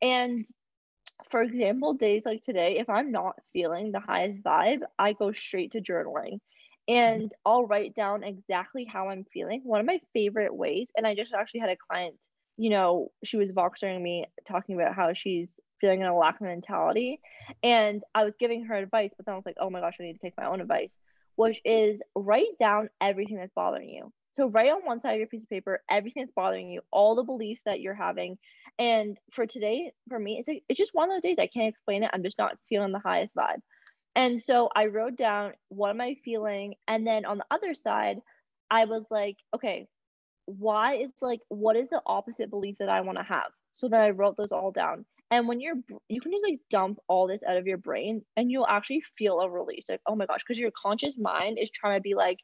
And 0.01 0.45
for 1.29 1.41
example, 1.41 1.93
days 1.93 2.23
like 2.25 2.43
today, 2.43 2.77
if 2.77 2.89
I'm 2.89 3.11
not 3.11 3.35
feeling 3.53 3.91
the 3.91 3.99
highest 3.99 4.43
vibe, 4.43 4.81
I 4.99 5.13
go 5.13 5.31
straight 5.31 5.71
to 5.73 5.81
journaling 5.81 6.39
and 6.87 7.23
mm-hmm. 7.23 7.41
I'll 7.45 7.65
write 7.65 7.95
down 7.95 8.23
exactly 8.23 8.85
how 8.85 9.09
I'm 9.09 9.25
feeling. 9.25 9.61
One 9.63 9.79
of 9.79 9.85
my 9.85 9.99
favorite 10.13 10.55
ways, 10.55 10.89
and 10.95 11.05
I 11.05 11.15
just 11.15 11.33
actually 11.33 11.61
had 11.61 11.69
a 11.69 11.75
client, 11.75 12.15
you 12.57 12.69
know, 12.69 13.09
she 13.23 13.37
was 13.37 13.49
voxering 13.51 14.01
me 14.01 14.25
talking 14.47 14.75
about 14.75 14.95
how 14.95 15.13
she's 15.13 15.49
feeling 15.81 16.01
in 16.01 16.07
a 16.07 16.17
lack 16.17 16.35
of 16.35 16.47
mentality. 16.47 17.19
And 17.61 18.03
I 18.15 18.23
was 18.23 18.35
giving 18.39 18.65
her 18.65 18.75
advice, 18.75 19.11
but 19.15 19.25
then 19.25 19.33
I 19.33 19.35
was 19.35 19.45
like, 19.45 19.57
oh 19.59 19.69
my 19.69 19.79
gosh, 19.79 19.97
I 19.99 20.03
need 20.03 20.13
to 20.13 20.19
take 20.19 20.37
my 20.37 20.45
own 20.45 20.61
advice, 20.61 20.91
which 21.35 21.61
is 21.65 21.99
write 22.15 22.57
down 22.59 22.89
everything 23.01 23.37
that's 23.37 23.53
bothering 23.53 23.89
you. 23.89 24.11
So 24.37 24.47
write 24.49 24.69
on 24.69 24.85
one 24.85 25.01
side 25.01 25.13
of 25.13 25.17
your 25.17 25.27
piece 25.27 25.41
of 25.41 25.49
paper 25.49 25.81
everything 25.89 26.21
that's 26.21 26.31
bothering 26.31 26.69
you, 26.69 26.81
all 26.91 27.15
the 27.15 27.23
beliefs 27.23 27.63
that 27.65 27.81
you're 27.81 27.95
having. 27.95 28.37
And 28.77 29.17
for 29.31 29.47
today, 29.47 29.91
for 30.09 30.19
me, 30.19 30.37
it's 30.37 30.61
it's 30.69 30.77
just 30.77 30.93
one 30.93 31.09
of 31.09 31.15
those 31.15 31.27
days 31.27 31.37
I 31.39 31.47
can't 31.47 31.69
explain 31.69 32.03
it. 32.03 32.11
I'm 32.13 32.21
just 32.21 32.37
not 32.37 32.55
feeling 32.69 32.91
the 32.91 32.99
highest 32.99 33.33
vibe. 33.33 33.61
And 34.15 34.39
so 34.39 34.69
I 34.75 34.85
wrote 34.85 35.17
down 35.17 35.53
what 35.69 35.89
am 35.89 36.01
I 36.01 36.17
feeling, 36.23 36.75
and 36.87 37.05
then 37.05 37.25
on 37.25 37.39
the 37.39 37.45
other 37.49 37.73
side, 37.73 38.19
I 38.69 38.85
was 38.85 39.05
like, 39.09 39.37
okay, 39.55 39.87
why 40.45 40.97
is 40.97 41.09
like 41.19 41.39
what 41.49 41.75
is 41.75 41.89
the 41.89 42.03
opposite 42.05 42.51
belief 42.51 42.75
that 42.77 42.89
I 42.89 43.01
want 43.01 43.17
to 43.17 43.23
have? 43.23 43.51
So 43.73 43.89
then 43.89 44.01
I 44.01 44.11
wrote 44.11 44.37
those 44.37 44.51
all 44.51 44.71
down. 44.71 45.05
And 45.31 45.47
when 45.47 45.59
you're, 45.59 45.75
you 46.07 46.21
can 46.21 46.31
just 46.31 46.45
like 46.45 46.59
dump 46.69 46.99
all 47.09 47.27
this 47.27 47.41
out 47.45 47.57
of 47.57 47.67
your 47.67 47.77
brain 47.77 48.21
and 48.37 48.49
you'll 48.49 48.67
actually 48.67 49.01
feel 49.17 49.41
a 49.41 49.49
release. 49.49 49.83
Like, 49.89 49.99
oh 50.07 50.15
my 50.15 50.25
gosh, 50.25 50.39
because 50.47 50.57
your 50.57 50.71
conscious 50.71 51.17
mind 51.17 51.57
is 51.59 51.69
trying 51.69 51.97
to 51.97 52.01
be 52.01 52.15
like, 52.15 52.39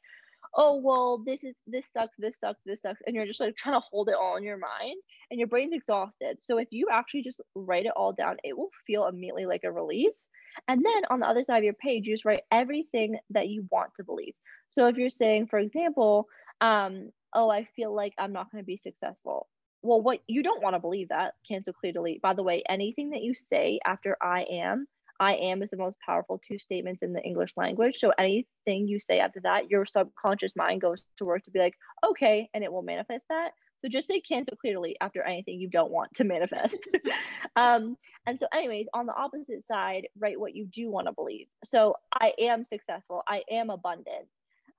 oh, 0.55 0.75
well, 0.75 1.23
this 1.25 1.43
is, 1.43 1.55
this 1.67 1.91
sucks, 1.91 2.15
this 2.17 2.39
sucks, 2.39 2.59
this 2.65 2.81
sucks. 2.81 3.01
And 3.05 3.15
you're 3.15 3.25
just 3.25 3.39
like 3.39 3.55
trying 3.55 3.75
to 3.75 3.85
hold 3.91 4.09
it 4.09 4.15
all 4.15 4.37
in 4.37 4.43
your 4.43 4.57
mind 4.57 4.97
and 5.31 5.39
your 5.39 5.47
brain's 5.47 5.73
exhausted. 5.73 6.37
So 6.41 6.57
if 6.57 6.67
you 6.71 6.87
actually 6.91 7.23
just 7.23 7.41
write 7.55 7.85
it 7.85 7.93
all 7.95 8.13
down, 8.13 8.37
it 8.43 8.57
will 8.57 8.69
feel 8.85 9.07
immediately 9.07 9.45
like 9.45 9.63
a 9.63 9.71
release. 9.71 10.25
And 10.67 10.83
then 10.85 11.03
on 11.09 11.19
the 11.19 11.27
other 11.27 11.43
side 11.43 11.57
of 11.57 11.63
your 11.63 11.73
page, 11.73 12.07
you 12.07 12.13
just 12.13 12.25
write 12.25 12.43
everything 12.51 13.17
that 13.31 13.47
you 13.47 13.67
want 13.71 13.91
to 13.97 14.03
believe. 14.03 14.33
So 14.69 14.87
if 14.87 14.97
you're 14.97 15.09
saying, 15.09 15.47
for 15.47 15.59
example, 15.59 16.27
um, 16.61 17.09
oh, 17.33 17.49
I 17.49 17.67
feel 17.75 17.93
like 17.93 18.13
I'm 18.17 18.33
not 18.33 18.51
going 18.51 18.63
to 18.63 18.65
be 18.65 18.77
successful 18.77 19.47
well, 19.83 20.01
what 20.01 20.21
you 20.27 20.41
don't 20.41 20.63
want 20.63 20.75
to 20.75 20.79
believe 20.79 21.09
that 21.09 21.33
cancel, 21.47 21.73
clear, 21.73 21.91
delete. 21.91 22.21
By 22.21 22.33
the 22.33 22.41
way, 22.41 22.63
anything 22.67 23.11
that 23.11 23.21
you 23.21 23.35
say 23.35 23.79
after 23.85 24.17
I 24.21 24.45
am, 24.49 24.87
I 25.23 25.35
am 25.35 25.63
is 25.63 25.69
the 25.69 25.77
most 25.77 25.97
powerful 26.05 26.41
two 26.45 26.59
statements 26.59 27.01
in 27.01 27.13
the 27.13 27.21
English 27.21 27.53
language. 27.55 27.95
So 27.97 28.11
anything 28.17 28.89
you 28.89 28.99
say 28.99 29.19
after 29.19 29.39
that, 29.43 29.69
your 29.69 29.85
subconscious 29.85 30.53
mind 30.57 30.81
goes 30.81 31.05
to 31.17 31.25
work 31.25 31.43
to 31.45 31.51
be 31.51 31.59
like, 31.59 31.75
okay, 32.05 32.49
and 32.53 32.61
it 32.61 32.71
will 32.71 32.81
manifest 32.81 33.25
that. 33.29 33.51
So 33.81 33.87
just 33.87 34.09
say 34.09 34.19
cancel, 34.19 34.57
clearly 34.57 34.97
after 34.99 35.23
anything 35.23 35.61
you 35.61 35.69
don't 35.69 35.91
want 35.91 36.13
to 36.15 36.25
manifest. 36.25 36.89
um, 37.55 37.95
and 38.27 38.37
so, 38.37 38.47
anyways, 38.53 38.87
on 38.93 39.05
the 39.05 39.15
opposite 39.15 39.65
side, 39.65 40.07
write 40.19 40.39
what 40.39 40.55
you 40.55 40.65
do 40.65 40.89
want 40.89 41.07
to 41.07 41.13
believe. 41.13 41.47
So 41.63 41.95
I 42.13 42.33
am 42.39 42.65
successful. 42.65 43.23
I 43.25 43.43
am 43.49 43.69
abundant. 43.69 44.27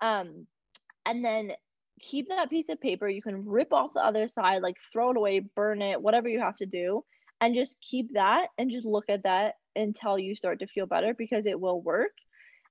Um, 0.03 0.47
and 1.07 1.25
then 1.25 1.53
keep 2.03 2.29
that 2.29 2.51
piece 2.51 2.69
of 2.69 2.83
paper. 2.83 3.09
You 3.09 3.23
can 3.23 3.47
rip 3.47 3.73
off 3.73 3.95
the 3.95 4.05
other 4.05 4.29
side, 4.29 4.61
like 4.61 4.77
throw 4.93 5.11
it 5.11 5.17
away, 5.17 5.41
burn 5.57 5.81
it, 5.81 6.03
whatever 6.03 6.29
you 6.29 6.41
have 6.41 6.57
to 6.57 6.67
do, 6.67 7.03
and 7.41 7.55
just 7.55 7.77
keep 7.81 8.13
that 8.13 8.49
and 8.59 8.71
just 8.71 8.87
look 8.87 9.05
at 9.09 9.23
that 9.23 9.55
until 9.77 10.19
you 10.19 10.37
start 10.37 10.61
to 10.61 10.67
feel 10.67 10.87
better 10.87 11.15
because 11.15 11.47
it 11.47 11.61
will 11.61 11.81
work. 11.81 12.13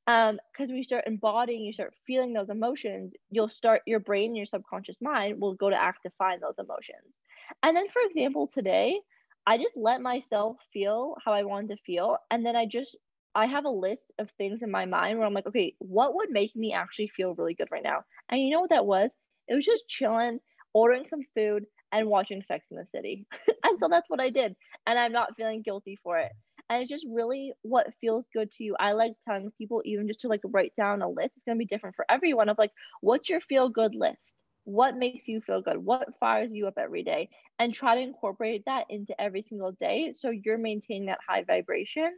Um, 0.06 0.38
because 0.52 0.70
we 0.70 0.84
start 0.84 1.06
embodying, 1.08 1.62
you 1.64 1.72
start 1.72 1.94
feeling 2.06 2.34
those 2.34 2.50
emotions, 2.50 3.14
you'll 3.32 3.48
start 3.48 3.84
your 3.88 4.02
brain, 4.02 4.36
your 4.36 4.46
subconscious 4.46 4.98
mind 5.02 5.40
will 5.40 5.54
go 5.54 5.70
to 5.70 5.82
act 5.82 6.04
to 6.04 6.12
find 6.18 6.42
those 6.42 6.60
emotions. 6.60 7.16
And 7.62 7.76
then, 7.76 7.88
for 7.88 8.02
example, 8.02 8.50
today, 8.54 9.00
I 9.48 9.58
just 9.58 9.78
let 9.78 10.02
myself 10.02 10.58
feel 10.74 11.16
how 11.24 11.32
I 11.32 11.44
wanted 11.44 11.70
to 11.70 11.84
feel, 11.86 12.18
and 12.30 12.46
then 12.46 12.56
I 12.56 12.66
just 12.66 12.98
I 13.36 13.46
have 13.48 13.66
a 13.66 13.70
list 13.70 14.06
of 14.20 14.30
things 14.38 14.62
in 14.62 14.70
my 14.70 14.86
mind 14.86 15.18
where 15.18 15.26
I'm 15.26 15.34
like, 15.34 15.48
okay, 15.48 15.74
what 15.80 16.14
would 16.16 16.30
make 16.30 16.56
me 16.56 16.74
actually 16.74 17.08
feel 17.08 17.34
really 17.34 17.56
good 17.56 17.70
right 17.72 17.84
now? 17.84 18.04
And 18.30 18.42
you 18.42 18.52
know 18.52 18.62
what 18.62 18.70
that 18.70 18.86
was? 18.86 19.10
It 19.48 19.56
was 19.56 19.66
just 19.66 19.88
chilling, 19.88 20.40
ordering 20.74 21.06
some 21.06 21.22
food, 21.34 21.66
and 21.92 22.08
watching 22.08 22.44
Sex 22.44 22.66
in 22.72 22.78
the 22.78 22.86
City. 22.94 23.26
and 23.64 23.80
so 23.80 23.88
that's 23.88 24.10
what 24.10 24.20
I 24.20 24.30
did. 24.30 24.56
And 24.86 25.00
I'm 25.00 25.12
not 25.12 25.36
feeling 25.36 25.62
guilty 25.62 25.98
for 26.04 26.20
it. 26.20 26.32
And 26.70 26.82
it's 26.82 26.90
just 26.90 27.06
really 27.10 27.54
what 27.62 27.94
feels 28.02 28.26
good 28.34 28.52
to 28.52 28.64
you. 28.64 28.76
I 28.80 28.94
like 28.94 29.14
telling 29.26 29.52
people 29.58 29.82
even 29.86 30.08
just 30.08 30.22
to 30.22 30.28
like 30.28 30.42
write 30.46 30.74
down 30.76 31.02
a 31.02 31.10
list. 31.10 31.32
It's 31.36 31.46
gonna 31.46 31.58
be 31.58 31.66
different 31.66 31.96
for 31.96 32.06
everyone 32.10 32.50
of 32.50 32.58
like, 32.58 32.72
what's 33.02 33.30
your 33.30 33.42
feel 33.42 33.70
good 33.70 33.96
list? 33.96 34.36
What 34.66 34.96
makes 34.98 35.28
you 35.28 35.42
feel 35.42 35.62
good? 35.62 35.78
What 35.78 36.14
fires 36.20 36.50
you 36.52 36.68
up 36.68 36.76
every 36.78 37.04
day? 37.04 37.30
And 37.60 37.74
try 37.74 37.96
to 37.96 38.02
incorporate 38.02 38.64
that 38.66 38.86
into 38.90 39.20
every 39.22 39.42
single 39.44 39.72
day 39.74 40.14
so 40.18 40.30
you're 40.32 40.58
maintaining 40.58 41.08
that 41.08 41.20
high 41.28 41.44
vibration 41.44 42.12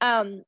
um 0.00 0.42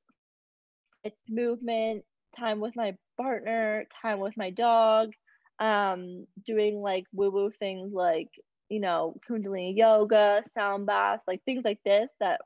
it's 1.04 1.16
movement 1.28 2.04
time 2.38 2.60
with 2.60 2.74
my 2.76 2.96
partner 3.16 3.84
time 4.00 4.20
with 4.20 4.36
my 4.36 4.50
dog 4.50 5.10
um 5.58 6.26
doing 6.46 6.80
like 6.80 7.04
woo 7.12 7.30
woo 7.30 7.50
things 7.58 7.92
like 7.92 8.28
you 8.72 8.80
know 8.80 9.14
kundalini 9.28 9.76
yoga 9.76 10.42
sound 10.54 10.86
baths 10.86 11.24
like 11.28 11.44
things 11.44 11.62
like 11.62 11.78
this 11.84 12.08
that 12.20 12.40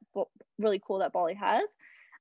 really 0.58 0.82
cool 0.84 0.98
that 0.98 1.12
bali 1.12 1.34
has. 1.34 1.62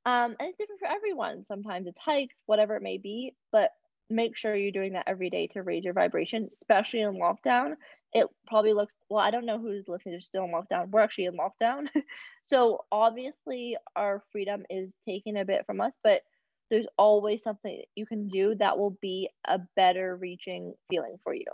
Um 0.06 0.36
and 0.40 0.50
it's 0.50 0.58
different 0.60 0.80
for 0.80 0.88
everyone. 0.88 1.44
Sometimes 1.44 1.88
it's 1.88 1.98
hikes 1.98 2.36
whatever 2.46 2.76
it 2.76 2.84
may 2.84 3.00
be 3.00 3.34
but 3.52 3.72
make 4.08 4.38
sure 4.38 4.56
you're 4.56 4.72
doing 4.72 4.94
that 4.94 5.08
every 5.08 5.32
day 5.32 5.48
to 5.48 5.64
raise 5.64 5.84
your 5.84 5.96
vibration 5.96 6.48
especially 6.52 7.02
in 7.02 7.16
lockdown. 7.16 7.74
It 8.14 8.28
probably 8.46 8.74
looks 8.74 8.96
well 9.10 9.26
i 9.26 9.32
don't 9.32 9.48
know 9.48 9.58
who's 9.60 9.88
listening 9.88 10.14
they're 10.14 10.22
still 10.22 10.44
in 10.44 10.52
lockdown. 10.52 10.92
We're 10.92 11.02
actually 11.02 11.26
in 11.26 11.38
lockdown. 11.38 11.88
So 12.48 12.86
obviously 12.92 13.76
our 13.96 14.22
freedom 14.32 14.66
is 14.70 14.94
taken 15.04 15.36
a 15.36 15.46
bit 15.46 15.66
from 15.66 15.82
us 15.82 15.94
but 16.04 16.22
there's 16.70 16.86
always 16.96 17.42
something 17.42 17.82
you 17.96 18.06
can 18.06 18.28
do 18.28 18.54
that 18.60 18.78
will 18.78 18.96
be 19.02 19.30
a 19.48 19.60
better 19.76 20.16
reaching 20.16 20.76
feeling 20.92 21.18
for 21.24 21.34
you. 21.34 21.46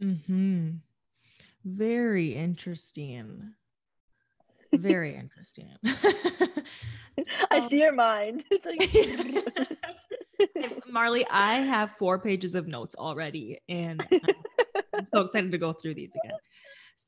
Mm-hmm. 0.00 0.70
Very 1.64 2.34
interesting 2.34 3.54
very 4.72 5.16
interesting 5.16 5.68
so, 5.84 5.94
i 7.50 7.60
see 7.68 7.80
your 7.80 7.92
mind 7.92 8.44
marley 10.92 11.26
i 11.30 11.54
have 11.54 11.90
four 11.90 12.18
pages 12.18 12.54
of 12.54 12.66
notes 12.66 12.94
already 12.94 13.58
and 13.68 14.02
I'm 15.00 15.06
so 15.06 15.20
excited 15.22 15.50
to 15.52 15.58
go 15.58 15.72
through 15.72 15.94
these 15.94 16.12
again. 16.22 16.38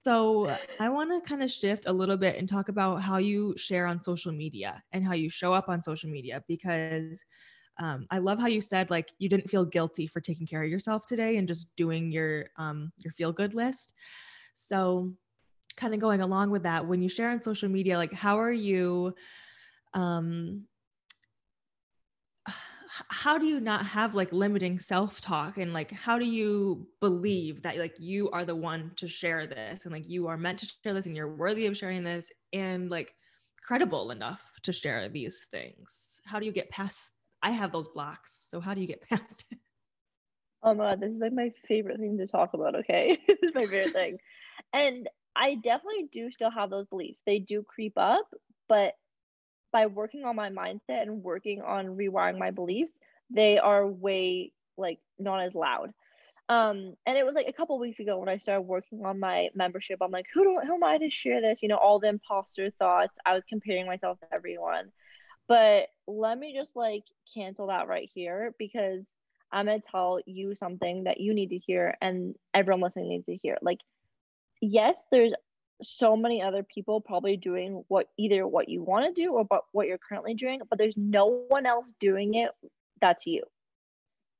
So, 0.04 0.56
I 0.80 0.88
want 0.88 1.10
to 1.10 1.28
kind 1.28 1.42
of 1.42 1.50
shift 1.50 1.86
a 1.86 1.92
little 1.92 2.16
bit 2.16 2.36
and 2.36 2.48
talk 2.48 2.68
about 2.68 3.02
how 3.02 3.18
you 3.18 3.54
share 3.56 3.86
on 3.86 4.02
social 4.02 4.32
media 4.32 4.82
and 4.92 5.04
how 5.04 5.12
you 5.12 5.28
show 5.28 5.52
up 5.52 5.68
on 5.68 5.82
social 5.82 6.10
media 6.10 6.42
because 6.48 7.22
um, 7.78 8.06
I 8.10 8.18
love 8.18 8.40
how 8.40 8.48
you 8.48 8.60
said 8.60 8.90
like 8.90 9.12
you 9.18 9.28
didn't 9.28 9.48
feel 9.48 9.64
guilty 9.64 10.06
for 10.06 10.20
taking 10.20 10.46
care 10.46 10.62
of 10.62 10.70
yourself 10.70 11.06
today 11.06 11.36
and 11.36 11.46
just 11.46 11.74
doing 11.76 12.10
your 12.10 12.46
um, 12.56 12.92
your 12.98 13.12
feel 13.12 13.32
good 13.32 13.54
list. 13.54 13.92
So, 14.54 15.12
kind 15.76 15.94
of 15.94 16.00
going 16.00 16.20
along 16.20 16.50
with 16.50 16.64
that, 16.64 16.86
when 16.86 17.02
you 17.02 17.08
share 17.08 17.30
on 17.30 17.42
social 17.42 17.68
media, 17.68 17.96
like 17.96 18.12
how 18.12 18.38
are 18.38 18.52
you 18.52 19.14
um, 19.94 20.64
how 23.08 23.38
do 23.38 23.46
you 23.46 23.60
not 23.60 23.86
have 23.86 24.14
like 24.14 24.32
limiting 24.32 24.78
self-talk 24.78 25.58
and 25.58 25.72
like 25.72 25.90
how 25.90 26.18
do 26.18 26.26
you 26.26 26.86
believe 27.00 27.62
that 27.62 27.78
like 27.78 27.94
you 27.98 28.30
are 28.30 28.44
the 28.44 28.54
one 28.54 28.92
to 28.96 29.08
share 29.08 29.46
this 29.46 29.84
and 29.84 29.92
like 29.92 30.08
you 30.08 30.26
are 30.28 30.36
meant 30.36 30.58
to 30.58 30.66
share 30.82 30.92
this 30.92 31.06
and 31.06 31.16
you're 31.16 31.34
worthy 31.34 31.66
of 31.66 31.76
sharing 31.76 32.04
this 32.04 32.30
and 32.52 32.90
like 32.90 33.14
credible 33.62 34.10
enough 34.10 34.52
to 34.62 34.72
share 34.72 35.08
these 35.08 35.46
things? 35.50 36.20
How 36.24 36.38
do 36.38 36.46
you 36.46 36.52
get 36.52 36.70
past? 36.70 37.12
I 37.42 37.50
have 37.50 37.72
those 37.72 37.88
blocks. 37.88 38.46
So 38.50 38.60
how 38.60 38.74
do 38.74 38.80
you 38.80 38.86
get 38.86 39.02
past 39.08 39.46
it? 39.50 39.58
Oh 40.64 40.74
my 40.74 40.90
god, 40.90 41.00
this 41.00 41.12
is 41.12 41.18
like 41.18 41.32
my 41.32 41.50
favorite 41.66 41.98
thing 41.98 42.18
to 42.18 42.26
talk 42.26 42.54
about. 42.54 42.76
Okay, 42.76 43.18
this 43.26 43.38
is 43.42 43.54
my 43.54 43.62
favorite 43.62 43.90
thing, 43.90 44.18
and 44.72 45.08
I 45.34 45.54
definitely 45.54 46.08
do 46.12 46.30
still 46.30 46.50
have 46.50 46.70
those 46.70 46.86
beliefs. 46.86 47.20
They 47.24 47.38
do 47.38 47.62
creep 47.62 47.94
up, 47.96 48.26
but 48.68 48.94
by 49.72 49.86
working 49.86 50.24
on 50.24 50.36
my 50.36 50.50
mindset 50.50 51.02
and 51.02 51.22
working 51.22 51.62
on 51.62 51.96
rewiring 51.96 52.38
my 52.38 52.50
beliefs, 52.50 52.94
they 53.30 53.58
are 53.58 53.86
way 53.86 54.52
like 54.76 54.98
not 55.18 55.42
as 55.42 55.54
loud. 55.54 55.92
Um, 56.48 56.94
and 57.06 57.16
it 57.16 57.24
was 57.24 57.34
like 57.34 57.48
a 57.48 57.52
couple 57.52 57.78
weeks 57.78 58.00
ago 58.00 58.18
when 58.18 58.28
I 58.28 58.36
started 58.36 58.62
working 58.62 59.06
on 59.06 59.18
my 59.18 59.48
membership. 59.54 59.98
I'm 60.02 60.10
like, 60.10 60.26
who 60.34 60.44
do 60.44 60.60
who 60.66 60.74
am 60.74 60.84
I 60.84 60.98
to 60.98 61.08
share 61.10 61.40
this? 61.40 61.62
You 61.62 61.68
know, 61.68 61.76
all 61.76 61.98
the 61.98 62.08
imposter 62.08 62.70
thoughts. 62.78 63.14
I 63.24 63.34
was 63.34 63.44
comparing 63.48 63.86
myself 63.86 64.20
to 64.20 64.34
everyone. 64.34 64.92
But 65.48 65.88
let 66.06 66.38
me 66.38 66.54
just 66.54 66.76
like 66.76 67.04
cancel 67.34 67.68
that 67.68 67.88
right 67.88 68.10
here 68.14 68.54
because 68.58 69.02
I'm 69.50 69.66
gonna 69.66 69.80
tell 69.80 70.20
you 70.26 70.54
something 70.54 71.04
that 71.04 71.20
you 71.20 71.34
need 71.34 71.50
to 71.50 71.58
hear 71.58 71.96
and 72.02 72.34
everyone 72.54 72.82
listening 72.82 73.08
needs 73.10 73.26
to 73.26 73.36
hear. 73.36 73.58
Like, 73.62 73.78
yes, 74.62 74.94
there's 75.10 75.32
so 75.82 76.16
many 76.16 76.40
other 76.40 76.62
people 76.62 77.00
probably 77.00 77.36
doing 77.36 77.84
what 77.88 78.06
either 78.16 78.46
what 78.46 78.68
you 78.68 78.82
want 78.82 79.04
to 79.04 79.20
do 79.20 79.32
or 79.32 79.44
but 79.44 79.64
what 79.72 79.88
you're 79.88 79.98
currently 79.98 80.34
doing, 80.34 80.60
but 80.70 80.78
there's 80.78 80.94
no 80.96 81.44
one 81.48 81.66
else 81.66 81.92
doing 82.00 82.34
it 82.34 82.50
that's 83.00 83.26
you. 83.26 83.42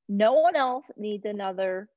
No 0.09 0.35
one 0.35 0.57
else 0.57 0.87
needs 0.97 1.27
another 1.27 1.89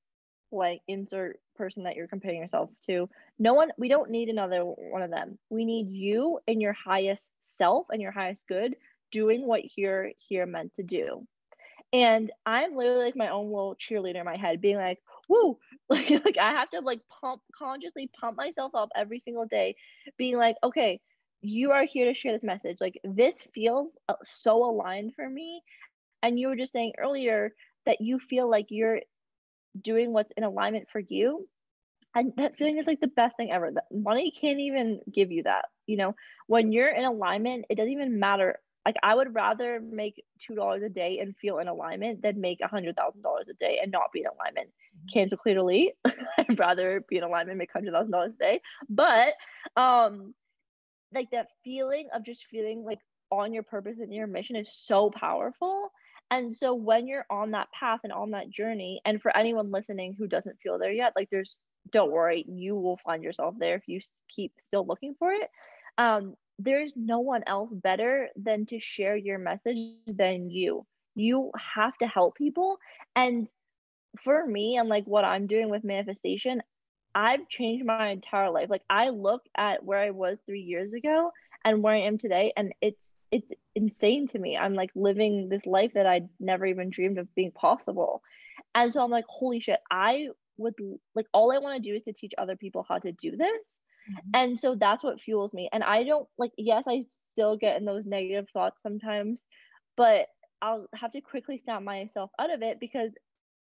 like 0.51 0.82
insert 0.88 1.39
person 1.55 1.84
that 1.84 1.95
you're 1.95 2.07
comparing 2.07 2.39
yourself 2.39 2.69
to. 2.88 3.07
No 3.39 3.53
one 3.53 3.71
we 3.78 3.88
don't 3.88 4.09
need 4.09 4.30
another 4.30 4.61
one 4.61 5.03
of 5.03 5.11
them. 5.11 5.38
We 5.49 5.63
need 5.63 5.89
you 5.91 6.39
in 6.47 6.59
your 6.59 6.73
highest 6.73 7.30
self 7.41 7.88
and 7.91 8.01
your 8.01 8.11
highest 8.11 8.41
good 8.47 8.76
doing 9.11 9.45
what 9.47 9.78
you're 9.78 10.09
here 10.28 10.45
meant 10.45 10.73
to 10.76 10.84
do. 10.84 11.26
And 11.93 12.32
I'm 12.45 12.76
literally 12.76 13.05
like 13.05 13.15
my 13.15 13.30
own 13.30 13.47
little 13.47 13.76
cheerleader 13.76 14.19
in 14.19 14.26
my 14.26 14.36
head, 14.36 14.59
being 14.59 14.76
like, 14.76 14.99
woo, 15.30 15.57
like, 15.89 16.09
like 16.09 16.38
I 16.38 16.51
have 16.51 16.69
to 16.71 16.79
like 16.79 17.01
pump 17.21 17.41
consciously 17.57 18.09
pump 18.19 18.38
myself 18.38 18.73
up 18.75 18.89
every 18.95 19.19
single 19.19 19.45
day, 19.45 19.75
being 20.17 20.38
like, 20.38 20.55
okay, 20.63 20.99
you 21.41 21.71
are 21.71 21.83
here 21.86 22.05
to 22.05 22.15
share 22.15 22.33
this 22.33 22.43
message. 22.43 22.77
Like 22.81 22.99
this 23.03 23.36
feels 23.53 23.91
uh, 24.09 24.15
so 24.23 24.63
aligned 24.65 25.13
for 25.15 25.29
me. 25.29 25.61
And 26.23 26.39
you 26.39 26.47
were 26.47 26.55
just 26.55 26.73
saying 26.73 26.93
earlier 26.97 27.53
that 27.86 28.01
you 28.01 28.19
feel 28.19 28.49
like 28.49 28.67
you're 28.69 29.01
doing 29.79 30.11
what's 30.13 30.31
in 30.38 30.43
alignment 30.43 30.88
for 30.91 30.99
you. 30.99 31.47
And 32.15 32.33
that 32.38 32.55
feeling 32.57 32.77
is 32.79 32.88
like 32.88 33.01
the 33.01 33.07
best 33.07 33.38
thing 33.38 33.51
ever. 33.51 33.71
That 33.71 33.86
money 33.91 34.31
can't 34.31 34.59
even 34.59 35.01
give 35.13 35.31
you 35.31 35.43
that. 35.43 35.65
You 35.86 35.97
know, 35.97 36.15
when 36.47 36.71
you're 36.71 36.89
in 36.93 37.05
alignment, 37.05 37.65
it 37.69 37.75
doesn't 37.75 37.91
even 37.91 38.19
matter 38.19 38.59
like 38.86 38.95
I 39.01 39.15
would 39.15 39.33
rather 39.33 39.79
make 39.79 40.23
two 40.39 40.55
dollars 40.55 40.83
a 40.83 40.89
day 40.89 41.19
and 41.19 41.36
feel 41.36 41.57
in 41.57 41.67
alignment 41.67 42.21
than 42.21 42.39
make 42.39 42.61
a 42.61 42.67
hundred 42.67 42.95
thousand 42.95 43.21
dollars 43.21 43.47
a 43.49 43.53
day 43.53 43.79
and 43.81 43.91
not 43.91 44.11
be 44.13 44.21
in 44.21 44.27
alignment. 44.27 44.67
Mm-hmm. 44.67 45.07
Cancel 45.13 45.38
clearly. 45.38 45.93
I'd 46.38 46.59
rather 46.59 47.03
be 47.09 47.17
in 47.17 47.23
alignment, 47.23 47.57
make 47.57 47.71
hundred 47.73 47.93
thousand 47.93 48.11
dollars 48.11 48.33
a 48.36 48.43
day. 48.43 48.61
But 48.89 49.33
um 49.75 50.33
like 51.13 51.31
that 51.31 51.47
feeling 51.63 52.09
of 52.13 52.23
just 52.23 52.45
feeling 52.45 52.83
like 52.83 52.99
on 53.31 53.53
your 53.53 53.63
purpose 53.63 53.97
and 53.99 54.13
your 54.13 54.27
mission 54.27 54.55
is 54.55 54.71
so 54.73 55.09
powerful. 55.09 55.89
And 56.31 56.55
so 56.55 56.73
when 56.73 57.07
you're 57.07 57.25
on 57.29 57.51
that 57.51 57.71
path 57.71 58.01
and 58.03 58.11
on 58.11 58.31
that 58.31 58.49
journey, 58.49 58.99
and 59.05 59.21
for 59.21 59.36
anyone 59.36 59.71
listening 59.71 60.15
who 60.17 60.27
doesn't 60.27 60.59
feel 60.61 60.79
there 60.79 60.91
yet, 60.91 61.13
like 61.15 61.29
there's 61.31 61.57
don't 61.91 62.11
worry, 62.11 62.43
you 62.47 62.75
will 62.75 62.97
find 62.97 63.23
yourself 63.23 63.55
there 63.59 63.75
if 63.75 63.88
you 63.88 63.99
keep 64.27 64.53
still 64.59 64.86
looking 64.86 65.15
for 65.19 65.31
it. 65.31 65.49
Um, 65.97 66.36
there's 66.60 66.91
no 66.95 67.20
one 67.20 67.43
else 67.45 67.70
better 67.72 68.30
than 68.36 68.66
to 68.68 68.80
share 68.80 69.16
your 69.16 69.38
message 69.38 69.78
than 70.08 70.49
you. 70.49 70.86
You 71.16 71.51
have 71.76 71.97
to 71.97 72.08
help 72.08 72.36
people. 72.36 72.78
And 73.16 73.47
for 74.24 74.45
me, 74.45 74.78
and 74.78 74.89
like 74.89 75.06
what 75.06 75.26
I'm 75.26 75.47
doing 75.47 75.70
with 75.70 75.84
manifestation, 75.84 76.62
I've 77.14 77.47
changed 77.47 77.86
my 77.86 78.10
entire 78.10 78.49
life. 78.49 78.70
Like 78.70 78.84
I 78.89 79.10
look 79.10 79.43
at 79.56 79.84
where 79.84 79.99
I 79.99 80.12
was 80.12 80.38
three 80.45 80.62
years 80.62 80.93
ago 80.93 81.32
and 81.64 81.82
where 81.82 81.93
I 81.93 82.01
am 82.01 82.18
today, 82.18 82.53
and 82.56 82.74
it's 82.82 83.12
it's 83.32 83.49
insane 83.74 84.28
to 84.28 84.39
me. 84.39 84.56
I'm 84.56 84.76
like 84.76 84.91
living 84.95 85.49
this 85.49 85.66
life 85.66 85.91
that 85.95 86.06
I 86.06 86.22
never 86.39 86.66
even 86.66 86.89
dreamed 86.89 87.18
of 87.18 87.34
being 87.36 87.51
possible. 87.51 88.22
And 88.74 88.93
so 88.93 89.01
I'm 89.01 89.12
like, 89.12 89.26
holy 89.28 89.60
shit, 89.60 89.80
I 89.89 90.28
would 90.58 90.76
like 91.16 91.28
all 91.34 91.51
I 91.51 91.58
want 91.58 91.82
to 91.82 91.89
do 91.89 91.95
is 91.95 92.03
to 92.03 92.14
teach 92.14 92.34
other 92.38 92.56
people 92.56 92.86
how 92.88 92.99
to 92.99 93.12
do 93.12 93.36
this 93.36 93.62
Mm-hmm. 94.10 94.30
And 94.34 94.60
so 94.60 94.76
that's 94.76 95.03
what 95.03 95.22
fuels 95.22 95.53
me. 95.53 95.70
And 95.72 95.84
I 95.84 96.03
don't 96.03 96.28
like, 96.38 96.51
yes, 96.58 96.86
I 96.88 97.06
still 97.22 97.58
get 97.58 97.78
in 97.78 97.86
those 97.86 98.06
negative 98.06 98.47
thoughts 98.53 98.82
sometimes, 98.82 99.41
but 99.97 100.28
I'll 100.62 100.88
have 100.93 101.12
to 101.12 101.22
quickly 101.22 101.62
snap 101.64 101.82
myself 101.82 102.32
out 102.39 102.53
of 102.53 102.62
it 102.62 102.80
because, 102.80 103.12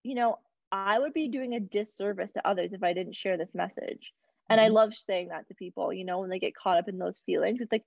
you 0.04 0.16
know, 0.16 0.40
I 0.72 1.00
would 1.00 1.14
be 1.14 1.30
doing 1.30 1.54
a 1.54 1.60
disservice 1.60 2.32
to 2.34 2.48
others 2.48 2.74
if 2.74 2.84
I 2.84 2.94
didn't 2.94 3.16
share 3.16 3.38
this 3.38 3.54
message. 3.54 4.14
And 4.50 4.60
mm-hmm. 4.60 4.66
I 4.66 4.68
love 4.70 4.96
saying 4.96 5.30
that 5.30 5.48
to 5.48 5.54
people, 5.56 5.92
you 5.94 6.06
know, 6.06 6.20
when 6.20 6.30
they 6.30 6.40
get 6.40 6.56
caught 6.56 6.78
up 6.78 6.88
in 6.88 6.98
those 6.98 7.20
feelings. 7.26 7.62
It's 7.62 7.72
like, 7.72 7.86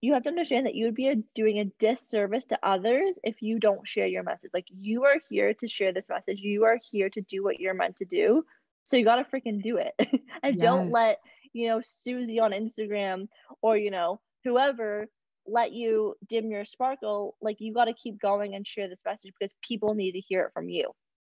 you 0.00 0.12
have 0.12 0.24
to 0.24 0.28
understand 0.28 0.66
that 0.66 0.74
you 0.74 0.84
would 0.84 0.94
be 0.94 1.08
a, 1.08 1.16
doing 1.34 1.60
a 1.60 1.64
disservice 1.78 2.44
to 2.46 2.58
others 2.62 3.16
if 3.22 3.40
you 3.40 3.58
don't 3.58 3.88
share 3.88 4.06
your 4.06 4.22
message. 4.22 4.50
Like, 4.52 4.66
you 4.68 5.04
are 5.04 5.16
here 5.30 5.54
to 5.54 5.68
share 5.68 5.92
this 5.92 6.08
message, 6.08 6.40
you 6.40 6.64
are 6.64 6.78
here 6.90 7.08
to 7.08 7.22
do 7.22 7.42
what 7.42 7.58
you're 7.58 7.74
meant 7.74 7.96
to 7.96 8.04
do. 8.04 8.44
So 8.84 8.96
you 8.96 9.04
got 9.04 9.16
to 9.16 9.24
freaking 9.24 9.62
do 9.62 9.78
it. 9.78 9.94
and 10.42 10.56
yes. 10.56 10.62
don't 10.62 10.90
let 10.90 11.20
you 11.54 11.68
know, 11.68 11.80
Susie 11.82 12.40
on 12.40 12.50
Instagram 12.50 13.28
or, 13.62 13.78
you 13.78 13.90
know, 13.90 14.20
whoever 14.44 15.06
let 15.46 15.72
you 15.72 16.14
dim 16.28 16.50
your 16.50 16.64
sparkle, 16.64 17.36
like 17.40 17.56
you 17.60 17.72
got 17.72 17.86
to 17.86 17.94
keep 17.94 18.20
going 18.20 18.54
and 18.54 18.66
share 18.66 18.88
this 18.88 19.02
message 19.04 19.32
because 19.38 19.54
people 19.66 19.94
need 19.94 20.12
to 20.12 20.20
hear 20.20 20.42
it 20.42 20.52
from 20.52 20.68
you. 20.68 20.90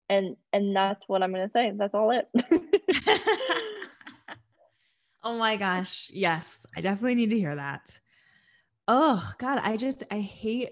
And 0.09 0.37
and 0.53 0.75
that's 0.75 1.09
what 1.09 1.23
I'm 1.23 1.33
going 1.33 1.47
to 1.47 1.53
say. 1.53 1.73
That's 1.75 1.95
all 1.95 2.11
it. 2.11 2.29
oh 5.23 5.39
my 5.39 5.57
gosh. 5.57 6.11
Yes, 6.13 6.67
I 6.77 6.81
definitely 6.81 7.15
need 7.15 7.31
to 7.31 7.39
hear 7.39 7.55
that. 7.55 7.99
Oh 8.89 9.33
god, 9.39 9.61
I 9.63 9.77
just 9.77 10.03
I 10.11 10.21
hate 10.21 10.71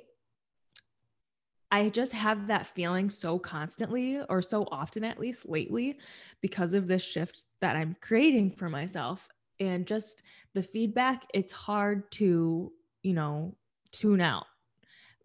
I 1.70 1.90
just 1.90 2.12
have 2.12 2.46
that 2.46 2.66
feeling 2.66 3.10
so 3.10 3.38
constantly, 3.38 4.20
or 4.28 4.42
so 4.42 4.66
often 4.72 5.04
at 5.04 5.20
least 5.20 5.48
lately, 5.48 5.98
because 6.40 6.74
of 6.74 6.88
this 6.88 7.02
shift 7.02 7.44
that 7.60 7.76
I'm 7.76 7.96
creating 8.00 8.52
for 8.52 8.68
myself 8.68 9.28
and 9.60 9.86
just 9.86 10.22
the 10.54 10.62
feedback 10.62 11.26
it's 11.34 11.52
hard 11.52 12.10
to 12.10 12.72
you 13.02 13.14
know 13.14 13.54
tune 13.90 14.20
out 14.20 14.46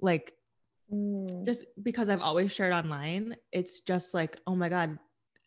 like 0.02 0.34
mm. 0.92 1.46
just 1.46 1.66
because 1.82 2.10
i've 2.10 2.22
always 2.22 2.52
shared 2.52 2.74
online 2.74 3.36
it's 3.52 3.82
just 3.82 4.14
like 4.14 4.38
oh 4.48 4.56
my 4.56 4.70
god 4.70 4.98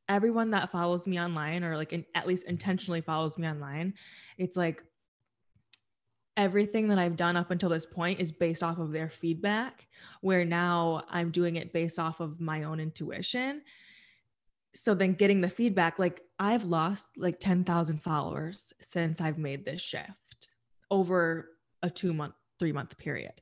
everyone 0.08 0.50
that 0.50 0.70
follows 0.70 1.06
me 1.06 1.20
online 1.20 1.64
or 1.64 1.76
like 1.76 1.92
in, 1.92 2.04
at 2.14 2.26
least 2.26 2.46
intentionally 2.46 3.00
follows 3.00 3.36
me 3.38 3.48
online 3.48 3.94
it's 4.38 4.56
like 4.56 4.82
everything 6.36 6.88
that 6.88 6.98
I've 6.98 7.16
done 7.16 7.36
up 7.36 7.50
until 7.50 7.70
this 7.70 7.86
point 7.86 8.20
is 8.20 8.30
based 8.30 8.62
off 8.62 8.78
of 8.78 8.92
their 8.92 9.08
feedback, 9.08 9.86
where 10.20 10.44
now 10.44 11.02
I'm 11.08 11.30
doing 11.30 11.56
it 11.56 11.72
based 11.72 11.98
off 11.98 12.20
of 12.20 12.40
my 12.40 12.64
own 12.64 12.78
intuition 12.78 13.62
so 14.76 14.94
then 14.94 15.14
getting 15.14 15.40
the 15.40 15.48
feedback 15.48 15.98
like 15.98 16.22
i've 16.38 16.64
lost 16.64 17.08
like 17.16 17.40
10,000 17.40 18.02
followers 18.02 18.72
since 18.80 19.20
i've 19.20 19.38
made 19.38 19.64
this 19.64 19.80
shift 19.80 20.48
over 20.90 21.50
a 21.82 21.90
2 21.90 22.12
month 22.12 22.34
3 22.58 22.72
month 22.72 22.96
period. 22.98 23.32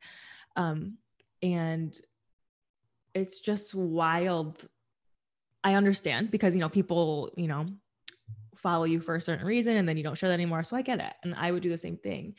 Um 0.57 0.99
and 1.43 1.97
it's 3.13 3.41
just 3.41 3.75
wild. 3.75 4.67
I 5.63 5.75
understand 5.75 6.31
because 6.31 6.55
you 6.55 6.61
know 6.61 6.69
people 6.69 7.33
you 7.37 7.49
know 7.49 7.67
follow 8.57 8.85
you 8.85 9.01
for 9.01 9.17
a 9.17 9.21
certain 9.21 9.47
reason 9.47 9.77
and 9.77 9.89
then 9.89 9.97
you 9.97 10.03
don't 10.03 10.17
share 10.17 10.29
that 10.29 10.35
anymore 10.35 10.63
so 10.63 10.77
i 10.77 10.83
get 10.83 11.01
it 11.01 11.13
and 11.25 11.35
i 11.35 11.51
would 11.51 11.63
do 11.63 11.71
the 11.71 11.79
same 11.79 11.97
thing. 11.97 12.35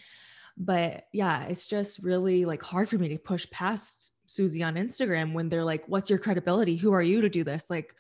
But 0.57 1.05
yeah 1.11 1.45
it's 1.45 1.67
just 1.67 1.99
really 1.99 2.45
like 2.45 2.61
hard 2.61 2.89
for 2.89 2.97
me 2.97 3.09
to 3.09 3.17
push 3.17 3.49
past 3.51 4.13
susie 4.27 4.63
on 4.63 4.73
instagram 4.73 5.33
when 5.33 5.49
they're 5.49 5.63
like 5.63 5.87
what's 5.87 6.09
your 6.09 6.19
credibility? 6.19 6.75
Who 6.77 6.93
are 6.93 7.01
you 7.01 7.21
to 7.21 7.29
do 7.29 7.43
this? 7.43 7.69
Like 7.69 7.95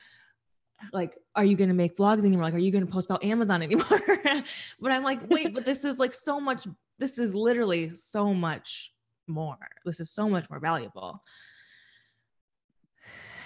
like 0.93 1.17
are 1.35 1.45
you 1.45 1.55
going 1.55 1.69
to 1.69 1.75
make 1.75 1.97
vlogs 1.97 2.25
anymore? 2.25 2.43
Like 2.45 2.53
are 2.53 2.59
you 2.59 2.71
going 2.71 2.85
to 2.85 2.91
post 2.91 3.09
about 3.09 3.23
amazon 3.23 3.61
anymore? 3.61 3.85
But 4.79 4.91
i'm 4.91 5.03
like 5.03 5.27
wait 5.29 5.53
but 5.53 5.65
this 5.65 5.85
is 5.85 5.97
like 5.97 6.13
so 6.13 6.39
much 6.39 6.67
this 6.99 7.17
is 7.17 7.33
literally 7.35 7.93
so 7.93 8.33
much 8.33 8.91
more. 9.27 9.57
This 9.85 9.99
is 9.99 10.11
so 10.11 10.29
much 10.29 10.49
more 10.49 10.59
valuable. 10.59 11.23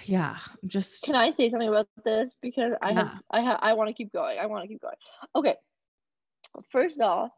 Yeah 0.06 0.38
just 0.66 1.04
can 1.04 1.16
i 1.16 1.32
say 1.32 1.50
something 1.50 1.70
about 1.70 1.88
this? 2.04 2.34
Because 2.42 2.74
i 2.82 2.90
yeah. 2.90 2.96
have 2.96 3.22
i 3.32 3.42
have 3.42 3.60
i 3.62 3.74
want 3.74 3.90
to 3.90 3.94
keep 3.94 4.12
going 4.12 4.40
i 4.40 4.46
want 4.48 4.64
to 4.64 4.68
keep 4.68 4.82
going. 4.82 4.96
Okay. 5.36 5.56
First 6.72 7.00
off 7.00 7.32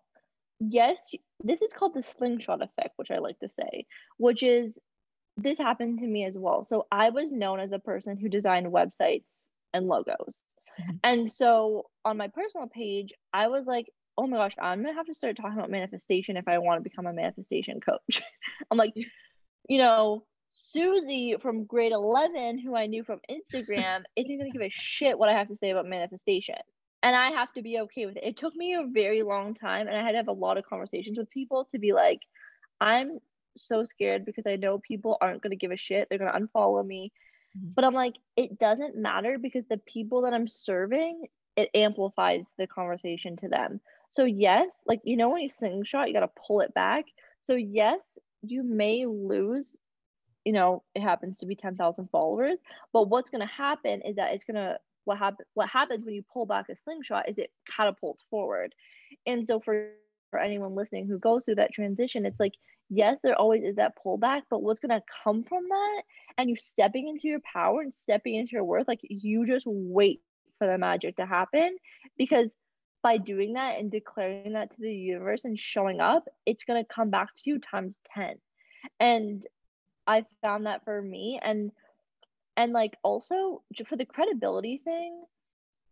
yes 0.59 1.11
this 1.43 1.61
is 1.61 1.73
called 1.73 1.93
the 1.93 2.03
slingshot 2.03 2.61
effect 2.61 2.91
which 2.95 3.09
i 3.09 3.17
like 3.17 3.39
to 3.39 3.49
say 3.49 3.85
which 4.17 4.43
is 4.43 4.77
this 5.37 5.57
happened 5.57 5.99
to 5.99 6.05
me 6.05 6.23
as 6.25 6.37
well. 6.37 6.65
So 6.65 6.87
i 6.91 7.09
was 7.09 7.31
known 7.31 7.59
as 7.59 7.71
a 7.71 7.79
person 7.79 8.17
who 8.17 8.29
designed 8.29 8.67
websites 8.67 9.43
and 9.73 9.87
logos. 9.87 10.43
Mm-hmm. 10.79 10.95
And 11.03 11.31
so 11.31 11.89
on 12.05 12.17
my 12.17 12.27
personal 12.27 12.67
page, 12.67 13.13
I 13.33 13.47
was 13.47 13.65
like 13.65 13.87
oh 14.17 14.27
my 14.27 14.37
gosh, 14.37 14.55
I'm 14.61 14.83
gonna 14.83 14.93
have 14.93 15.07
to 15.07 15.13
start 15.13 15.37
talking 15.37 15.57
about 15.57 15.71
manifestation 15.71 16.37
if 16.37 16.47
I 16.47 16.57
want 16.59 16.79
to 16.79 16.89
become 16.89 17.07
a 17.07 17.13
manifestation 17.13 17.79
coach. 17.79 18.21
I'm 18.71 18.77
like, 18.77 18.93
you 19.67 19.77
know, 19.77 20.23
Susie 20.61 21.35
from 21.41 21.65
grade 21.65 21.91
11, 21.91 22.59
who 22.59 22.75
I 22.75 22.85
knew 22.85 23.03
from 23.03 23.19
Instagram, 23.29 24.03
isn't 24.15 24.37
gonna 24.37 24.51
give 24.51 24.61
a 24.61 24.69
shit 24.69 25.17
what 25.17 25.29
I 25.29 25.33
have 25.33 25.47
to 25.47 25.55
say 25.55 25.71
about 25.71 25.87
manifestation. 25.87 26.55
And 27.03 27.15
I 27.15 27.31
have 27.31 27.51
to 27.53 27.63
be 27.63 27.79
okay 27.79 28.05
with 28.05 28.17
it. 28.17 28.23
It 28.23 28.37
took 28.37 28.55
me 28.55 28.75
a 28.75 28.85
very 28.85 29.23
long 29.23 29.55
time, 29.55 29.87
and 29.87 29.97
I 29.97 30.03
had 30.03 30.11
to 30.11 30.17
have 30.17 30.27
a 30.27 30.33
lot 30.33 30.57
of 30.57 30.65
conversations 30.65 31.17
with 31.17 31.31
people 31.31 31.67
to 31.71 31.79
be 31.79 31.93
like, 31.93 32.19
I'm 32.79 33.17
so 33.57 33.83
scared 33.83 34.23
because 34.23 34.45
I 34.45 34.55
know 34.55 34.77
people 34.77 35.17
aren't 35.19 35.41
gonna 35.41 35.55
give 35.55 35.71
a 35.71 35.77
shit. 35.77 36.07
They're 36.09 36.19
gonna 36.19 36.39
unfollow 36.39 36.85
me. 36.85 37.11
Mm-hmm. 37.57 37.71
But 37.75 37.83
I'm 37.85 37.93
like, 37.93 38.15
it 38.35 38.59
doesn't 38.59 38.95
matter 38.95 39.37
because 39.37 39.65
the 39.69 39.77
people 39.77 40.21
that 40.23 40.33
I'm 40.33 40.47
serving, 40.47 41.27
it 41.55 41.69
amplifies 41.73 42.45
the 42.57 42.67
conversation 42.67 43.35
to 43.37 43.47
them. 43.49 43.79
So 44.11 44.25
yes, 44.25 44.69
like 44.85 45.01
you 45.03 45.17
know 45.17 45.29
when 45.29 45.41
you 45.41 45.49
slingshot, 45.49 46.07
you 46.07 46.13
gotta 46.13 46.31
pull 46.47 46.61
it 46.61 46.73
back. 46.73 47.05
So 47.47 47.55
yes, 47.55 47.99
you 48.41 48.63
may 48.63 49.05
lose, 49.05 49.69
you 50.45 50.53
know, 50.53 50.83
it 50.95 51.01
happens 51.01 51.39
to 51.39 51.45
be 51.45 51.55
10,000 51.55 52.09
followers, 52.09 52.59
but 52.93 53.09
what's 53.09 53.29
gonna 53.29 53.45
happen 53.45 54.01
is 54.01 54.15
that 54.17 54.33
it's 54.33 54.45
gonna 54.45 54.77
what 55.05 55.17
happen 55.17 55.45
what 55.55 55.69
happens 55.69 56.05
when 56.05 56.13
you 56.13 56.23
pull 56.31 56.45
back 56.45 56.69
a 56.69 56.75
slingshot 56.75 57.27
is 57.29 57.37
it 57.37 57.51
catapults 57.75 58.23
forward. 58.29 58.73
And 59.25 59.45
so 59.45 59.59
for 59.59 59.91
for 60.29 60.39
anyone 60.39 60.75
listening 60.75 61.07
who 61.07 61.19
goes 61.19 61.43
through 61.43 61.55
that 61.55 61.73
transition, 61.73 62.25
it's 62.25 62.39
like 62.39 62.53
yes, 62.91 63.17
there 63.23 63.39
always 63.39 63.63
is 63.63 63.77
that 63.77 63.93
pullback, 64.05 64.41
but 64.49 64.61
what's 64.61 64.81
gonna 64.81 65.01
come 65.23 65.43
from 65.43 65.63
that 65.67 66.01
and 66.37 66.49
you 66.49 66.55
stepping 66.55 67.07
into 67.07 67.27
your 67.27 67.39
power 67.39 67.81
and 67.81 67.93
stepping 67.93 68.35
into 68.35 68.51
your 68.51 68.65
worth, 68.65 68.87
like 68.87 68.99
you 69.01 69.47
just 69.47 69.65
wait 69.65 70.21
for 70.59 70.67
the 70.67 70.77
magic 70.77 71.15
to 71.15 71.25
happen 71.25 71.77
because 72.17 72.51
by 73.01 73.17
doing 73.17 73.53
that 73.53 73.79
and 73.79 73.89
declaring 73.89 74.53
that 74.53 74.69
to 74.71 74.77
the 74.79 74.93
universe 74.93 75.43
and 75.45 75.57
showing 75.57 75.99
up, 75.99 76.27
it's 76.45 76.63
going 76.65 76.83
to 76.83 76.93
come 76.93 77.09
back 77.09 77.29
to 77.35 77.41
you 77.45 77.59
times 77.59 77.99
10. 78.13 78.35
And 78.99 79.43
I 80.05 80.25
found 80.43 80.65
that 80.65 80.83
for 80.83 81.01
me 81.01 81.39
and 81.41 81.71
and 82.57 82.73
like 82.73 82.97
also 83.01 83.63
for 83.87 83.95
the 83.95 84.05
credibility 84.05 84.81
thing, 84.83 85.23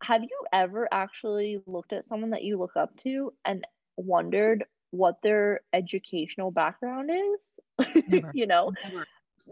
have 0.03 0.21
you 0.21 0.45
ever 0.51 0.87
actually 0.91 1.61
looked 1.65 1.93
at 1.93 2.05
someone 2.05 2.31
that 2.31 2.43
you 2.43 2.59
look 2.59 2.75
up 2.75 2.95
to 2.97 3.33
and 3.45 3.65
wondered 3.95 4.65
what 4.91 5.21
their 5.21 5.61
educational 5.73 6.51
background 6.51 7.09
is? 7.11 7.93
you 8.33 8.47
know? 8.47 8.71
Never. 8.83 9.05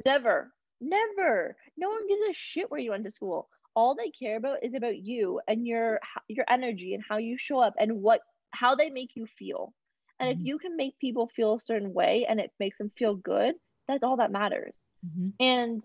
Never. 0.05 0.51
Never. 0.79 1.55
No 1.77 1.89
one 1.89 2.07
gives 2.07 2.21
a 2.29 2.33
shit 2.33 2.69
where 2.69 2.79
you 2.79 2.91
went 2.91 3.05
to 3.05 3.11
school 3.11 3.49
all 3.77 3.93
they 3.93 4.09
care 4.09 4.37
about 4.37 4.63
is 4.63 4.73
about 4.73 4.97
you 4.97 5.39
and 5.47 5.67
your 5.67 5.99
your 6.27 6.45
energy 6.49 6.95
and 6.95 7.03
how 7.07 7.17
you 7.17 7.37
show 7.37 7.59
up 7.59 7.75
and 7.77 8.01
what 8.01 8.21
how 8.49 8.73
they 8.73 8.89
make 8.89 9.11
you 9.13 9.27
feel 9.37 9.71
and 10.19 10.31
mm-hmm. 10.31 10.41
if 10.41 10.47
you 10.47 10.57
can 10.57 10.75
make 10.75 10.97
people 10.97 11.27
feel 11.27 11.53
a 11.53 11.59
certain 11.59 11.93
way 11.93 12.25
and 12.27 12.39
it 12.39 12.51
makes 12.59 12.79
them 12.79 12.91
feel 12.97 13.13
good 13.13 13.53
that's 13.87 14.01
all 14.01 14.17
that 14.17 14.31
matters 14.31 14.75
mm-hmm. 15.05 15.29
and 15.39 15.83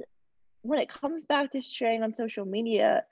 when 0.63 0.79
it 0.79 0.89
comes 0.89 1.23
back 1.27 1.53
to 1.53 1.61
sharing 1.61 2.03
on 2.03 2.15
social 2.15 2.47
media 2.47 3.05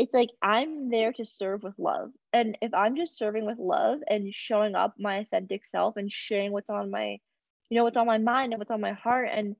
it's 0.00 0.14
like 0.14 0.30
i'm 0.42 0.90
there 0.90 1.12
to 1.12 1.24
serve 1.24 1.62
with 1.62 1.78
love 1.78 2.10
and 2.32 2.56
if 2.60 2.72
i'm 2.74 2.96
just 2.96 3.16
serving 3.16 3.46
with 3.46 3.58
love 3.58 4.00
and 4.08 4.34
showing 4.34 4.74
up 4.74 4.94
my 4.98 5.16
authentic 5.16 5.64
self 5.66 5.96
and 5.96 6.12
sharing 6.12 6.52
what's 6.52 6.70
on 6.70 6.90
my 6.90 7.18
you 7.68 7.76
know 7.76 7.84
what's 7.84 7.96
on 7.96 8.06
my 8.06 8.18
mind 8.18 8.52
and 8.52 8.58
what's 8.58 8.70
on 8.70 8.80
my 8.80 8.92
heart 8.92 9.28
and 9.32 9.56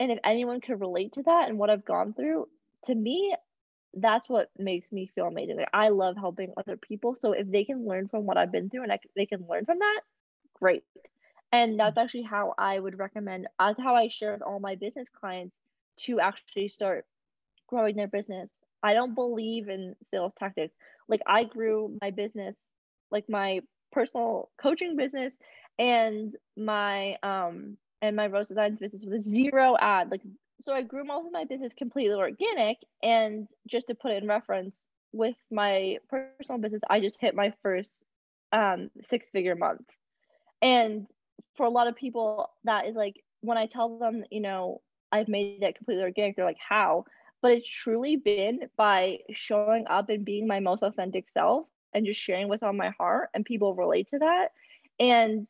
and 0.00 0.12
if 0.12 0.18
anyone 0.24 0.60
could 0.60 0.80
relate 0.80 1.12
to 1.12 1.22
that 1.22 1.48
and 1.48 1.58
what 1.58 1.70
i've 1.70 1.84
gone 1.84 2.14
through 2.14 2.46
to 2.84 2.94
me 2.94 3.34
that's 3.94 4.28
what 4.28 4.50
makes 4.58 4.92
me 4.92 5.10
feel 5.14 5.26
amazing. 5.26 5.56
Like 5.56 5.68
I 5.72 5.88
love 5.88 6.16
helping 6.16 6.52
other 6.56 6.76
people. 6.76 7.16
So 7.18 7.32
if 7.32 7.50
they 7.50 7.64
can 7.64 7.86
learn 7.86 8.08
from 8.08 8.26
what 8.26 8.36
I've 8.36 8.52
been 8.52 8.70
through 8.70 8.82
and 8.82 8.92
I, 8.92 8.98
they 9.16 9.26
can 9.26 9.46
learn 9.48 9.64
from 9.64 9.78
that, 9.78 10.00
great. 10.54 10.84
And 11.52 11.78
that's 11.78 11.92
mm-hmm. 11.92 12.04
actually 12.04 12.22
how 12.22 12.54
I 12.58 12.78
would 12.78 12.98
recommend. 12.98 13.48
That's 13.58 13.80
how 13.80 13.94
I 13.94 14.08
share 14.08 14.32
with 14.32 14.42
all 14.42 14.60
my 14.60 14.74
business 14.74 15.08
clients 15.08 15.58
to 16.00 16.20
actually 16.20 16.68
start 16.68 17.06
growing 17.66 17.96
their 17.96 18.08
business. 18.08 18.50
I 18.82 18.94
don't 18.94 19.14
believe 19.14 19.68
in 19.68 19.94
sales 20.02 20.34
tactics. 20.38 20.74
Like 21.08 21.20
I 21.26 21.44
grew 21.44 21.96
my 22.00 22.10
business, 22.10 22.56
like 23.10 23.24
my 23.28 23.60
personal 23.92 24.50
coaching 24.60 24.96
business 24.96 25.32
and 25.78 26.30
my 26.56 27.16
um 27.22 27.76
and 28.02 28.14
my 28.14 28.26
rose 28.26 28.48
designs 28.48 28.78
business 28.78 29.02
with 29.04 29.14
a 29.14 29.20
zero 29.20 29.76
ad, 29.80 30.10
like 30.10 30.22
so 30.60 30.72
I 30.72 30.82
grew 30.82 31.04
most 31.04 31.26
of 31.26 31.32
my 31.32 31.44
business 31.44 31.72
completely 31.74 32.14
organic. 32.14 32.78
And 33.02 33.48
just 33.66 33.86
to 33.88 33.94
put 33.94 34.12
it 34.12 34.22
in 34.22 34.28
reference, 34.28 34.86
with 35.12 35.36
my 35.50 35.98
personal 36.08 36.60
business, 36.60 36.82
I 36.88 37.00
just 37.00 37.16
hit 37.20 37.34
my 37.34 37.52
first 37.62 38.04
um, 38.52 38.90
six 39.02 39.28
figure 39.30 39.56
month. 39.56 39.86
And 40.60 41.06
for 41.56 41.66
a 41.66 41.70
lot 41.70 41.86
of 41.86 41.96
people, 41.96 42.50
that 42.64 42.86
is 42.86 42.94
like 42.94 43.14
when 43.40 43.58
I 43.58 43.66
tell 43.66 43.98
them, 43.98 44.24
you 44.30 44.40
know, 44.40 44.80
I've 45.10 45.28
made 45.28 45.62
that 45.62 45.76
completely 45.76 46.02
organic, 46.04 46.36
they're 46.36 46.44
like, 46.44 46.58
how? 46.58 47.04
But 47.40 47.52
it's 47.52 47.68
truly 47.68 48.16
been 48.16 48.68
by 48.76 49.18
showing 49.32 49.86
up 49.88 50.08
and 50.08 50.24
being 50.24 50.46
my 50.46 50.60
most 50.60 50.82
authentic 50.82 51.28
self 51.28 51.66
and 51.94 52.04
just 52.04 52.20
sharing 52.20 52.48
what's 52.48 52.62
on 52.62 52.76
my 52.76 52.90
heart, 52.98 53.30
and 53.34 53.44
people 53.44 53.74
relate 53.74 54.08
to 54.08 54.18
that. 54.18 54.48
And 54.98 55.46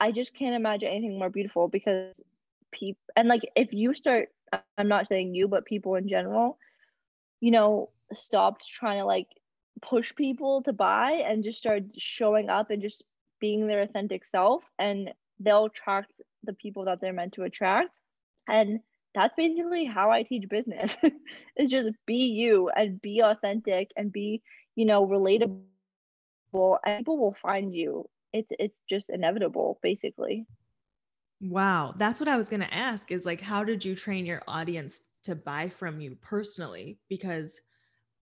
I 0.00 0.12
just 0.12 0.34
can't 0.34 0.54
imagine 0.54 0.88
anything 0.88 1.18
more 1.18 1.30
beautiful 1.30 1.68
because 1.68 2.14
people, 2.72 3.00
and 3.16 3.28
like 3.28 3.42
if 3.56 3.72
you 3.72 3.94
start 3.94 4.28
I'm 4.78 4.88
not 4.88 5.08
saying 5.08 5.34
you, 5.34 5.48
but 5.48 5.64
people 5.64 5.94
in 5.96 6.08
general, 6.08 6.58
you 7.40 7.50
know, 7.50 7.90
stopped 8.12 8.66
trying 8.68 9.00
to 9.00 9.04
like 9.04 9.28
push 9.82 10.14
people 10.14 10.62
to 10.62 10.72
buy 10.72 11.22
and 11.26 11.44
just 11.44 11.58
started 11.58 11.90
showing 11.98 12.48
up 12.48 12.70
and 12.70 12.82
just 12.82 13.02
being 13.40 13.66
their 13.66 13.82
authentic 13.82 14.24
self 14.24 14.62
and 14.78 15.10
they'll 15.40 15.66
attract 15.66 16.12
the 16.44 16.52
people 16.52 16.84
that 16.84 17.00
they're 17.00 17.12
meant 17.12 17.32
to 17.34 17.42
attract. 17.42 17.98
And 18.48 18.80
that's 19.14 19.34
basically 19.36 19.84
how 19.84 20.10
I 20.10 20.22
teach 20.22 20.48
business. 20.48 20.96
it's 21.56 21.70
just 21.70 21.90
be 22.06 22.16
you 22.16 22.70
and 22.76 23.00
be 23.00 23.20
authentic 23.22 23.90
and 23.96 24.12
be, 24.12 24.42
you 24.74 24.84
know, 24.84 25.06
relatable 25.06 25.60
and 26.84 26.98
people 26.98 27.18
will 27.18 27.36
find 27.40 27.74
you. 27.74 28.08
It's 28.32 28.50
it's 28.58 28.82
just 28.88 29.10
inevitable 29.10 29.78
basically. 29.82 30.46
Wow. 31.40 31.94
That's 31.96 32.20
what 32.20 32.28
I 32.28 32.36
was 32.36 32.48
going 32.48 32.60
to 32.60 32.74
ask 32.74 33.12
is 33.12 33.26
like, 33.26 33.40
how 33.40 33.64
did 33.64 33.84
you 33.84 33.94
train 33.94 34.24
your 34.24 34.42
audience 34.48 35.02
to 35.24 35.34
buy 35.34 35.68
from 35.68 36.00
you 36.00 36.16
personally? 36.22 36.98
Because 37.08 37.60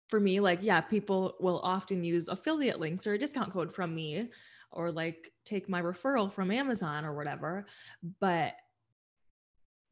for 0.09 0.18
me, 0.20 0.41
like, 0.41 0.61
yeah, 0.62 0.81
people 0.81 1.35
will 1.41 1.61
often 1.62 2.05
use 2.05 2.29
affiliate 2.29 2.81
links 2.81 3.07
or 3.07 3.14
a 3.14 3.18
discount 3.18 3.53
code 3.53 3.75
from 3.75 3.95
me 3.95 4.31
or 4.70 4.91
like 4.91 5.33
take 5.45 5.68
my 5.68 5.83
referral 5.83 6.33
from 6.33 6.51
Amazon 6.51 7.05
or 7.05 7.14
whatever. 7.14 7.66
But 8.20 8.55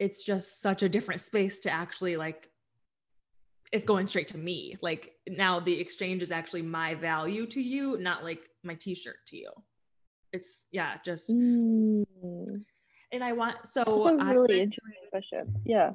it's 0.03 0.25
just 0.25 0.61
such 0.61 0.83
a 0.83 0.89
different 0.89 1.21
space 1.21 1.61
to 1.61 1.71
actually 1.71 2.17
like, 2.17 2.51
it's 3.73 3.85
going 3.85 4.07
straight 4.07 4.29
to 4.29 4.39
me. 4.39 4.77
Like 4.83 5.13
now 5.27 5.61
the 5.61 5.81
exchange 5.81 6.23
is 6.23 6.31
actually 6.31 6.63
my 6.63 6.95
value 6.95 7.47
to 7.47 7.61
you, 7.61 7.97
not 7.99 8.23
like 8.23 8.51
my 8.63 8.75
t 8.75 8.95
shirt 8.95 9.17
to 9.29 9.37
you. 9.37 9.51
It's, 10.33 10.67
yeah, 10.73 10.97
just. 11.05 11.31
Mm 11.31 12.05
and 13.13 13.23
I 13.23 13.33
want 13.33 13.67
so 13.67 13.85
That's 13.85 14.23
a 14.23 14.41
really 14.41 14.61
interesting 14.61 15.09
question. 15.11 15.55
Yeah. 15.65 15.93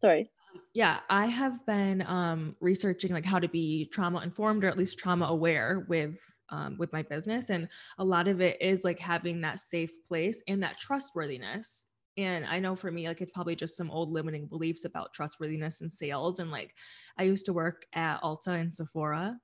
Sorry. 0.00 0.30
Yeah, 0.74 0.98
I 1.08 1.26
have 1.26 1.64
been 1.66 2.04
um, 2.06 2.56
researching 2.60 3.12
like 3.12 3.24
how 3.24 3.38
to 3.38 3.48
be 3.48 3.86
trauma 3.86 4.20
informed 4.20 4.64
or 4.64 4.68
at 4.68 4.76
least 4.76 4.98
trauma 4.98 5.26
aware 5.26 5.86
with 5.88 6.20
um, 6.50 6.76
with 6.78 6.92
my 6.92 7.02
business, 7.02 7.50
and 7.50 7.68
a 7.98 8.04
lot 8.04 8.28
of 8.28 8.40
it 8.40 8.60
is 8.60 8.84
like 8.84 8.98
having 8.98 9.40
that 9.40 9.60
safe 9.60 9.92
place 10.06 10.42
and 10.48 10.62
that 10.62 10.78
trustworthiness. 10.78 11.86
And 12.22 12.44
I 12.46 12.58
know 12.58 12.76
for 12.76 12.90
me, 12.90 13.08
like 13.08 13.20
it's 13.20 13.30
probably 13.30 13.56
just 13.56 13.76
some 13.76 13.90
old 13.90 14.12
limiting 14.12 14.46
beliefs 14.46 14.84
about 14.84 15.12
trustworthiness 15.12 15.80
and 15.80 15.92
sales. 15.92 16.38
And 16.38 16.50
like 16.50 16.74
I 17.18 17.24
used 17.24 17.46
to 17.46 17.52
work 17.52 17.86
at 17.92 18.20
Ulta 18.22 18.60
and 18.60 18.74
Sephora, 18.74 19.38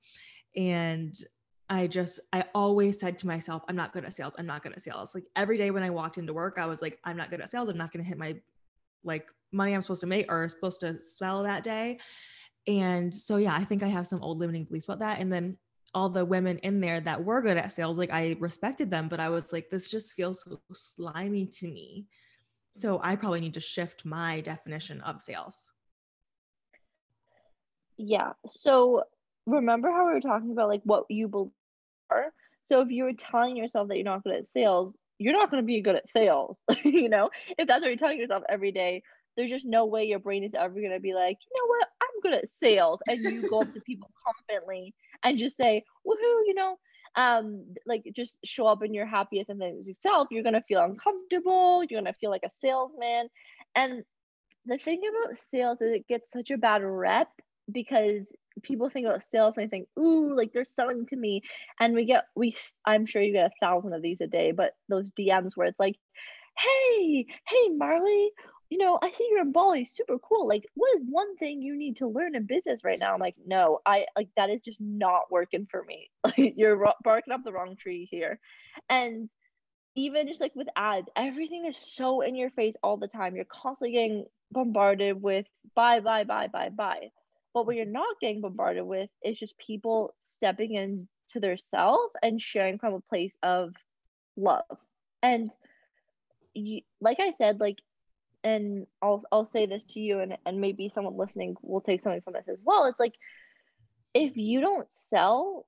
and 0.57 1.15
I 1.69 1.87
just, 1.89 2.21
I 2.33 2.45
always 2.55 3.01
said 3.01 3.19
to 3.19 3.27
myself, 3.27 3.63
I'm 3.69 3.77
not 3.77 3.93
good 3.93 4.05
at 4.05 4.13
sales. 4.13 4.37
I'm 4.39 4.47
not 4.47 4.63
good 4.63 4.73
at 4.73 4.81
sales. 4.81 5.15
Like 5.15 5.25
every 5.35 5.59
day 5.59 5.71
when 5.71 5.83
I 5.83 5.91
walked 5.91 6.17
into 6.17 6.33
work, 6.33 6.59
I 6.59 6.67
was 6.67 6.81
like, 6.81 6.99
I'm 7.05 7.17
not 7.17 7.31
good 7.31 7.41
at 7.41 7.51
sales. 7.51 7.69
I'm 7.69 7.77
not 7.77 7.93
going 7.93 8.05
to 8.05 8.09
hit 8.09 8.19
my 8.19 8.37
like 9.03 9.27
money 9.53 9.75
I'm 9.75 9.83
supposed 9.83 10.01
to 10.03 10.07
make 10.07 10.31
or 10.31 10.49
supposed 10.49 10.81
to 10.81 11.01
sell 11.03 11.43
that 11.43 11.65
day. 11.65 11.99
And 12.67 13.15
so, 13.15 13.37
yeah, 13.37 13.55
I 13.55 13.65
think 13.65 13.83
I 13.83 13.89
have 13.89 14.07
some 14.07 14.23
old 14.23 14.39
limiting 14.39 14.65
beliefs 14.65 14.87
about 14.87 15.01
that. 15.01 15.21
And 15.21 15.33
then 15.33 15.57
all 15.95 16.09
the 16.09 16.25
women 16.25 16.59
in 16.59 16.81
there 16.81 17.01
that 17.01 17.25
were 17.25 17.43
good 17.43 17.57
at 17.57 17.73
sales, 17.73 17.99
like 17.99 18.13
I 18.13 18.37
respected 18.39 18.91
them, 18.91 19.09
but 19.09 19.21
I 19.21 19.29
was 19.29 19.53
like, 19.53 19.71
this 19.71 19.89
just 19.89 20.15
feels 20.15 20.43
so 20.43 20.61
slimy 20.73 21.47
to 21.47 21.67
me. 21.67 22.07
So 22.77 23.01
I 23.03 23.17
probably 23.17 23.41
need 23.41 23.55
to 23.55 23.61
shift 23.61 24.05
my 24.05 24.43
definition 24.43 25.01
of 25.01 25.23
sales. 25.23 25.71
Yeah. 27.97 28.33
So 28.47 29.05
remember 29.47 29.91
how 29.91 30.07
we 30.07 30.13
were 30.13 30.21
talking 30.21 30.53
about 30.53 30.69
like 30.69 30.83
what 30.85 31.05
you 31.09 31.29
believe 31.29 31.53
are? 32.11 32.27
So 32.67 32.83
if 32.83 32.91
you 32.91 33.05
were 33.05 33.15
telling 33.15 33.57
yourself 33.57 33.89
that 33.89 33.97
you're 33.97 34.05
not 34.05 34.25
good 34.25 34.35
at 34.35 34.47
sales, 34.47 34.95
you're 35.19 35.33
not 35.33 35.51
going 35.51 35.63
to 35.63 35.67
be 35.67 35.81
good 35.81 35.95
at 35.95 36.11
sales. 36.11 36.61
you 36.85 37.09
know, 37.09 37.31
if 37.57 37.67
that's 37.67 37.81
what 37.81 37.89
you're 37.89 37.97
telling 37.97 38.19
yourself 38.19 38.43
every 38.47 38.73
day, 38.73 39.03
there's 39.39 39.51
just 39.51 39.65
no 39.65 39.87
way 39.87 40.05
your 40.05 40.19
brain 40.19 40.45
is 40.45 40.53
ever 40.55 40.75
going 40.75 40.91
to 40.91 41.01
be 41.01 41.15
like, 41.15 41.39
you 41.41 41.63
know 41.63 41.69
what, 41.69 41.89
I'm 42.03 42.21
good 42.23 42.45
at 42.45 42.53
sales. 42.53 43.01
And 43.09 43.21
you 43.21 43.49
go 43.49 43.63
up 43.63 43.73
to 43.73 43.81
people 43.81 44.11
confidently 44.27 44.95
and 45.23 45.39
just 45.39 45.57
say, 45.57 45.83
woohoo, 46.07 46.43
you 46.47 46.55
know, 46.55 46.77
um 47.17 47.65
like 47.87 48.05
just 48.15 48.39
show 48.45 48.67
up 48.67 48.83
in 48.83 48.93
your 48.95 49.07
happiest 49.07 49.49
and 49.51 49.61
yourself 49.87 50.29
you're 50.31 50.43
to 50.43 50.63
feel 50.63 50.83
uncomfortable 50.83 51.83
you're 51.89 52.03
to 52.03 52.13
feel 52.15 52.31
like 52.31 52.45
a 52.45 52.51
salesman. 52.51 53.29
And 53.75 54.03
the 54.67 54.79
thing 54.79 55.01
about 55.09 55.37
sales 55.37 55.81
is 55.81 55.93
it 55.93 56.09
gets 56.09 56.31
such 56.31 56.51
a 56.51 56.59
bad 56.59 56.83
rep 56.83 57.29
because 57.71 58.23
people 58.63 58.89
think 58.89 59.07
about 59.07 59.23
sales 59.23 59.57
and 59.57 59.67
they 59.67 59.71
think 59.71 59.89
ooh 59.99 60.35
like 60.35 60.53
they're 60.53 60.65
selling 60.65 61.07
to 61.07 61.17
me. 61.17 61.43
And 61.81 61.95
we 61.95 62.05
get 62.05 62.25
we 62.35 62.57
i'm 62.85 63.07
sure 63.07 63.23
you 63.23 63.33
get 63.33 63.53
a 63.53 63.65
thousand 63.67 63.93
of 63.93 64.03
these 64.03 64.21
a 64.21 64.27
day 64.27 64.53
but 64.53 64.73
those 64.89 65.11
dms 65.13 65.53
where 65.55 65.69
it's 65.69 65.81
like 65.81 65.97
hey 66.59 67.27
hey 67.49 67.69
marley 67.77 68.31
you 68.71 68.79
know, 68.79 68.99
I 69.01 69.13
see 69.13 69.29
you're 69.31 69.43
in 69.43 69.53
Bali, 69.53 69.85
super 69.85 70.19
cool. 70.19 70.49
Like, 70.49 70.67
what 70.75 70.95
is 70.97 71.03
one 71.09 71.37
thing 71.37 71.63
you 71.63 71.77
need 71.77 71.99
to 71.99 72.09
learn 72.09 72.35
in 72.35 72.47
business 72.47 72.81
right 72.83 72.99
now? 72.99 73.15
I'm 73.15 73.21
like, 73.21 73.37
no, 73.47 73.81
I 73.87 74.07
like 74.17 74.29
that 74.37 74.51
is 74.51 74.61
just 74.63 74.81
not 74.81 75.31
working 75.31 75.67
for 75.71 75.85
me. 75.85 76.11
Like, 76.25 76.55
you're 76.57 76.93
barking 77.05 77.33
up 77.33 77.45
the 77.45 77.53
wrong 77.53 77.77
tree 77.77 78.09
here. 78.11 78.41
And 78.91 79.31
even 79.95 80.27
just 80.27 80.41
like 80.41 80.55
with 80.57 80.69
ads, 80.77 81.09
everything 81.15 81.67
is 81.67 81.77
so 81.77 82.21
in 82.21 82.35
your 82.35 82.51
face 82.51 82.75
all 82.83 82.97
the 82.97 83.09
time. 83.09 83.37
You're 83.37 83.45
constantly 83.45 83.93
getting 83.93 84.27
bombarded 84.51 85.23
with 85.23 85.47
buy, 85.75 86.01
buy, 86.01 86.25
buy, 86.25 86.49
buy, 86.49 86.69
buy. 86.69 87.11
But 87.55 87.67
what 87.67 87.77
you're 87.77 87.87
not 87.87 88.21
getting 88.21 88.43
bombarded 88.43 88.85
with 88.85 89.09
is 89.25 89.39
just 89.39 89.57
people 89.59 90.15
stepping 90.21 90.75
into 90.75 91.41
their 91.41 91.57
self 91.57 92.11
and 92.23 92.41
sharing 92.41 92.79
from 92.79 92.95
a 92.95 93.01
place 93.01 93.35
of 93.43 93.73
love. 94.37 94.65
And 95.23 95.51
you, 96.53 96.83
like 97.01 97.19
I 97.21 97.31
said, 97.33 97.61
like 97.61 97.79
and 98.47 98.87
I'll 99.03 99.25
I'll 99.33 99.45
say 99.45 99.67
this 99.67 99.83
to 99.91 100.01
you 100.01 100.21
and 100.21 100.39
and 100.47 100.61
maybe 100.61 100.89
someone 100.89 101.17
listening 101.17 101.57
will 101.63 101.81
take 101.81 102.03
something 102.03 102.23
from 102.23 102.35
this 102.35 102.49
as 102.49 102.61
well. 102.63 102.87
It's 102.87 103.01
like 103.01 103.15
if 104.15 104.37
you 104.37 104.61
don't 104.61 104.87
sell, 104.93 105.67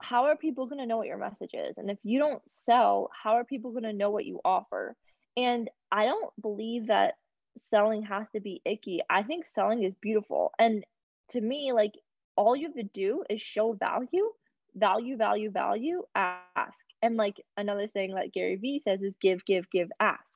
how 0.00 0.26
are 0.26 0.36
people 0.36 0.66
going 0.66 0.80
to 0.80 0.86
know 0.86 0.98
what 0.98 1.06
your 1.06 1.16
message 1.16 1.54
is? 1.54 1.78
And 1.78 1.90
if 1.90 1.98
you 2.04 2.18
don't 2.18 2.42
sell, 2.46 3.10
how 3.24 3.32
are 3.32 3.44
people 3.44 3.72
going 3.72 3.84
to 3.84 3.94
know 3.94 4.10
what 4.10 4.26
you 4.26 4.38
offer? 4.44 4.96
And 5.34 5.70
I 5.90 6.04
don't 6.04 6.30
believe 6.40 6.88
that 6.88 7.14
selling 7.56 8.02
has 8.02 8.26
to 8.34 8.40
be 8.40 8.60
icky. 8.66 9.00
I 9.08 9.22
think 9.22 9.46
selling 9.54 9.82
is 9.82 9.94
beautiful. 10.00 10.52
And 10.58 10.84
to 11.30 11.40
me, 11.40 11.72
like 11.72 11.94
all 12.36 12.54
you 12.54 12.66
have 12.66 12.76
to 12.76 12.82
do 12.82 13.24
is 13.30 13.40
show 13.40 13.72
value, 13.72 14.28
value, 14.76 15.16
value, 15.16 15.50
value, 15.50 16.02
ask. 16.14 16.74
And 17.00 17.16
like 17.16 17.40
another 17.56 17.88
saying 17.88 18.14
that 18.14 18.32
Gary 18.34 18.56
Vee 18.56 18.82
says 18.84 19.00
is 19.00 19.14
give, 19.22 19.44
give, 19.46 19.70
give, 19.70 19.88
ask. 19.98 20.27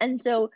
And 0.00 0.22
so 0.22 0.50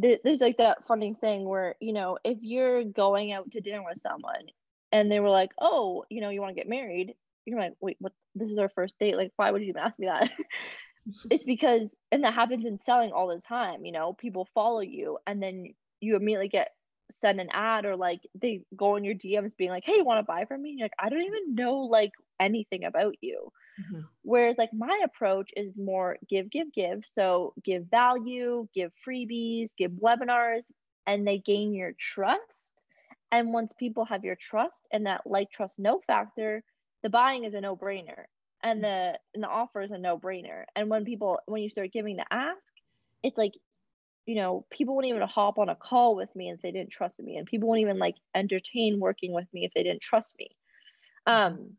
th- 0.00 0.20
there's 0.24 0.40
like 0.40 0.58
that 0.58 0.86
funny 0.86 1.14
thing 1.14 1.44
where, 1.48 1.76
you 1.80 1.92
know, 1.92 2.18
if 2.24 2.38
you're 2.42 2.84
going 2.84 3.32
out 3.32 3.50
to 3.52 3.60
dinner 3.60 3.82
with 3.84 4.00
someone 4.00 4.46
and 4.92 5.10
they 5.10 5.20
were 5.20 5.30
like, 5.30 5.50
oh, 5.60 6.04
you 6.10 6.20
know, 6.20 6.30
you 6.30 6.40
want 6.40 6.54
to 6.54 6.60
get 6.60 6.68
married, 6.68 7.14
you're 7.46 7.60
like, 7.60 7.74
wait, 7.80 7.96
what? 8.00 8.12
This 8.34 8.50
is 8.50 8.58
our 8.58 8.68
first 8.68 8.94
date. 8.98 9.16
Like, 9.16 9.32
why 9.36 9.50
would 9.50 9.62
you 9.62 9.68
even 9.68 9.82
ask 9.82 9.98
me 9.98 10.06
that? 10.06 10.30
it's 11.30 11.44
because, 11.44 11.94
and 12.10 12.24
that 12.24 12.34
happens 12.34 12.64
in 12.64 12.78
selling 12.84 13.12
all 13.12 13.28
the 13.28 13.40
time, 13.40 13.84
you 13.84 13.92
know, 13.92 14.12
people 14.12 14.48
follow 14.54 14.80
you 14.80 15.18
and 15.26 15.42
then 15.42 15.74
you 16.00 16.16
immediately 16.16 16.48
get 16.48 16.70
send 17.12 17.40
an 17.40 17.48
ad 17.52 17.84
or 17.84 17.96
like 17.96 18.20
they 18.34 18.62
go 18.76 18.96
in 18.96 19.04
your 19.04 19.14
DMs 19.14 19.56
being 19.56 19.70
like, 19.70 19.84
hey, 19.84 19.96
you 19.96 20.04
want 20.04 20.18
to 20.18 20.24
buy 20.24 20.44
from 20.46 20.62
me? 20.62 20.70
And 20.70 20.78
you're 20.78 20.86
like, 20.86 20.94
I 20.98 21.08
don't 21.08 21.22
even 21.22 21.54
know 21.54 21.76
like 21.80 22.12
anything 22.40 22.84
about 22.84 23.14
you. 23.20 23.50
Mm-hmm. 23.80 24.00
Whereas, 24.22 24.56
like, 24.58 24.72
my 24.72 25.00
approach 25.04 25.50
is 25.56 25.72
more 25.76 26.18
give, 26.28 26.50
give, 26.50 26.72
give. 26.72 27.04
So, 27.14 27.54
give 27.62 27.86
value, 27.90 28.68
give 28.74 28.92
freebies, 29.06 29.70
give 29.76 29.92
webinars, 29.92 30.70
and 31.06 31.26
they 31.26 31.38
gain 31.38 31.74
your 31.74 31.92
trust. 31.98 32.40
And 33.32 33.52
once 33.52 33.72
people 33.78 34.04
have 34.04 34.24
your 34.24 34.36
trust 34.36 34.86
and 34.92 35.06
that 35.06 35.22
like, 35.26 35.50
trust, 35.50 35.78
no 35.78 36.00
factor, 36.00 36.62
the 37.02 37.10
buying 37.10 37.44
is 37.44 37.54
a 37.54 37.60
no 37.60 37.76
brainer 37.76 38.24
and 38.64 38.82
the 38.82 39.18
and 39.34 39.42
the 39.42 39.48
offer 39.48 39.82
is 39.82 39.90
a 39.90 39.98
no 39.98 40.18
brainer. 40.18 40.64
And 40.74 40.88
when 40.88 41.04
people, 41.04 41.38
when 41.46 41.62
you 41.62 41.68
start 41.70 41.92
giving 41.92 42.16
the 42.16 42.24
ask, 42.30 42.72
it's 43.22 43.36
like, 43.36 43.52
you 44.26 44.36
know, 44.36 44.66
people 44.70 44.94
won't 44.94 45.06
even 45.06 45.22
hop 45.22 45.58
on 45.58 45.68
a 45.68 45.76
call 45.76 46.16
with 46.16 46.34
me 46.34 46.50
if 46.50 46.62
they 46.62 46.72
didn't 46.72 46.90
trust 46.90 47.20
me, 47.20 47.36
and 47.36 47.46
people 47.46 47.68
won't 47.68 47.82
even 47.82 47.98
like 47.98 48.16
entertain 48.34 48.98
working 49.00 49.32
with 49.32 49.46
me 49.52 49.64
if 49.64 49.72
they 49.74 49.82
didn't 49.82 50.00
trust 50.00 50.34
me. 50.38 50.56
Um, 51.26 51.72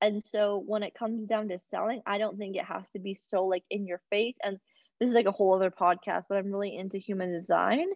and 0.00 0.24
so 0.24 0.62
when 0.64 0.82
it 0.82 0.94
comes 0.94 1.26
down 1.26 1.48
to 1.48 1.58
selling, 1.58 2.02
I 2.06 2.18
don't 2.18 2.38
think 2.38 2.56
it 2.56 2.64
has 2.64 2.88
to 2.90 2.98
be 2.98 3.14
so 3.28 3.46
like 3.46 3.64
in 3.70 3.86
your 3.86 4.00
face. 4.10 4.36
And 4.42 4.58
this 4.98 5.08
is 5.08 5.14
like 5.14 5.26
a 5.26 5.32
whole 5.32 5.54
other 5.54 5.70
podcast, 5.70 6.24
but 6.28 6.38
I'm 6.38 6.52
really 6.52 6.76
into 6.76 6.98
human 6.98 7.32
design. 7.32 7.86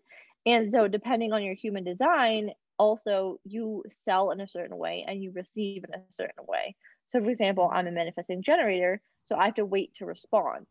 And 0.46 0.70
so 0.70 0.88
depending 0.88 1.32
on 1.32 1.42
your 1.42 1.54
human 1.54 1.84
design, 1.84 2.50
also 2.78 3.38
you 3.44 3.84
sell 3.88 4.30
in 4.30 4.40
a 4.40 4.48
certain 4.48 4.76
way 4.76 5.04
and 5.06 5.22
you 5.22 5.32
receive 5.32 5.84
in 5.84 5.94
a 5.94 6.02
certain 6.10 6.44
way. 6.46 6.76
So 7.08 7.20
for 7.20 7.30
example, 7.30 7.70
I'm 7.72 7.86
a 7.86 7.92
manifesting 7.92 8.42
generator, 8.42 9.00
so 9.24 9.36
I 9.36 9.46
have 9.46 9.54
to 9.54 9.64
wait 9.64 9.94
to 9.96 10.06
respond. 10.06 10.66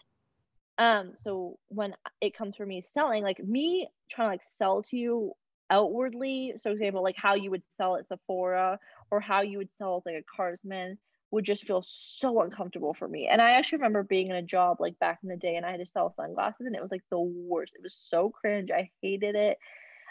Um, 0.78 1.14
so 1.24 1.58
when 1.70 1.96
it 2.20 2.36
comes 2.36 2.56
for 2.56 2.66
me 2.66 2.84
selling, 2.94 3.24
like 3.24 3.44
me 3.44 3.88
trying 4.10 4.28
to 4.28 4.32
like 4.34 4.44
sell 4.58 4.84
to 4.84 4.98
you 4.98 5.34
outwardly, 5.70 6.54
so 6.58 6.72
example, 6.72 7.04
like 7.04 7.16
how 7.18 7.36
you 7.36 7.52
would 7.52 7.64
sell 7.78 7.96
at 7.96 8.08
Sephora 8.08 8.80
or 9.12 9.20
how 9.20 9.42
you 9.42 9.58
would 9.58 9.72
sell 9.72 9.98
as 9.98 10.04
like 10.06 10.16
a 10.16 10.36
carsman 10.36 10.98
would 11.32 11.44
just 11.44 11.66
feel 11.66 11.84
so 11.84 12.42
uncomfortable 12.42 12.94
for 12.94 13.08
me. 13.08 13.28
And 13.28 13.42
I 13.42 13.52
actually 13.52 13.78
remember 13.78 14.04
being 14.04 14.28
in 14.28 14.36
a 14.36 14.42
job 14.42 14.78
like 14.80 15.00
back 15.00 15.20
in 15.24 15.30
the 15.30 15.36
day 15.36 15.56
and 15.56 15.66
I 15.66 15.72
had 15.72 15.80
to 15.80 15.86
sell 15.86 16.14
sunglasses 16.16 16.68
and 16.68 16.76
it 16.76 16.82
was 16.82 16.92
like 16.92 17.02
the 17.10 17.20
worst. 17.20 17.74
It 17.76 17.82
was 17.82 18.00
so 18.10 18.30
cringe. 18.30 18.70
I 18.70 18.92
hated 19.02 19.36
it. 19.36 19.58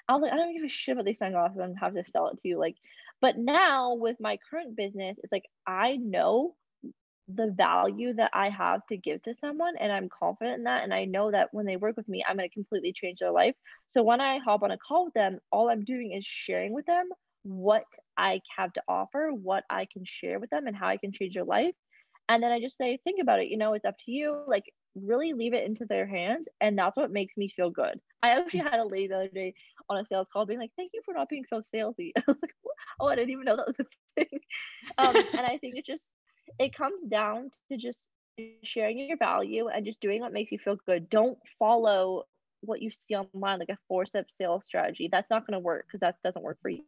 I 0.09 0.14
was 0.14 0.22
like, 0.22 0.32
I 0.32 0.36
don't 0.36 0.53
give 0.53 0.64
a 0.64 0.68
shit 0.68 0.94
about 0.94 1.05
these 1.05 1.18
sunglasses 1.18 1.59
and 1.59 1.78
have 1.78 1.94
to 1.94 2.05
sell 2.11 2.28
it 2.28 2.42
to 2.42 2.48
you. 2.48 2.59
Like, 2.59 2.76
but 3.20 3.38
now 3.38 3.94
with 3.94 4.16
my 4.18 4.38
current 4.50 4.76
business, 4.76 5.16
it's 5.22 5.30
like 5.30 5.46
I 5.64 5.96
know 5.96 6.57
the 7.28 7.52
value 7.56 8.12
that 8.14 8.30
I 8.34 8.50
have 8.50 8.84
to 8.88 8.96
give 8.96 9.22
to 9.22 9.34
someone 9.40 9.74
and 9.78 9.92
I'm 9.92 10.08
confident 10.08 10.58
in 10.58 10.64
that. 10.64 10.82
And 10.82 10.92
I 10.92 11.04
know 11.04 11.30
that 11.30 11.48
when 11.52 11.66
they 11.66 11.76
work 11.76 11.96
with 11.96 12.08
me, 12.08 12.22
I'm 12.26 12.36
going 12.36 12.48
to 12.48 12.54
completely 12.54 12.92
change 12.92 13.20
their 13.20 13.30
life. 13.30 13.54
So 13.90 14.02
when 14.02 14.20
I 14.20 14.38
hop 14.38 14.62
on 14.62 14.70
a 14.70 14.78
call 14.78 15.06
with 15.06 15.14
them, 15.14 15.38
all 15.50 15.70
I'm 15.70 15.84
doing 15.84 16.12
is 16.12 16.26
sharing 16.26 16.72
with 16.72 16.86
them 16.86 17.08
what 17.44 17.84
I 18.16 18.40
have 18.56 18.72
to 18.74 18.82
offer, 18.88 19.30
what 19.32 19.64
I 19.70 19.86
can 19.92 20.04
share 20.04 20.38
with 20.38 20.50
them, 20.50 20.66
and 20.66 20.76
how 20.76 20.88
I 20.88 20.96
can 20.96 21.12
change 21.12 21.34
their 21.34 21.44
life. 21.44 21.74
And 22.28 22.42
then 22.42 22.52
I 22.52 22.60
just 22.60 22.76
say, 22.76 22.98
think 23.04 23.20
about 23.20 23.40
it. 23.40 23.48
You 23.48 23.56
know, 23.56 23.74
it's 23.74 23.84
up 23.84 23.96
to 24.04 24.12
you. 24.12 24.44
Like, 24.46 24.64
really 24.94 25.32
leave 25.32 25.54
it 25.54 25.64
into 25.64 25.84
their 25.86 26.06
hands. 26.06 26.46
And 26.60 26.78
that's 26.78 26.96
what 26.96 27.10
makes 27.10 27.36
me 27.36 27.48
feel 27.48 27.70
good. 27.70 27.98
I 28.22 28.30
actually 28.30 28.60
had 28.60 28.78
a 28.78 28.84
lady 28.84 29.08
the 29.08 29.16
other 29.16 29.28
day 29.28 29.54
on 29.88 29.98
a 29.98 30.04
sales 30.04 30.28
call 30.32 30.46
being 30.46 30.60
like, 30.60 30.70
thank 30.76 30.92
you 30.94 31.02
for 31.04 31.14
not 31.14 31.28
being 31.28 31.44
so 31.46 31.60
salesy. 31.60 32.12
I 32.16 32.22
was 32.26 32.36
like, 32.40 32.54
oh, 33.00 33.08
I 33.08 33.16
didn't 33.16 33.30
even 33.30 33.44
know 33.44 33.56
that 33.56 33.66
was 33.66 33.80
a 33.80 33.84
thing. 34.24 34.40
Um, 34.98 35.16
and 35.36 35.46
I 35.46 35.58
think 35.58 35.76
it 35.76 35.84
just, 35.84 36.12
it 36.59 36.74
comes 36.74 37.09
down 37.09 37.50
to 37.70 37.76
just 37.76 38.11
sharing 38.62 38.98
your 38.98 39.16
value 39.16 39.68
and 39.68 39.84
just 39.84 40.00
doing 40.00 40.20
what 40.20 40.32
makes 40.32 40.53
you 40.53 40.59
feel 40.59 40.76
good. 40.86 41.11
Don't 41.11 41.38
follow 41.59 42.24
what 42.61 42.80
you 42.80 42.90
see 42.90 43.14
online, 43.14 43.59
like 43.59 43.68
a 43.68 43.78
four 43.88 44.07
step 44.07 44.26
sales 44.36 44.64
strategy. 44.64 45.09
That's 45.11 45.30
not 45.30 45.46
going 45.46 45.55
to 45.55 45.59
work 45.59 45.86
because 45.86 46.00
that 46.00 46.16
doesn't 46.24 46.42
work 46.42 46.59
for 46.62 46.68
you 46.68 46.82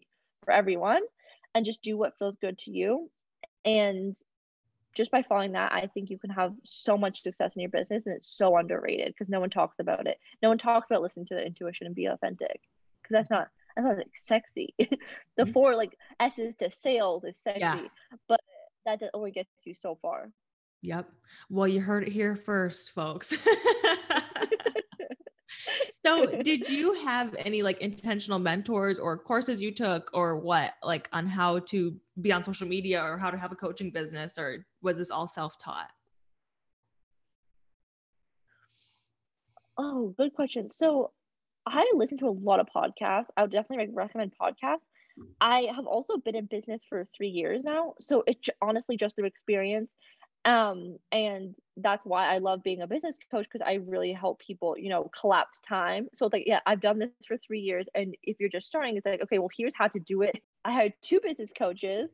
for 0.44 0.52
everyone 0.52 1.02
and 1.54 1.66
just 1.66 1.82
do 1.82 1.96
what 1.96 2.18
feels 2.18 2.36
good 2.36 2.58
to 2.58 2.70
you. 2.70 3.10
And 3.64 4.16
just 4.94 5.10
by 5.10 5.22
following 5.22 5.52
that, 5.52 5.72
I 5.72 5.88
think 5.92 6.10
you 6.10 6.18
can 6.18 6.30
have 6.30 6.54
so 6.64 6.96
much 6.96 7.22
success 7.22 7.52
in 7.56 7.62
your 7.62 7.70
business 7.70 8.06
and 8.06 8.14
it's 8.14 8.36
so 8.36 8.56
underrated 8.56 9.08
because 9.08 9.28
no 9.28 9.40
one 9.40 9.50
talks 9.50 9.78
about 9.80 10.06
it. 10.06 10.18
No 10.42 10.48
one 10.48 10.58
talks 10.58 10.86
about 10.90 11.02
listening 11.02 11.26
to 11.26 11.34
their 11.34 11.44
intuition 11.44 11.86
and 11.86 11.96
be 11.96 12.06
authentic 12.06 12.60
because 13.02 13.14
that's 13.14 13.30
not 13.30 13.48
that's 13.74 13.86
not 13.86 13.96
like 13.96 14.12
sexy. 14.14 14.72
the 14.78 14.86
mm-hmm. 15.38 15.52
four 15.52 15.74
like 15.74 15.98
S's 16.20 16.54
to 16.56 16.70
sales 16.70 17.24
is 17.24 17.36
sexy, 17.42 17.60
yeah. 17.60 17.80
but 18.28 18.40
that 18.86 19.00
only 19.14 19.30
gets 19.30 19.50
you 19.64 19.74
so 19.74 19.98
far. 20.00 20.30
Yep. 20.82 21.08
Well, 21.48 21.66
you 21.66 21.80
heard 21.80 22.06
it 22.06 22.12
here 22.12 22.36
first, 22.36 22.90
folks. 22.90 23.32
so 26.04 26.26
did 26.42 26.68
you 26.68 26.92
have 27.04 27.34
any 27.38 27.62
like 27.62 27.80
intentional 27.80 28.38
mentors 28.38 28.98
or 28.98 29.16
courses 29.16 29.62
you 29.62 29.72
took 29.72 30.10
or 30.12 30.36
what 30.36 30.74
like 30.82 31.08
on 31.12 31.26
how 31.26 31.60
to 31.60 31.96
be 32.20 32.32
on 32.32 32.44
social 32.44 32.68
media 32.68 33.02
or 33.02 33.16
how 33.16 33.30
to 33.30 33.38
have 33.38 33.52
a 33.52 33.56
coaching 33.56 33.90
business 33.90 34.38
or 34.38 34.66
was 34.82 34.98
this 34.98 35.10
all 35.10 35.26
self-taught 35.26 35.88
oh 39.78 40.14
good 40.18 40.34
question 40.34 40.70
so 40.70 41.10
i 41.66 41.90
listen 41.94 42.18
to 42.18 42.28
a 42.28 42.30
lot 42.30 42.60
of 42.60 42.66
podcasts 42.74 43.26
i 43.36 43.42
would 43.42 43.52
definitely 43.52 43.88
recommend 43.92 44.32
podcasts 44.40 44.80
i 45.40 45.68
have 45.74 45.86
also 45.86 46.16
been 46.18 46.36
in 46.36 46.46
business 46.46 46.82
for 46.88 47.06
three 47.16 47.28
years 47.28 47.62
now 47.64 47.94
so 48.00 48.22
it's 48.26 48.48
honestly 48.60 48.96
just 48.96 49.16
through 49.16 49.26
experience 49.26 49.90
um 50.44 50.98
and 51.12 51.56
that's 51.78 52.04
why 52.04 52.32
i 52.34 52.38
love 52.38 52.62
being 52.62 52.82
a 52.82 52.86
business 52.86 53.16
coach 53.30 53.46
because 53.50 53.64
i 53.66 53.74
really 53.74 54.12
help 54.12 54.40
people 54.40 54.76
you 54.78 54.90
know 54.90 55.10
collapse 55.18 55.60
time. 55.60 56.06
So 56.16 56.26
it's 56.26 56.32
like 56.32 56.44
yeah 56.46 56.60
i've 56.66 56.80
done 56.80 56.98
this 56.98 57.10
for 57.26 57.38
three 57.38 57.60
years 57.60 57.86
and 57.94 58.14
if 58.22 58.38
you're 58.40 58.50
just 58.50 58.66
starting 58.66 58.96
it's 58.96 59.06
like 59.06 59.22
okay 59.22 59.38
well 59.38 59.48
here's 59.56 59.74
how 59.74 59.88
to 59.88 59.98
do 60.00 60.22
it. 60.22 60.36
I 60.64 60.72
had 60.72 60.92
two 61.02 61.20
business 61.20 61.50
coaches. 61.56 62.10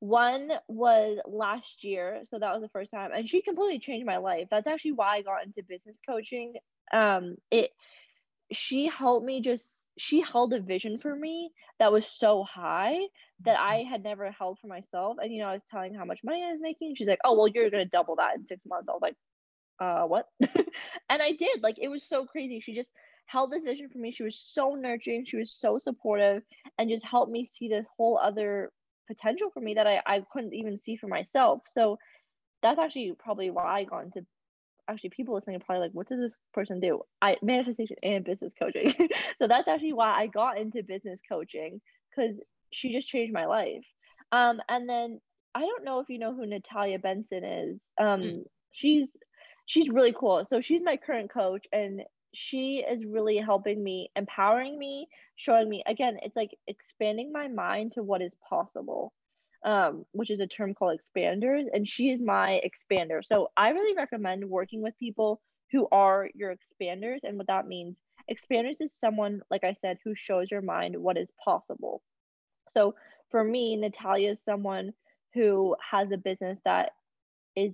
One 0.00 0.50
was 0.68 1.18
last 1.26 1.84
year 1.84 2.20
so 2.24 2.38
that 2.38 2.52
was 2.52 2.62
the 2.62 2.68
first 2.70 2.90
time 2.90 3.10
and 3.14 3.28
she 3.28 3.42
completely 3.42 3.78
changed 3.78 4.06
my 4.06 4.16
life. 4.18 4.48
That's 4.50 4.66
actually 4.66 4.92
why 4.92 5.16
i 5.16 5.22
got 5.22 5.44
into 5.44 5.62
business 5.62 5.98
coaching. 6.06 6.54
Um 6.92 7.36
it 7.50 7.70
she 8.52 8.86
helped 8.86 9.24
me 9.26 9.40
just 9.40 9.88
she 9.96 10.20
held 10.20 10.52
a 10.52 10.60
vision 10.60 10.98
for 10.98 11.14
me 11.14 11.50
that 11.78 11.92
was 11.92 12.06
so 12.06 12.42
high 12.44 12.98
that 13.44 13.58
I 13.58 13.82
had 13.82 14.02
never 14.02 14.30
held 14.30 14.58
for 14.60 14.66
myself. 14.66 15.18
And 15.22 15.32
you 15.32 15.40
know, 15.40 15.48
I 15.48 15.54
was 15.54 15.62
telling 15.70 15.94
how 15.94 16.04
much 16.04 16.20
money 16.24 16.42
I 16.42 16.52
was 16.52 16.60
making. 16.60 16.94
She's 16.96 17.08
like, 17.08 17.20
"Oh, 17.24 17.36
well, 17.36 17.48
you're 17.48 17.70
gonna 17.70 17.84
double 17.86 18.16
that 18.16 18.36
in 18.36 18.46
six 18.46 18.64
months." 18.66 18.88
I 18.88 18.92
was 18.92 19.02
like, 19.02 19.16
"Uh, 19.80 20.04
what?" 20.06 20.28
and 21.10 21.22
I 21.22 21.32
did. 21.32 21.62
Like, 21.62 21.78
it 21.78 21.88
was 21.88 22.02
so 22.02 22.26
crazy. 22.26 22.60
She 22.60 22.74
just 22.74 22.90
held 23.26 23.50
this 23.50 23.64
vision 23.64 23.88
for 23.88 23.98
me. 23.98 24.12
She 24.12 24.22
was 24.24 24.36
so 24.38 24.74
nurturing. 24.74 25.24
She 25.26 25.36
was 25.36 25.50
so 25.52 25.78
supportive, 25.78 26.42
and 26.78 26.90
just 26.90 27.04
helped 27.04 27.32
me 27.32 27.46
see 27.46 27.68
this 27.68 27.86
whole 27.96 28.18
other 28.18 28.72
potential 29.06 29.50
for 29.50 29.60
me 29.60 29.74
that 29.74 29.86
I 29.86 30.02
I 30.06 30.24
couldn't 30.32 30.54
even 30.54 30.78
see 30.78 30.96
for 30.96 31.08
myself. 31.08 31.62
So 31.72 31.98
that's 32.62 32.78
actually 32.78 33.14
probably 33.18 33.50
why 33.50 33.80
I 33.80 33.84
got 33.84 34.04
into 34.04 34.26
actually 34.88 35.10
people 35.10 35.34
listening 35.34 35.56
are 35.56 35.60
probably 35.60 35.86
like, 35.86 35.92
what 35.92 36.08
does 36.08 36.20
this 36.20 36.32
person 36.52 36.80
do? 36.80 37.00
I 37.22 37.36
manifestation 37.42 37.96
and 38.02 38.24
business 38.24 38.52
coaching. 38.58 38.92
so 39.38 39.48
that's 39.48 39.68
actually 39.68 39.92
why 39.92 40.14
I 40.14 40.26
got 40.26 40.58
into 40.58 40.82
business 40.82 41.20
coaching 41.28 41.80
because 42.10 42.36
she 42.70 42.92
just 42.92 43.08
changed 43.08 43.32
my 43.32 43.46
life. 43.46 43.84
Um, 44.32 44.60
and 44.68 44.88
then 44.88 45.20
I 45.54 45.60
don't 45.60 45.84
know 45.84 46.00
if 46.00 46.08
you 46.08 46.18
know 46.18 46.34
who 46.34 46.46
Natalia 46.46 46.98
Benson 46.98 47.44
is. 47.44 47.80
Um, 48.00 48.20
mm. 48.20 48.42
she's 48.72 49.16
she's 49.66 49.88
really 49.88 50.14
cool. 50.18 50.44
So 50.44 50.60
she's 50.60 50.82
my 50.82 50.96
current 50.96 51.32
coach 51.32 51.66
and 51.72 52.02
she 52.34 52.84
is 52.88 53.04
really 53.04 53.38
helping 53.38 53.82
me, 53.82 54.10
empowering 54.16 54.78
me, 54.78 55.06
showing 55.36 55.68
me 55.68 55.82
again, 55.86 56.18
it's 56.22 56.36
like 56.36 56.50
expanding 56.66 57.32
my 57.32 57.48
mind 57.48 57.92
to 57.92 58.02
what 58.02 58.22
is 58.22 58.32
possible 58.48 59.12
um, 59.64 60.04
which 60.12 60.30
is 60.30 60.40
a 60.40 60.46
term 60.46 60.74
called 60.74 60.98
expanders, 60.98 61.64
and 61.72 61.88
she 61.88 62.10
is 62.10 62.20
my 62.20 62.60
expander. 62.64 63.24
So 63.24 63.50
I 63.56 63.70
really 63.70 63.96
recommend 63.96 64.48
working 64.48 64.82
with 64.82 64.98
people 64.98 65.40
who 65.72 65.88
are 65.90 66.28
your 66.34 66.54
expanders, 66.54 67.20
and 67.24 67.36
what 67.36 67.48
that 67.48 67.66
means. 67.66 67.96
Expanders 68.30 68.76
is 68.80 68.92
someone, 68.94 69.42
like 69.50 69.64
I 69.64 69.74
said, 69.80 69.98
who 70.04 70.14
shows 70.14 70.50
your 70.50 70.62
mind 70.62 70.96
what 70.96 71.18
is 71.18 71.28
possible. 71.42 72.02
So 72.70 72.94
for 73.30 73.42
me, 73.42 73.76
Natalia 73.76 74.32
is 74.32 74.40
someone 74.44 74.92
who 75.34 75.74
has 75.90 76.10
a 76.12 76.16
business 76.16 76.58
that 76.64 76.92
is 77.56 77.72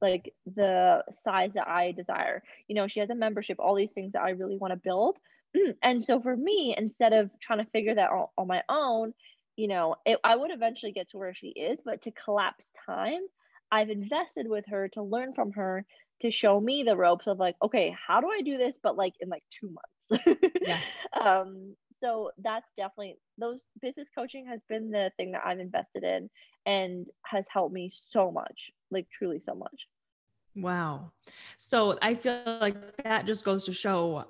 like 0.00 0.34
the 0.54 1.02
size 1.22 1.52
that 1.54 1.68
I 1.68 1.92
desire. 1.92 2.42
You 2.68 2.74
know, 2.74 2.86
she 2.86 3.00
has 3.00 3.10
a 3.10 3.14
membership, 3.14 3.58
all 3.58 3.74
these 3.74 3.92
things 3.92 4.12
that 4.12 4.22
I 4.22 4.30
really 4.30 4.56
want 4.56 4.72
to 4.72 4.76
build. 4.76 5.16
And 5.82 6.04
so 6.04 6.20
for 6.20 6.36
me, 6.36 6.74
instead 6.76 7.12
of 7.12 7.30
trying 7.40 7.64
to 7.64 7.70
figure 7.70 7.94
that 7.94 8.10
out 8.10 8.30
on 8.36 8.46
my 8.46 8.62
own, 8.68 9.14
you 9.58 9.66
know, 9.66 9.96
it, 10.06 10.20
I 10.22 10.36
would 10.36 10.52
eventually 10.52 10.92
get 10.92 11.10
to 11.10 11.18
where 11.18 11.34
she 11.34 11.48
is, 11.48 11.80
but 11.84 12.00
to 12.02 12.12
collapse 12.12 12.70
time, 12.86 13.22
I've 13.72 13.90
invested 13.90 14.48
with 14.48 14.64
her 14.68 14.88
to 14.90 15.02
learn 15.02 15.34
from 15.34 15.50
her 15.52 15.84
to 16.22 16.30
show 16.30 16.60
me 16.60 16.84
the 16.84 16.96
ropes 16.96 17.26
of 17.26 17.40
like, 17.40 17.56
okay, 17.60 17.94
how 18.06 18.20
do 18.20 18.28
I 18.30 18.40
do 18.42 18.56
this, 18.56 18.74
but 18.84 18.96
like 18.96 19.14
in 19.18 19.28
like 19.28 19.42
two 19.50 19.74
months. 19.74 20.38
yes. 20.62 20.84
Um, 21.20 21.74
so 22.00 22.30
that's 22.38 22.68
definitely 22.76 23.16
those 23.36 23.64
business 23.82 24.06
coaching 24.14 24.46
has 24.46 24.60
been 24.68 24.92
the 24.92 25.10
thing 25.16 25.32
that 25.32 25.42
I've 25.44 25.58
invested 25.58 26.04
in 26.04 26.30
and 26.64 27.06
has 27.26 27.44
helped 27.52 27.74
me 27.74 27.92
so 28.10 28.30
much, 28.30 28.70
like 28.92 29.08
truly 29.10 29.42
so 29.44 29.56
much. 29.56 29.88
Wow. 30.54 31.10
So 31.56 31.98
I 32.00 32.14
feel 32.14 32.40
like 32.60 32.76
that 33.02 33.26
just 33.26 33.44
goes 33.44 33.64
to 33.64 33.72
show, 33.72 34.24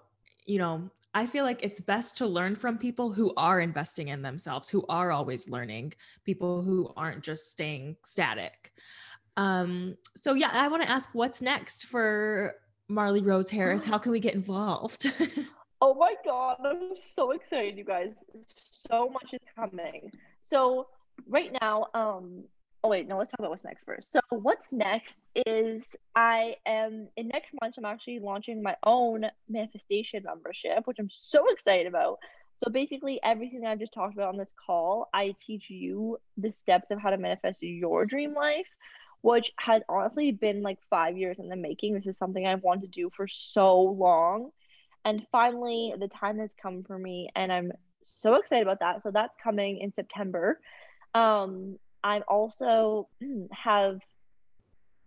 you 0.47 0.59
know, 0.59 0.91
I 1.15 1.27
feel 1.27 1.45
like 1.45 1.63
it's 1.63 1.81
best 1.81 2.19
to 2.19 2.27
learn 2.27 2.55
from 2.55 2.79
people 2.79 3.13
who 3.13 3.33
are 3.37 3.61
investing 3.61 4.09
in 4.09 4.23
themselves, 4.23 4.69
who 4.69 4.85
are 4.89 5.11
always 5.11 5.49
learning, 5.49 5.95
people 6.25 6.63
who 6.63 6.93
aren't 6.97 7.25
just 7.25 7.51
staying 7.51 7.97
static. 8.05 8.73
Um, 9.37 9.97
so 10.17 10.35
yeah, 10.35 10.51
I 10.53 10.69
want 10.69 10.83
to 10.83 10.91
ask 10.91 11.15
what's 11.15 11.41
next 11.41 11.87
for 11.87 12.55
Marley 12.89 13.21
Rose 13.21 13.51
Harris? 13.51 13.85
How 13.85 13.99
can 13.99 14.13
we 14.13 14.21
get 14.21 14.35
involved? 14.35 15.07
oh 15.81 15.95
my 15.95 16.15
god, 16.25 16.57
I'm 16.65 16.95
so 17.03 17.33
excited, 17.33 17.77
you 17.77 17.85
guys. 17.85 18.13
So 18.89 19.11
much 19.11 19.33
is 19.33 19.41
coming. 19.55 20.11
So 20.43 20.89
right 21.27 21.57
now, 21.61 21.89
um, 21.95 22.45
oh 22.85 22.89
wait, 22.89 23.09
no, 23.09 23.19
let's 23.19 23.31
talk 23.31 23.41
about 23.41 23.51
what's 23.51 23.65
next 23.65 23.85
first. 23.85 24.13
So 24.13 24.21
what's 24.31 24.71
next 24.73 25.19
is 25.35 25.85
I 26.15 26.57
am 26.65 27.09
in 27.17 27.29
next 27.29 27.53
month 27.61 27.75
I'm 27.77 27.85
actually 27.85 28.21
launching 28.21 28.63
my 28.63 28.77
own 28.85 29.27
manifestation 29.49 30.23
membership, 30.25 30.87
which 30.87 30.99
I'm 30.99 31.11
so 31.11 31.47
excited 31.51 31.87
about. 31.87 32.19
So 32.59 32.71
basically 32.71 33.21
everything 33.23 33.67
I've 33.67 33.79
just 33.79 33.93
talked 33.93 34.15
about 34.15 34.29
on 34.29 34.37
this 34.37 34.53
call, 34.67 35.09
I 35.13 35.35
teach 35.45 35.71
you 35.71 36.19
the 36.37 36.53
steps 36.53 36.91
of 36.91 37.01
how 37.01 37.11
to 37.11 37.17
manifest 37.17 37.63
your 37.63 38.05
dream 38.05 38.35
life, 38.35 38.67
which 39.23 39.53
has 39.59 39.83
honestly 39.89 40.33
been 40.33 40.63
like 40.63 40.79
5 40.91 41.17
years 41.17 41.39
in 41.39 41.49
the 41.49 41.57
making. 41.57 41.95
This 41.95 42.07
is 42.07 42.17
something 42.17 42.47
I've 42.47 42.63
wanted 42.63 42.83
to 42.83 43.01
do 43.01 43.11
for 43.17 43.27
so 43.29 43.81
long. 43.81 44.51
And 45.05 45.27
finally 45.33 45.95
the 45.99 46.09
time 46.09 46.39
has 46.39 46.53
come 46.61 46.85
for 46.85 46.99
me 46.99 47.31
and 47.35 47.53
I'm 47.53 47.73
so 48.03 48.35
excited 48.35 48.63
about 48.63 48.81
that. 48.81 49.03
So 49.03 49.11
that's 49.11 49.35
coming 49.43 49.79
in 49.79 49.93
September. 49.93 50.61
Um 51.15 51.79
I'm 52.05 52.23
also 52.29 53.09
have 53.53 54.01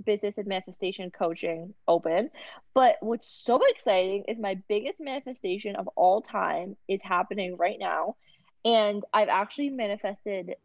business 0.05 0.37
and 0.37 0.47
manifestation 0.47 1.11
coaching 1.11 1.73
open. 1.87 2.29
But 2.73 2.97
what's 3.01 3.29
so 3.31 3.59
exciting 3.69 4.25
is 4.27 4.37
my 4.39 4.59
biggest 4.67 4.99
manifestation 4.99 5.75
of 5.75 5.87
all 5.95 6.21
time 6.21 6.75
is 6.87 7.01
happening 7.03 7.57
right 7.57 7.77
now. 7.79 8.15
And 8.65 9.03
I've 9.13 9.29
actually 9.29 9.69
manifested 9.69 10.55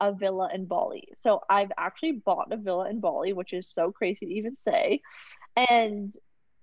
a 0.00 0.12
villa 0.12 0.50
in 0.52 0.66
Bali. 0.66 1.08
So 1.18 1.40
I've 1.48 1.72
actually 1.78 2.12
bought 2.12 2.52
a 2.52 2.56
villa 2.56 2.90
in 2.90 3.00
Bali, 3.00 3.32
which 3.32 3.52
is 3.52 3.68
so 3.68 3.92
crazy 3.92 4.26
to 4.26 4.32
even 4.32 4.56
say. 4.56 5.00
And 5.56 6.14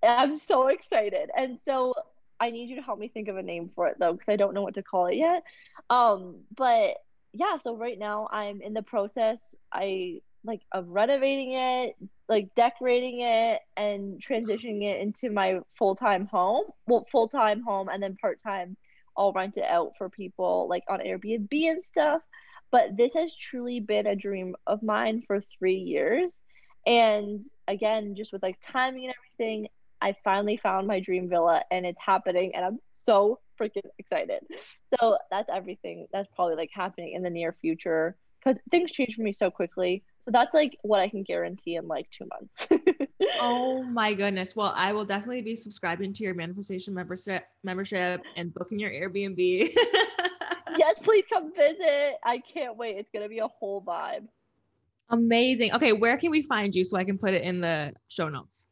I'm 0.04 0.36
so 0.36 0.68
excited. 0.68 1.30
And 1.36 1.60
so 1.66 1.94
I 2.40 2.52
need 2.52 2.70
you 2.70 2.78
to 2.78 2.82
help 2.82 3.00
me 3.00 3.10
think 3.10 3.28
of 3.28 3.38
a 3.38 3.44
name 3.44 3.70
for 3.76 3.88
it 3.88 3.98
though, 4.00 4.14
because 4.14 4.30
I 4.30 4.36
don't 4.36 4.54
know 4.54 4.62
what 4.62 4.76
to 4.76 4.84
call 4.84 5.08
it 5.08 5.16
yet. 5.16 5.44
Um, 5.90 6.42
but 6.56 6.98
yeah, 7.40 7.56
so 7.56 7.78
right 7.78 7.98
now 7.98 8.28
I'm 8.32 8.62
in 8.62 8.74
the 8.74 8.82
process 8.84 9.38
I 9.72 10.20
like 10.44 10.62
of 10.74 10.90
renovating 10.90 11.54
it, 11.54 11.96
like 12.28 12.54
decorating 12.56 13.22
it 13.22 13.62
and 13.78 14.22
transitioning 14.22 14.84
it 14.84 15.00
into 15.00 15.30
my 15.30 15.60
full-time 15.78 16.26
home. 16.26 16.66
Well, 16.86 17.08
full-time 17.10 17.62
home 17.62 17.88
and 17.88 18.04
then 18.04 18.18
part-time 18.18 18.76
I'll 19.18 19.32
rent 19.32 19.56
it 19.56 19.64
out 19.64 19.94
for 19.98 20.10
people 20.10 20.68
like 20.70 20.84
on 20.90 21.00
Airbnb 21.00 21.50
and 21.52 21.84
stuff. 21.86 22.22
But 22.72 22.98
this 22.98 23.14
has 23.14 23.34
truly 23.34 23.80
been 23.80 24.06
a 24.06 24.18
dream 24.18 24.56
of 24.68 24.84
mine 24.84 25.24
for 25.26 25.42
3 25.58 25.76
years. 25.76 26.34
And 26.86 27.42
again, 27.70 28.16
just 28.16 28.34
with 28.34 28.44
like 28.44 28.58
timing 28.62 29.06
and 29.06 29.16
everything, 29.18 29.70
I 30.02 30.16
finally 30.26 30.58
found 30.58 30.88
my 30.88 31.00
dream 31.00 31.30
villa 31.30 31.64
and 31.72 31.86
it's 31.86 32.02
happening 32.06 32.54
and 32.54 32.66
I'm 32.66 32.80
so 32.94 33.40
freaking 33.60 33.90
excited. 33.98 34.46
So 35.00 35.18
that's 35.30 35.50
everything 35.54 36.08
that's 36.12 36.28
probably 36.36 36.56
like 36.56 36.70
happening 36.74 37.14
in 37.14 37.24
the 37.24 37.30
near 37.30 37.54
future 37.62 38.16
because 38.44 38.60
things 38.72 38.92
change 38.92 39.16
for 39.16 39.22
me 39.22 39.34
so 39.34 39.52
quickly. 39.52 40.04
So 40.26 40.32
that's 40.32 40.54
like 40.54 40.78
what 40.84 41.00
I 41.00 41.10
can 41.10 41.24
guarantee 41.24 41.76
in 41.76 41.88
like 41.88 42.10
two 42.12 42.28
months. 42.30 42.68
oh 43.42 43.84
my 43.84 44.14
goodness. 44.14 44.56
Well, 44.56 44.74
I 44.76 44.94
will 44.94 45.06
definitely 45.06 45.42
be 45.42 45.56
subscribing 45.56 46.14
to 46.14 46.24
your 46.24 46.34
manifestation 46.34 46.94
membership 46.94 47.46
membership 47.64 48.22
and 48.36 48.54
booking 48.54 48.80
your 48.80 48.92
Airbnb. 48.92 49.38
yes, 50.78 50.96
please 51.02 51.26
come 51.32 51.52
visit. 51.56 52.16
I 52.24 52.40
can't 52.40 52.78
wait. 52.78 52.98
It's 52.98 53.10
gonna 53.14 53.30
be 53.30 53.40
a 53.40 53.48
whole 53.48 53.82
vibe. 53.82 54.28
Amazing. 55.10 55.74
Okay, 55.74 55.94
where 55.94 56.18
can 56.18 56.30
we 56.30 56.44
find 56.44 56.76
you 56.76 56.84
so 56.86 56.96
I 56.96 57.04
can 57.04 57.18
put 57.18 57.34
it 57.34 57.42
in 57.42 57.62
the 57.62 57.94
show 58.08 58.30
notes? 58.30 58.68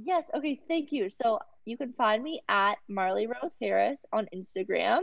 Yes. 0.00 0.24
Okay. 0.34 0.60
Thank 0.68 0.92
you. 0.92 1.10
So 1.22 1.40
you 1.66 1.76
can 1.76 1.92
find 1.92 2.22
me 2.22 2.40
at 2.48 2.76
Marley 2.88 3.26
Rose 3.26 3.52
Harris 3.60 3.98
on 4.12 4.28
Instagram. 4.34 5.00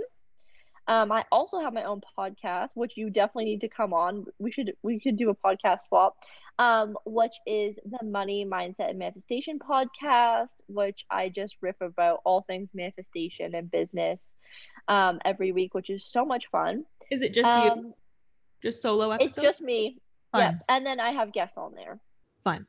Um, 0.87 1.11
I 1.11 1.23
also 1.31 1.59
have 1.59 1.73
my 1.73 1.83
own 1.83 2.01
podcast, 2.17 2.69
which 2.73 2.97
you 2.97 3.09
definitely 3.09 3.45
need 3.45 3.61
to 3.61 3.69
come 3.69 3.93
on. 3.93 4.25
We 4.39 4.51
should 4.51 4.73
we 4.81 4.99
could 4.99 5.17
do 5.17 5.29
a 5.29 5.35
podcast 5.35 5.81
swap, 5.87 6.17
um, 6.59 6.97
which 7.05 7.35
is 7.45 7.75
the 7.85 8.03
Money 8.03 8.45
Mindset 8.45 8.89
and 8.89 8.99
Manifestation 8.99 9.59
podcast, 9.59 10.49
which 10.67 11.05
I 11.09 11.29
just 11.29 11.57
riff 11.61 11.79
about 11.79 12.21
all 12.25 12.41
things 12.41 12.69
manifestation 12.73 13.55
and 13.55 13.69
business 13.69 14.19
um, 14.87 15.19
every 15.23 15.51
week, 15.51 15.73
which 15.73 15.89
is 15.89 16.05
so 16.05 16.25
much 16.25 16.47
fun. 16.47 16.85
Is 17.11 17.21
it 17.21 17.33
just 17.33 17.53
um, 17.53 17.77
you? 17.77 17.93
Just 18.61 18.81
solo 18.81 19.11
episodes? 19.11 19.37
It's 19.37 19.41
just 19.41 19.61
me. 19.61 19.99
Yeah, 20.35 20.53
and 20.67 20.85
then 20.85 20.99
I 20.99 21.11
have 21.11 21.31
guests 21.31 21.57
on 21.57 21.75
there. 21.75 21.99
Fun 22.43 22.65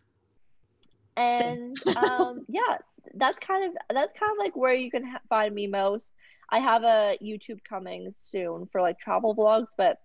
and 1.16 1.76
um, 1.96 2.44
yeah, 2.48 2.78
that's 3.14 3.38
kind 3.38 3.64
of 3.64 3.76
that's 3.94 4.18
kind 4.18 4.32
of 4.32 4.38
like 4.38 4.56
where 4.56 4.74
you 4.74 4.90
can 4.90 5.04
ha- 5.04 5.20
find 5.28 5.54
me 5.54 5.66
most. 5.66 6.12
I 6.50 6.58
have 6.60 6.82
a 6.82 7.18
YouTube 7.22 7.60
coming 7.68 8.14
soon 8.22 8.66
for 8.70 8.80
like 8.80 8.98
travel 8.98 9.34
vlogs, 9.34 9.68
but 9.76 9.98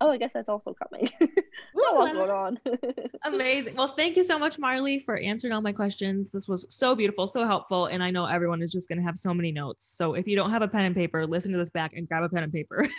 oh, 0.00 0.10
I 0.10 0.18
guess 0.18 0.32
that's 0.32 0.48
also 0.48 0.74
coming. 0.74 1.10
a 1.20 1.94
lot 1.94 2.12
going 2.12 2.30
on. 2.30 2.58
Amazing. 3.24 3.76
Well, 3.76 3.88
thank 3.88 4.16
you 4.16 4.22
so 4.22 4.38
much, 4.38 4.58
Marley, 4.58 4.98
for 4.98 5.16
answering 5.16 5.52
all 5.52 5.62
my 5.62 5.72
questions. 5.72 6.30
This 6.30 6.48
was 6.48 6.66
so 6.68 6.94
beautiful, 6.94 7.26
so 7.26 7.46
helpful, 7.46 7.86
and 7.86 8.02
I 8.02 8.10
know 8.10 8.26
everyone 8.26 8.62
is 8.62 8.72
just 8.72 8.88
going 8.88 8.98
to 8.98 9.04
have 9.04 9.16
so 9.16 9.32
many 9.32 9.52
notes. 9.52 9.86
So 9.96 10.14
if 10.14 10.26
you 10.26 10.36
don't 10.36 10.50
have 10.50 10.62
a 10.62 10.68
pen 10.68 10.84
and 10.84 10.94
paper, 10.94 11.26
listen 11.26 11.52
to 11.52 11.58
this 11.58 11.70
back 11.70 11.94
and 11.94 12.08
grab 12.08 12.24
a 12.24 12.28
pen 12.28 12.42
and 12.42 12.52
paper. 12.52 12.86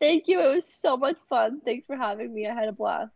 thank 0.00 0.28
you. 0.28 0.40
It 0.40 0.54
was 0.54 0.66
so 0.66 0.96
much 0.96 1.16
fun. 1.28 1.60
Thanks 1.64 1.86
for 1.86 1.96
having 1.96 2.34
me. 2.34 2.48
I 2.48 2.54
had 2.54 2.68
a 2.68 2.72
blast. 2.72 3.12